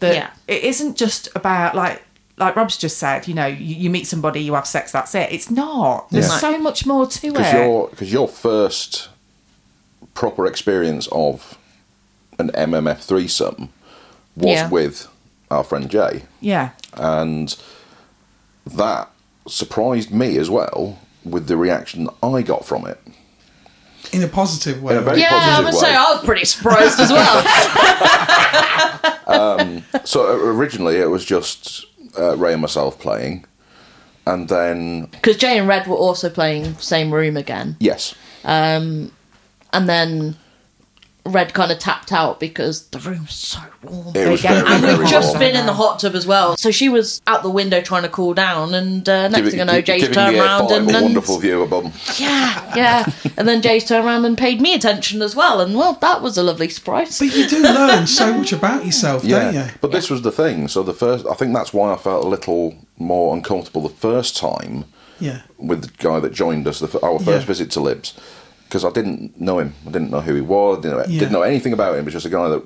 [0.00, 0.30] That Yeah.
[0.48, 2.02] it isn't just about like
[2.38, 3.26] like Rob's just said.
[3.28, 5.32] You know, you, you meet somebody, you have sex, that's it.
[5.32, 6.10] It's not.
[6.10, 6.38] There's Yeah.
[6.38, 7.56] so much more to because it.
[7.56, 9.08] your because your first
[10.16, 11.56] proper experience of
[12.40, 13.68] an MMF threesome
[14.36, 14.68] was Yeah.
[14.68, 15.06] with
[15.50, 17.54] our friend Jay, Yeah, and
[18.66, 19.08] that
[19.46, 23.00] surprised me as well with the reaction that I got from it.
[24.12, 24.92] in a positive way.
[24.94, 25.80] In a very Yeah, I positive would way.
[25.80, 27.42] say I was pretty surprised as well.
[30.04, 31.84] So uh, originally it was just
[32.18, 33.44] uh, Ray and myself playing,
[34.26, 37.76] and then Because Jay and Red were also playing same room again.
[37.80, 38.14] yes,
[38.44, 39.10] Um,
[39.76, 40.36] and then
[41.24, 44.14] Red kind of tapped out because the room's so warm.
[44.14, 45.40] it was very And very we'd just warm.
[45.40, 46.56] been in the hot tub as well.
[46.56, 49.60] So she was out the window trying to cool down, and uh, next Giving- thing
[49.62, 51.92] I know, Jay's turned around and, a and wonderful view of bum.
[52.16, 55.94] yeah, yeah, and then Jay's turned around and paid me attention as well, and well,
[55.94, 57.18] that was a lovely surprise.
[57.18, 59.64] But you do learn so much about yourself, don't you?
[59.80, 60.68] But this was the thing.
[60.68, 64.36] So the first, I think that's why I felt a little more uncomfortable the first
[64.36, 64.84] time
[65.18, 65.42] Yeah.
[65.58, 67.46] with the guy that joined us, the, our first Yeah.
[67.46, 68.14] visit to Libs,
[68.68, 69.74] because I didn't know him.
[69.86, 70.80] I didn't know who he was.
[70.82, 71.20] Didn't know, Yeah.
[71.20, 72.00] didn't know anything about him.
[72.00, 72.62] It was just a guy that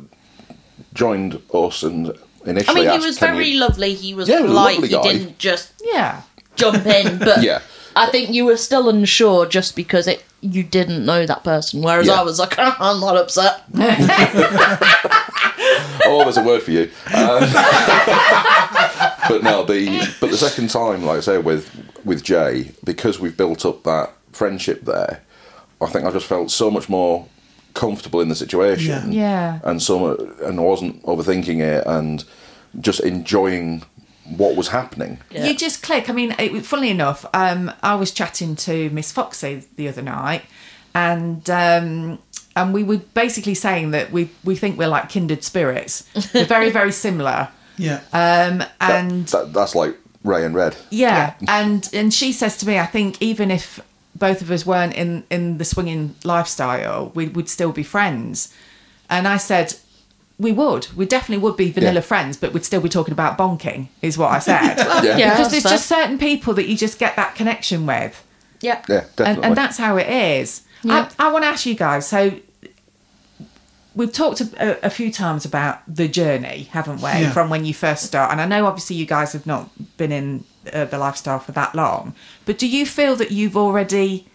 [0.94, 2.12] joined us and
[2.44, 2.68] initially.
[2.68, 3.94] I mean, he asked, was very you-" lovely.
[3.94, 4.74] He was Yeah, he was a polite.
[4.80, 6.22] lovely He didn't just yeah.
[6.56, 7.60] jump in, but Yeah,
[7.94, 12.06] I think you were still unsure just because it you didn't know that person, whereas
[12.06, 12.14] Yeah.
[12.14, 13.60] I was like, I'm not upset.
[16.06, 16.90] oh, there's a word for you.
[17.14, 17.40] Um,
[19.28, 21.70] but no, the but the second time, like I say, with
[22.04, 25.20] with Jay, because we've built up that friendship there,
[25.80, 27.26] I think I just felt so much more
[27.74, 29.12] comfortable in the situation.
[29.12, 29.60] Yeah.
[29.64, 32.24] and so and I wasn't overthinking it and
[32.80, 33.82] just enjoying
[34.36, 35.18] what was happening.
[35.30, 35.46] Yeah.
[35.46, 36.08] You just click.
[36.08, 40.42] I mean, it, funnily enough, um, I was chatting to Miss Foxy the other night,
[40.94, 42.18] and um,
[42.54, 46.08] and we were basically saying that we we think we're like kindred spirits.
[46.34, 47.48] We're very very similar.
[47.76, 48.00] Yeah.
[48.12, 50.76] Um, and that, that's like Ray and Red.
[50.90, 53.80] yeah, and and she says to me, I think even if
[54.20, 58.54] both of us weren't in in the swinging lifestyle, we would still be friends.
[59.08, 59.74] And I said,
[60.38, 62.00] we would, we definitely would be vanilla Yeah.
[62.00, 64.76] friends, but we'd still be talking about bonking, is what I said.
[65.04, 65.16] Yeah.
[65.16, 65.72] Yeah, because there's fair.
[65.72, 68.24] just certain people that you just get that connection with,
[68.60, 68.82] Yeah.
[68.88, 69.24] Yeah, definitely.
[69.26, 70.62] and, and that's how it is.
[70.84, 71.08] Yeah.
[71.18, 72.06] I, I want to ask you guys.
[72.06, 72.32] So
[73.94, 77.32] we've talked a, a few times about the journey, haven't we, Yeah.
[77.32, 78.30] from when you first start?
[78.32, 81.74] And I know obviously you guys have not been in uh, the lifestyle for that
[81.74, 82.14] long,
[82.44, 84.26] but do you feel that you've already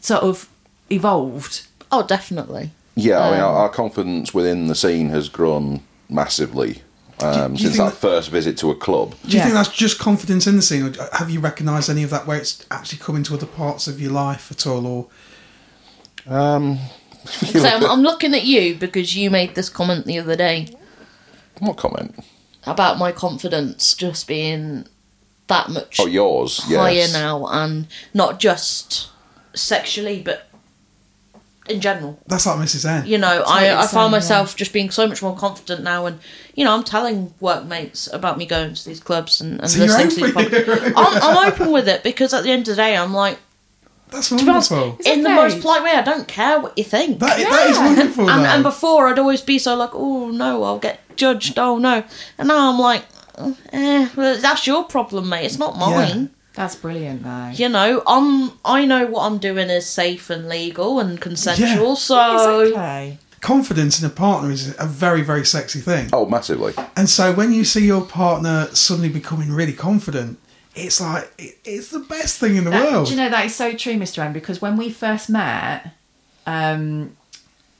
[0.00, 0.48] sort of
[0.90, 1.66] evolved?
[1.90, 2.70] Oh, definitely.
[2.96, 6.82] Yeah, I mean, Um, our, our confidence within the scene has grown massively
[7.20, 9.14] um, since think that first visit to a club.
[9.24, 9.44] Do you Yeah.
[9.44, 12.36] think that's just confidence in the scene, or have you recognised any of that where
[12.38, 14.86] it's actually come into other parts of your life at all?
[14.86, 15.06] Or
[16.26, 20.68] So I'm, I'm looking at you because you made this comment the other day
[21.58, 22.18] What comment?
[22.66, 24.86] about my confidence just being
[25.48, 26.58] that much Oh, yours.
[26.64, 27.12] higher yes.
[27.12, 29.08] now, and not just
[29.54, 30.48] sexually, but
[31.66, 32.18] in general.
[32.26, 32.84] that's like Mrs.
[32.84, 33.06] N.
[33.06, 36.06] You know, what I, I saying, found myself just being so much more confident now,
[36.06, 36.18] and
[36.54, 40.08] you know, I'm telling workmates about me going to these clubs and, and So listening
[40.10, 40.92] to these podcasts.
[40.96, 43.38] I'm, I'm open with it because at the end of the day, I'm like,
[44.10, 45.10] That's to be honest, wonderful.
[45.12, 47.18] In the most polite way, I don't care what you think.
[47.20, 48.28] That, that is wonderful.
[48.30, 51.58] and, and before I'd always be so like, oh no, I'll get judged.
[51.58, 52.04] Oh no,
[52.38, 53.04] and now I'm like,
[53.72, 55.46] eh, well, that's your problem, mate.
[55.46, 56.30] It's not mine.
[56.54, 57.48] That's brilliant, though.
[57.54, 58.52] You know, I'm.
[58.64, 61.88] I know what I'm doing is safe and legal and consensual.
[61.90, 61.94] Yeah.
[61.94, 63.18] So Exactly.
[63.40, 66.08] Confidence in a partner is a very, very sexy thing.
[66.14, 66.72] Oh, massively.
[66.96, 70.38] And so when you see your partner suddenly becoming really confident,
[70.74, 73.06] it's like it, it's the best thing in the That- world.
[73.08, 74.20] Do you know that is so true, Mr.
[74.24, 74.32] N?
[74.32, 75.90] Because when we first met,
[76.46, 77.16] um,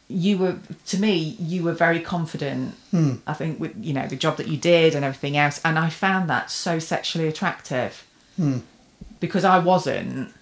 [0.08, 2.74] you were to me you were very confident.
[2.90, 3.14] Hmm.
[3.26, 5.88] I think with you know the job that you did and everything else, and I
[5.90, 8.04] found that so sexually attractive
[8.36, 8.58] Hmm.
[9.20, 10.32] because I wasn't,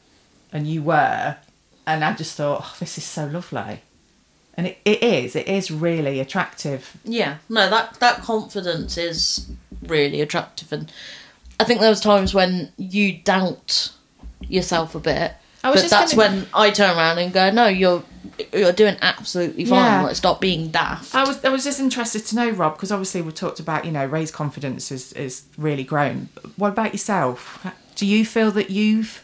[0.52, 1.36] and you were,
[1.86, 3.82] and I just thought oh, this is so lovely,
[4.54, 5.36] and it, it is.
[5.36, 6.96] It is really attractive.
[7.04, 9.48] yeah, no, that that confidence is
[9.86, 10.90] really attractive, and
[11.60, 13.92] I think there was times when you doubt
[14.40, 15.34] yourself a bit.
[15.64, 18.02] I was but just that's gonna- when I turn around and go, "No, you're
[18.52, 19.78] you're doing absolutely fine.
[19.84, 20.02] Yeah.
[20.02, 23.22] Like, stop being daft." I was I was just interested to know, Rob, because obviously
[23.22, 26.28] we talked about you know Ray's confidence is is really grown.
[26.56, 27.64] What about yourself?
[27.94, 29.22] Do you feel that you've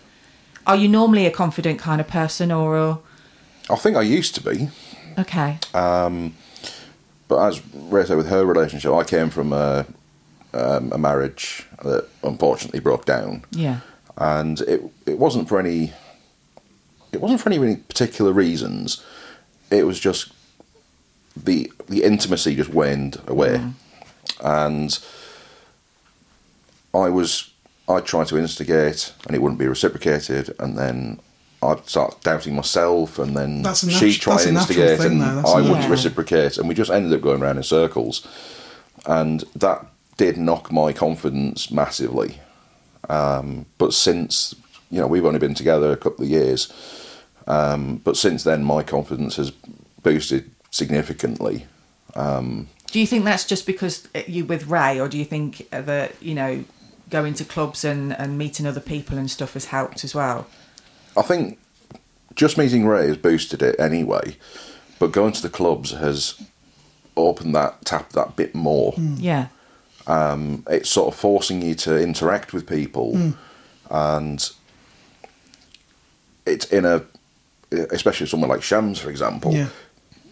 [0.67, 3.01] are you normally a confident kind of person, or
[3.71, 4.69] I think I used to be,
[5.19, 5.59] okay?
[5.75, 6.35] Um,
[7.27, 9.87] but as Ray said, with her relationship, I came from a,
[10.53, 13.81] um, a marriage that unfortunately broke down, yeah,
[14.19, 15.93] and it it wasn't for any
[17.13, 19.03] it wasn't for any really particular reasons.
[19.71, 20.33] It was just
[21.37, 23.63] the the intimacy just waned away,
[24.43, 24.99] and
[26.95, 27.51] I was
[27.89, 31.21] I tried to instigate and it wouldn't be reciprocated, and then
[31.63, 35.23] I'd start doubting myself, and then That's she'd natu- try that's to instigate, thing, and
[35.23, 38.27] I wouldn't natural- reciprocate, and we just ended up going around in circles,
[39.07, 39.85] and that
[40.17, 42.41] did knock my confidence massively.
[43.09, 44.55] Um, but since
[44.91, 46.73] you know we've only been together a couple of years,
[47.49, 49.51] um, but since then my confidence has
[50.03, 51.67] boosted significantly.
[52.15, 55.69] Um, do you think that's just because uh, you with Ray, or do you think
[55.71, 56.65] that you know
[57.11, 60.47] going to clubs and and meeting other people and stuff has helped as well?
[61.17, 61.59] I think
[62.35, 64.37] just meeting Ray has boosted it anyway,
[64.99, 66.41] but going to the clubs has
[67.17, 68.93] opened that tap that bit more.
[68.93, 69.17] Hmm.
[69.19, 69.49] Yeah,
[70.07, 73.31] um, It's sort of forcing you to interact with people, hmm.
[73.91, 74.51] and
[76.47, 77.05] it's in a,
[77.71, 79.53] especially someone like Shams, for example.
[79.53, 79.69] Yeah.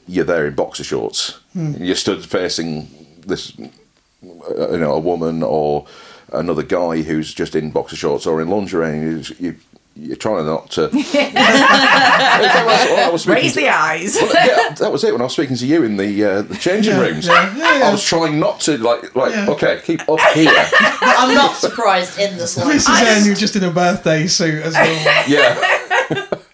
[0.08, 1.40] You're there in boxer shorts.
[1.54, 2.88] You're stood facing
[3.26, 5.86] this, uh, you know, a woman or
[6.32, 8.98] another guy who's just in boxer shorts or in lingerie.
[8.98, 9.56] And you, you
[9.98, 10.90] you're trying not to.
[10.90, 14.14] In fact, I was speaking Raise to- the eyes.
[14.20, 15.12] Well, yeah, that was it.
[15.12, 17.78] When I was speaking to you in the uh, the changing Yeah, rooms, yeah, yeah,
[17.78, 17.86] yeah.
[17.88, 19.48] I was trying not to like like Yeah.
[19.50, 20.52] okay, keep up here.
[21.00, 22.88] I'm not surprised in the This slightest.
[22.90, 25.24] is Anne, you're just in a birthday suit as well.
[25.28, 26.26] Yeah,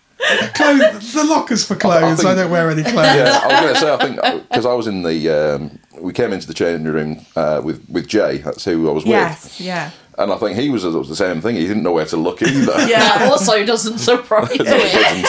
[0.55, 2.21] Clothes, the lockers for clothes.
[2.21, 3.17] I, think- don't wear any clothes.
[3.17, 3.41] yeah.
[3.43, 3.97] I was going to say I
[4.31, 7.85] think because I was in the um, we came into the changing room uh, with
[7.89, 8.39] with Jay.
[8.39, 9.91] That's who I was yes, with, yeah.
[10.19, 11.57] and I think he was it was the same thing.
[11.57, 12.87] He didn't know where to look either.
[12.89, 15.25] yeah, also doesn't surprise me.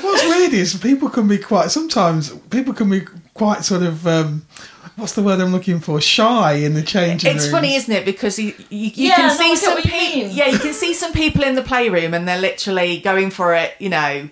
[0.00, 1.70] What's weird is people can be quite.
[1.70, 3.02] Sometimes people can be
[3.34, 4.06] quite sort of.
[4.06, 4.46] Um,
[4.96, 6.00] what's the word I'm looking for?
[6.00, 7.36] Shy in the changing room.
[7.36, 7.52] It's rooms.
[7.52, 8.04] funny, isn't it?
[8.04, 10.30] Because you you, you Yeah, can see get some people.
[10.30, 13.74] Yeah, you can see some people in the playroom, and they're literally going for it.
[13.78, 14.28] You know,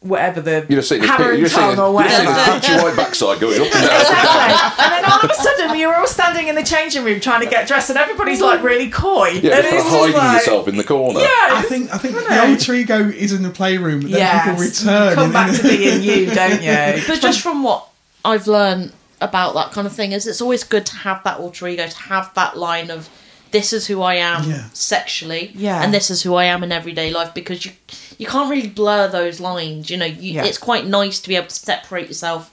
[0.00, 2.08] whatever the You just see this, hammer you and just see tongue this, or you
[2.08, 2.52] just see whatever.
[2.58, 4.00] this patchy white backside going up and down.
[4.00, 4.84] Exactly.
[4.84, 7.48] and then all of a sudden, you're all standing in the changing room trying to
[7.48, 9.28] get dressed, and everybody's like really coy.
[9.28, 11.20] Yeah, and just kind it's hiding like, yourself in the corner.
[11.20, 12.50] Yeah, I think I think don't the know.
[12.50, 14.44] alter ego is in the playroom, but then Yes.
[14.44, 14.60] people
[14.92, 15.14] return.
[15.14, 17.02] Come and- back to being you, don't you?
[17.06, 17.86] But just from what
[18.26, 21.66] I've learned about that kind of thing is it's always good to have that alter
[21.68, 23.08] ego, to have that line of
[23.50, 24.64] this is who I am Yeah.
[24.72, 25.80] sexually, Yeah.
[25.82, 27.72] and this is who I am in everyday life because you
[28.18, 29.90] you can't really blur those lines.
[29.90, 30.44] You know, you, Yeah.
[30.44, 32.50] it's quite nice to be able to separate yourself.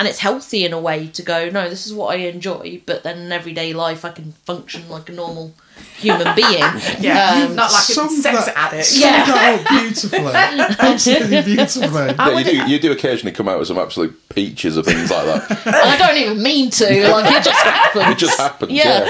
[0.00, 3.02] And it's healthy in a way to go, no, this is what I enjoy, but
[3.02, 5.52] then in everyday life I can function like a normal
[5.98, 6.64] human being.
[7.00, 8.96] Yeah, Um, not like a summed sex that- addict.
[8.96, 9.26] Yeah.
[9.26, 10.18] that up beautifully,
[10.90, 12.06] absolutely beautifully.
[12.16, 12.70] Yeah, you do.
[12.70, 15.50] You do occasionally come out with some absolute peaches of things like that.
[15.66, 18.06] and I don't even mean to, like it just happens.
[18.08, 18.72] It just happens.
[18.72, 19.06] Yeah.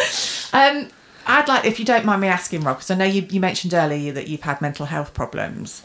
[0.52, 0.68] Yeah.
[0.80, 0.88] Um,
[1.24, 3.74] I'd like, if you don't mind me asking, Rob, because I know you, you mentioned
[3.74, 5.84] earlier that you've had mental health problems,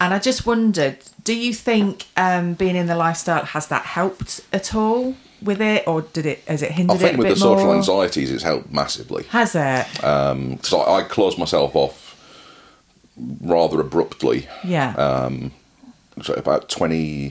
[0.00, 4.42] and I just wondered, do you think um, being in the lifestyle has that helped
[4.52, 7.28] at all with it, or did it has it hindered it I think a with
[7.28, 9.24] the social anxieties, it's helped massively.
[9.24, 9.86] Has it?
[9.94, 12.04] Because I, I closed myself off
[13.40, 14.48] rather abruptly.
[14.64, 14.94] yeah.
[14.96, 15.30] uh,
[16.22, 17.30] So about 20,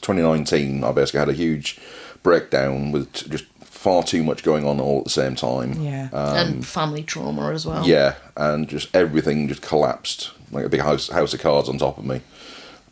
[0.00, 1.78] 2019, I basically had a huge
[2.22, 3.44] breakdown with just
[3.84, 5.74] far too much going on all at the same time.
[5.82, 6.08] yeah.
[6.12, 7.86] Um, and family trauma as well.
[7.86, 11.98] Yeah, and just everything just collapsed like a big house house of cards on top
[11.98, 12.22] of me,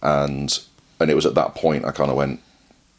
[0.03, 0.59] and
[1.01, 2.41] and it was at that point I kind of went,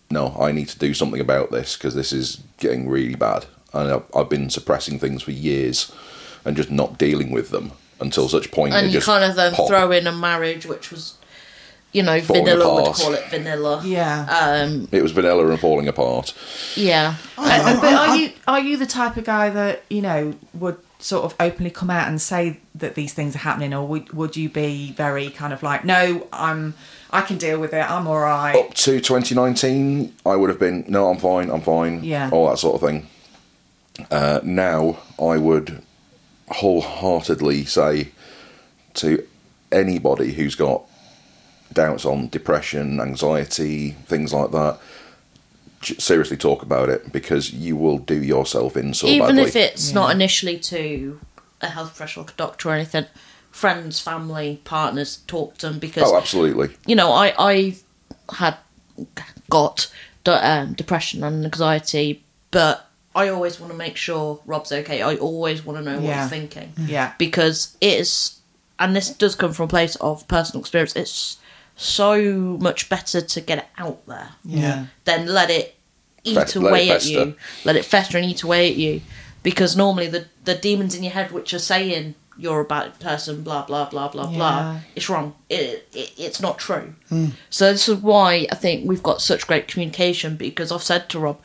[0.10, 3.92] no, I need to do something about this because this is getting really bad, and
[3.92, 5.92] I've, I've been suppressing things for years,
[6.44, 8.74] and just not dealing with them until such point.
[8.74, 9.68] and you just kind of then pop.
[9.68, 11.18] throw in a marriage, which was,
[11.94, 13.82] you know, Falling vanilla would call it vanilla.
[13.86, 14.26] yeah.
[14.66, 16.34] Um, It was vanilla and falling apart.
[16.76, 17.16] yeah.
[17.38, 20.02] I- Uh, but I- are I- you are you the type of guy that you
[20.02, 23.86] know would sort of openly come out and say that these things are happening, or
[23.88, 26.74] would would you be very kind of like, no, I'm
[27.12, 28.56] I can deal with it, I'm all right.
[28.56, 32.30] Up to 2019, I would have been no, I'm fine, I'm fine, Yeah.
[32.32, 33.08] all that sort of thing.
[34.10, 35.84] Uh, now, I would
[36.50, 38.10] wholeheartedly say
[38.96, 39.24] to
[39.72, 40.84] anybody who's got
[41.74, 44.80] doubts on depression, anxiety, things like that,
[45.82, 49.44] seriously talk about it because you will do yourself in so Even badly.
[49.44, 49.96] if it's Yeah.
[49.96, 51.20] not initially to
[51.62, 53.06] a health professional, a doctor or anything,
[53.52, 56.70] friends, family, partners, talk to them because oh, absolutely.
[56.86, 57.76] you know, I I
[58.38, 58.56] had
[59.50, 59.88] got
[60.24, 65.02] de- um, depression and anxiety, but I always want to make sure Rob's okay.
[65.02, 67.14] I always want to know what he's thinking Yeah.
[67.18, 68.40] because it is,
[68.80, 70.96] and this does come from a place of personal experience.
[70.96, 71.38] It's
[71.76, 74.86] so much better to get it out there Yeah.
[75.06, 75.76] than let it
[76.24, 77.36] eat Fest- let it away at you,
[77.66, 79.02] let it fester and eat away at you,
[79.44, 83.44] because normally the the demons in your head which are saying you're a bad person,
[83.44, 84.38] blah blah blah blah Yeah.
[84.38, 85.36] blah, it's wrong.
[85.50, 86.96] It, it it's not true.
[87.10, 87.28] Hmm.
[87.50, 91.20] So this is why I think we've got such great communication because I've said to
[91.20, 91.40] Rob,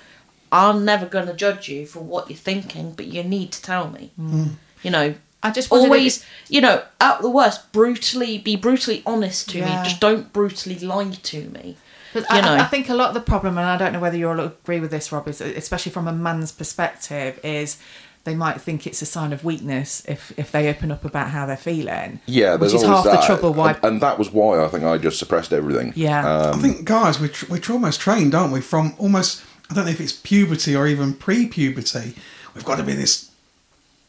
[0.52, 3.90] I'm never going to judge you for what you're thinking, but you need to tell
[3.90, 4.12] me.
[4.16, 4.44] Hmm.
[4.82, 9.02] You know, I just wondered if always, you know, at the worst, brutally be brutally
[9.06, 9.82] honest to Yeah.
[9.82, 9.88] me.
[9.88, 11.76] Just don't brutally lie to me.
[12.12, 12.54] But you I, know.
[12.54, 14.90] I think a lot of the problem, and I don't know whether you'll agree with
[14.90, 17.76] this, Rob, is especially from a man's perspective, is
[18.24, 21.46] they might think it's a sign of weakness if if they open up about how
[21.46, 22.20] they're feeling.
[22.26, 23.20] Yeah, which is half that.
[23.20, 23.52] the trouble.
[23.54, 23.72] Why?
[23.74, 25.92] and, and that was why I think I just suppressed everything.
[25.96, 28.60] yeah, um, I think, guys, we're, tr- we're almost trained, aren't we?
[28.60, 32.14] From almost, I don't know if it's puberty or even pre puberty,
[32.54, 33.27] we've got to be this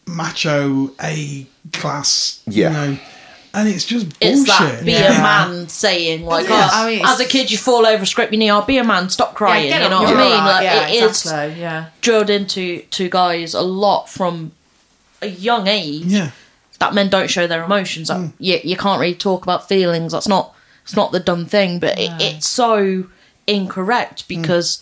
[0.05, 2.69] macho A class, Yeah.
[2.69, 2.97] you know,
[3.53, 4.77] and it's just It's bullshit.
[4.77, 5.19] that be Yeah.
[5.19, 6.71] a man saying like, Yes.
[6.73, 8.49] oh, I mean, as a kid you fall over, scrape your knee.
[8.49, 9.09] I'll be a man.
[9.09, 9.69] Stop crying.
[9.69, 10.31] Yeah, you know what I mean?
[10.31, 11.85] right, Like yeah, it is exactly, yeah.
[12.01, 14.51] drilled into to guys a lot from
[15.21, 16.31] a young age Yeah.
[16.79, 18.07] that men don't show their emotions.
[18.07, 18.33] That Mm.
[18.39, 20.11] you you can't really talk about feelings.
[20.13, 20.53] That's not
[20.83, 21.79] it's not the done thing.
[21.79, 23.05] But it, it's so
[23.47, 24.27] incorrect Mm.
[24.27, 24.79] because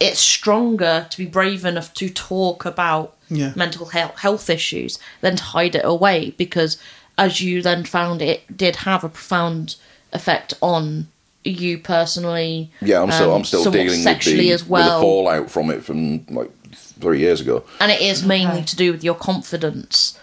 [0.00, 3.52] it's stronger to be brave enough to talk about Yeah.
[3.56, 6.76] mental health health issues than to hide it away because
[7.16, 9.76] as you then found it did have a profound
[10.12, 11.06] effect on
[11.44, 12.70] you personally.
[12.82, 15.00] Yeah, I'm still um, I'm still somewhat dealing with sexually the, as with the well.
[15.00, 17.64] fallout from it from like three years ago.
[17.80, 20.18] and it is mainly to do with your confidence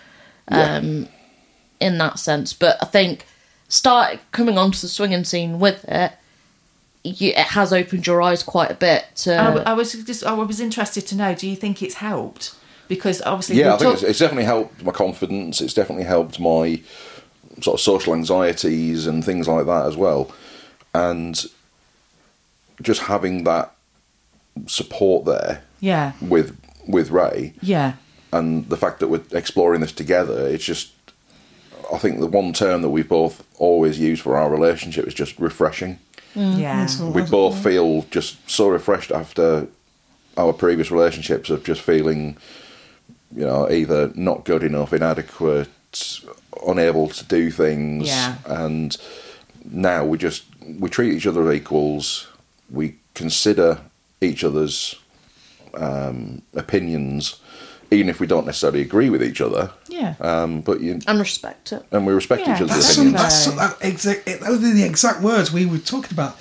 [0.51, 0.75] Yeah.
[0.77, 1.07] um,
[1.79, 2.53] in that sense.
[2.53, 3.25] But I think
[3.67, 6.11] start coming onto the swinging scene with it,
[7.03, 9.05] you, it has opened your eyes quite a bit.
[9.17, 11.33] To, I, w- I was just I was interested to know.
[11.33, 12.53] Do you think it's helped?
[12.87, 15.61] Because obviously, Yeah, we I think talk- it's, it's definitely helped my confidence.
[15.61, 16.81] It's definitely helped my
[17.61, 20.31] sort of social anxieties and things like that as well.
[20.93, 21.43] And
[22.81, 23.71] just having that
[24.67, 26.57] support there yeah, with
[26.87, 27.93] with Ray yeah,
[28.31, 30.91] and the fact that we're exploring this together, it's just
[31.93, 35.37] I think the one term that we've both always used for our relationship is just
[35.39, 35.99] refreshing.
[36.35, 36.59] Mm.
[36.59, 39.67] yeah, We both feel just so refreshed after
[40.37, 42.37] our previous relationships of just feeling,
[43.35, 45.69] you know, either not good enough, inadequate,
[46.65, 48.35] unable to do things, Yeah.
[48.45, 48.95] and
[49.69, 50.43] now we just
[50.79, 52.27] we treat each other as equals.
[52.69, 53.79] We consider
[54.21, 54.95] each other's
[55.73, 57.39] um, opinions,
[57.91, 59.71] even if we don't necessarily agree with each other.
[59.87, 60.15] yeah.
[60.19, 61.85] Um, but you and respect it.
[61.91, 63.21] and we respect Yeah, each other's That's, some, opinions.
[63.23, 66.37] that's some, that exact, those are the exact words we were talking about.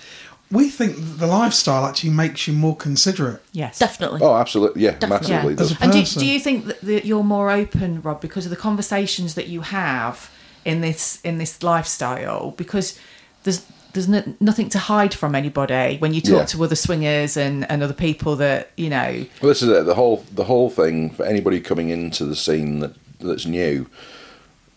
[0.51, 3.43] We think that the lifestyle actually makes you more considerate.
[3.53, 4.21] yes, Definitely.
[4.23, 5.29] Oh, absolutely, yeah, Definitely.
[5.31, 5.53] massively.
[5.55, 5.59] Yeah.
[5.59, 5.81] does.
[5.81, 9.35] And do, do you think that, that you're more open, Rob, because of the conversations
[9.35, 10.31] that you have
[10.65, 12.53] in this in this lifestyle?
[12.53, 12.99] Because
[13.43, 16.45] there's there's no, nothing to hide from anybody when you talk Yeah.
[16.45, 19.25] to other swingers and, and other people that you know.
[19.41, 19.85] Well, this is it.
[19.87, 23.87] The whole the whole thing for anybody coming into the scene that that's new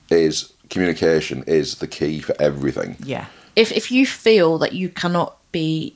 [0.10, 2.96] is communication is the key for everything.
[3.04, 3.26] Yeah,
[3.56, 5.96] If if you feel that you cannot be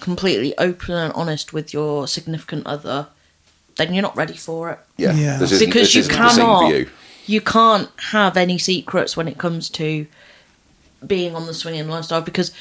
[0.00, 3.08] completely open and honest with your significant other,
[3.76, 4.78] then you're not ready for it.
[4.96, 5.38] Yeah, Yeah.
[5.38, 6.90] This isn't, because this you isn't the scene cannot for you.
[7.26, 10.06] you can't have any secrets when it comes to
[11.06, 12.52] being on the swinging lifestyle because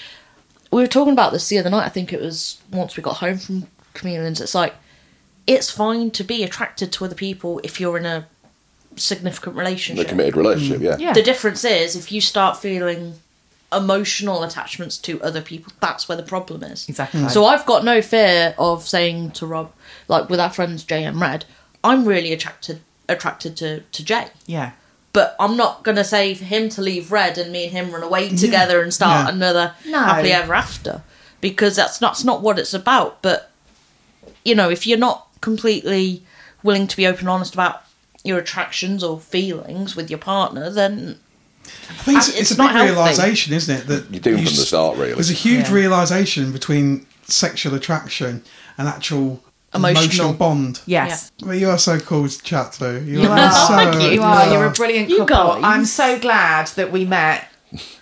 [0.72, 3.18] we were talking about this the other night i think it was once we got
[3.18, 4.74] home from chameleons it's like
[5.46, 8.26] it's fine to be attracted to other people if you're in a
[8.96, 10.80] significant The relationship committed relationship.
[10.82, 10.84] Mm.
[10.84, 10.98] Yeah.
[10.98, 13.14] yeah, the difference is if you start feeling
[13.74, 17.28] emotional attachments to other people that's where the problem is exactly.
[17.30, 19.72] so I've got no fear of saying to Rob,
[20.08, 21.46] like with our friends Jay and Red,
[21.84, 24.28] I'm really attracted attracted to, to Jay.
[24.46, 24.72] yeah,
[25.14, 28.04] But I'm not gonna say for him to leave Red and me and him run
[28.04, 29.34] away together and start Yeah.
[29.36, 30.00] another No.
[30.00, 31.02] happily ever after.
[31.42, 33.22] Because that's not, that's not what it's about.
[33.22, 33.52] But
[34.46, 36.24] you know, if you're not completely
[36.64, 37.84] willing to be open and honest about
[38.24, 41.20] your attractions or feelings with your partner, then
[41.90, 43.88] I think it's, it's, it's a not big realization, isn't it?
[43.88, 45.14] That You're doing you from the start, really.
[45.14, 45.74] There's a huge Yeah.
[45.76, 48.44] realization between sexual attraction
[48.78, 49.44] and actual
[49.74, 50.04] Emotional.
[50.04, 50.82] emotional bond.
[50.86, 51.32] yes.
[51.44, 53.02] Well, you are so cool to chat to.
[53.06, 53.52] You You are are.
[53.68, 53.74] so.
[53.76, 54.10] Thank you.
[54.10, 54.52] You are.
[54.52, 55.62] You're a brilliant You couple.
[55.62, 55.64] guys.
[55.64, 57.48] I'm so glad that we met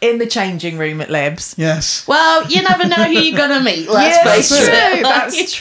[0.02, 1.54] in the changing room at Libs.
[1.58, 2.08] Yes.
[2.08, 3.88] well, you never know who you're gonna meet.
[3.88, 5.04] Let's Yeah, face that's true.
[5.04, 5.54] That's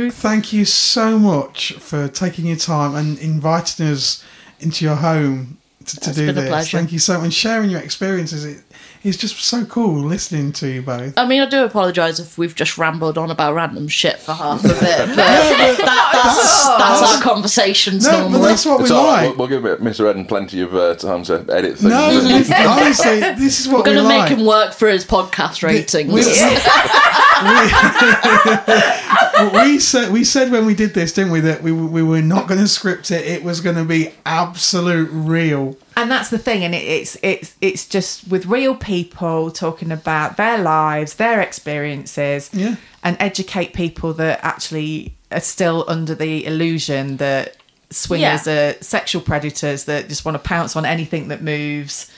[0.00, 0.10] true.
[0.10, 4.24] Thank you so much for taking your time and inviting us
[4.58, 6.70] into your home to, to do this.
[6.70, 7.24] Thank you so much.
[7.24, 8.44] And sharing your experiences.
[8.44, 8.64] It,
[9.06, 11.14] it's just so cool listening to you both.
[11.16, 14.64] I mean, I do apologise if we've just rambled on about random shit for half
[14.64, 19.06] of it, but that, that's, that's our conversations No, but that's what we It's all
[19.06, 19.28] right.
[19.28, 19.38] like.
[19.38, 20.14] We'll, we'll give Mr.
[20.14, 21.84] N plenty of uh, time to edit things.
[21.84, 24.30] No, this- honestly, this is what We're going we to like.
[24.30, 26.12] make him work for his podcast ratings.
[26.12, 26.22] We, we,
[29.72, 32.48] we said we said when we did this, didn't we, that we we were not
[32.48, 33.26] going to script it.
[33.26, 35.76] It was going to be absolute real.
[35.96, 40.36] And that's the thing and it, it's it's it's just with real people talking about
[40.36, 42.76] their lives their experiences Yeah.
[43.02, 47.56] and educate people that actually are still under the illusion that
[47.90, 48.70] swingers Yeah.
[48.70, 52.10] are sexual predators that just want to pounce on anything that moves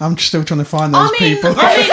[0.00, 1.54] I'm still trying to find those I mean, people.
[1.56, 1.88] I mean,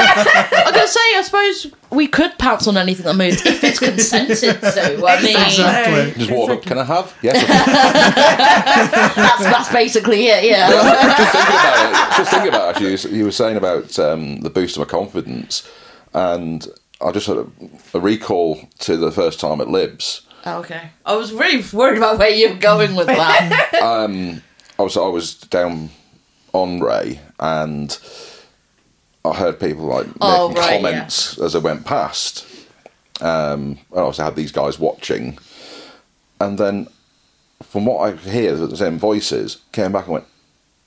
[0.68, 3.80] I'm going to say, I suppose we could pounce on anything that moves if it's
[3.80, 5.06] consented to.
[5.06, 6.26] I mean, Exactly.
[6.26, 6.62] Just walk up.
[6.62, 7.16] Can I have?
[7.24, 7.36] Yes.
[9.16, 10.70] that's, that's basically it, yeah.
[11.18, 12.18] just thinking about it.
[12.18, 15.68] Just thinking about it, actually, you were saying about um, the boost of my confidence,
[16.14, 16.68] and
[17.02, 17.48] I just had a,
[17.96, 20.22] a recall to the first time at Libs.
[20.46, 20.92] Oh, okay.
[21.06, 23.74] I was really worried about where you were going with that.
[23.82, 24.44] um,
[24.78, 25.90] I was I was down
[26.56, 27.98] on Ray, and
[29.24, 32.46] I heard people like Oh, making right, comments as I went past.
[33.22, 35.38] Um, and obviously, I had these guys watching,
[36.40, 36.88] and then
[37.64, 40.26] from what I hear, the same voices came back and went,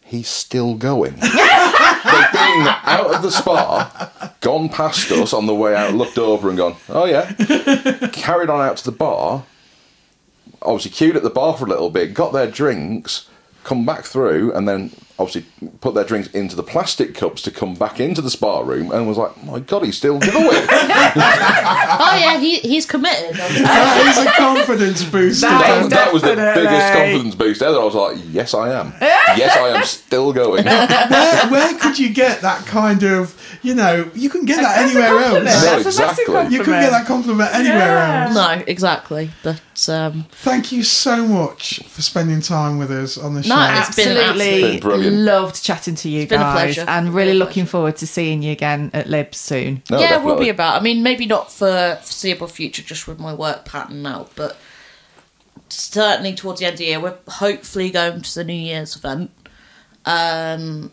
[0.04, 5.74] "He's still going." They've been out of the spa, gone past us on the way
[5.74, 7.32] out, looked over and gone, "Oh yeah,"
[8.12, 9.44] carried on out to the bar.
[10.62, 13.28] Obviously, queued at the bar for a little bit, got their drinks,
[13.64, 15.44] come back through, and then obviously
[15.80, 19.06] put their drinks into the plastic cups to come back into the spa room, and
[19.08, 20.66] was like, "My God, he's still going."
[22.00, 23.36] Oh yeah, he he's committed.
[23.38, 25.48] That is a confidence booster.
[25.48, 27.78] That that, that was the biggest confidence boost ever.
[27.78, 28.92] I was like, "Yes, I am.
[29.00, 34.10] yes, I am still going." where, where could you get that kind of, you know,
[34.14, 35.46] you can get that That's anywhere compliment.
[35.48, 35.64] else.
[35.64, 36.24] No, That's exactly.
[36.24, 36.52] compliment.
[36.52, 38.24] You couldn't get that compliment anywhere Yeah.
[38.26, 38.34] else.
[38.34, 39.30] no, exactly.
[39.42, 43.54] But um, Thank you so much for spending time with us on the show.
[43.54, 45.26] No, it's been Absolutely Been brilliant.
[45.26, 46.88] loved chatting to you been a guys, pleasure.
[46.88, 49.82] and really been a looking forward to seeing you again at Libs soon.
[49.90, 50.44] No, yeah, we'll definitely.
[50.44, 50.80] be about.
[50.80, 54.56] I mean, maybe not for foreseeable future, just with my work pattern now, but
[55.68, 59.30] certainly towards the end of the year, we're hopefully going to the New Year's event.
[60.04, 60.92] Um,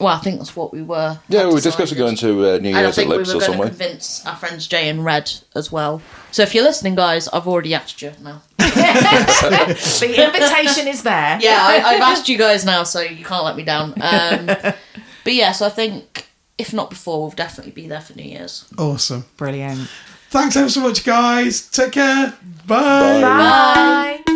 [0.00, 1.18] well, I think that's what we were.
[1.28, 1.62] Yeah, we were decided.
[1.88, 3.40] discussing going to uh, New And I Year's at think we Libs were or going
[3.40, 3.68] to somewhere.
[3.68, 6.02] convince our friends Jay and Red as well.
[6.32, 8.42] So if you're listening, guys, I've already asked you now.
[8.58, 11.38] The invitation is there.
[11.40, 13.94] Yeah, I, I've asked you guys now, so you can't let me down.
[14.00, 14.46] Um,
[15.24, 16.26] but yeah, so I think
[16.58, 18.66] if not before, we'll definitely be there for New Year's.
[18.78, 19.24] Awesome.
[19.36, 19.88] Brilliant.
[20.30, 21.68] Thanks ever so much, guys.
[21.68, 22.34] Take care.
[22.66, 23.20] Bye.
[23.22, 24.32] Bye.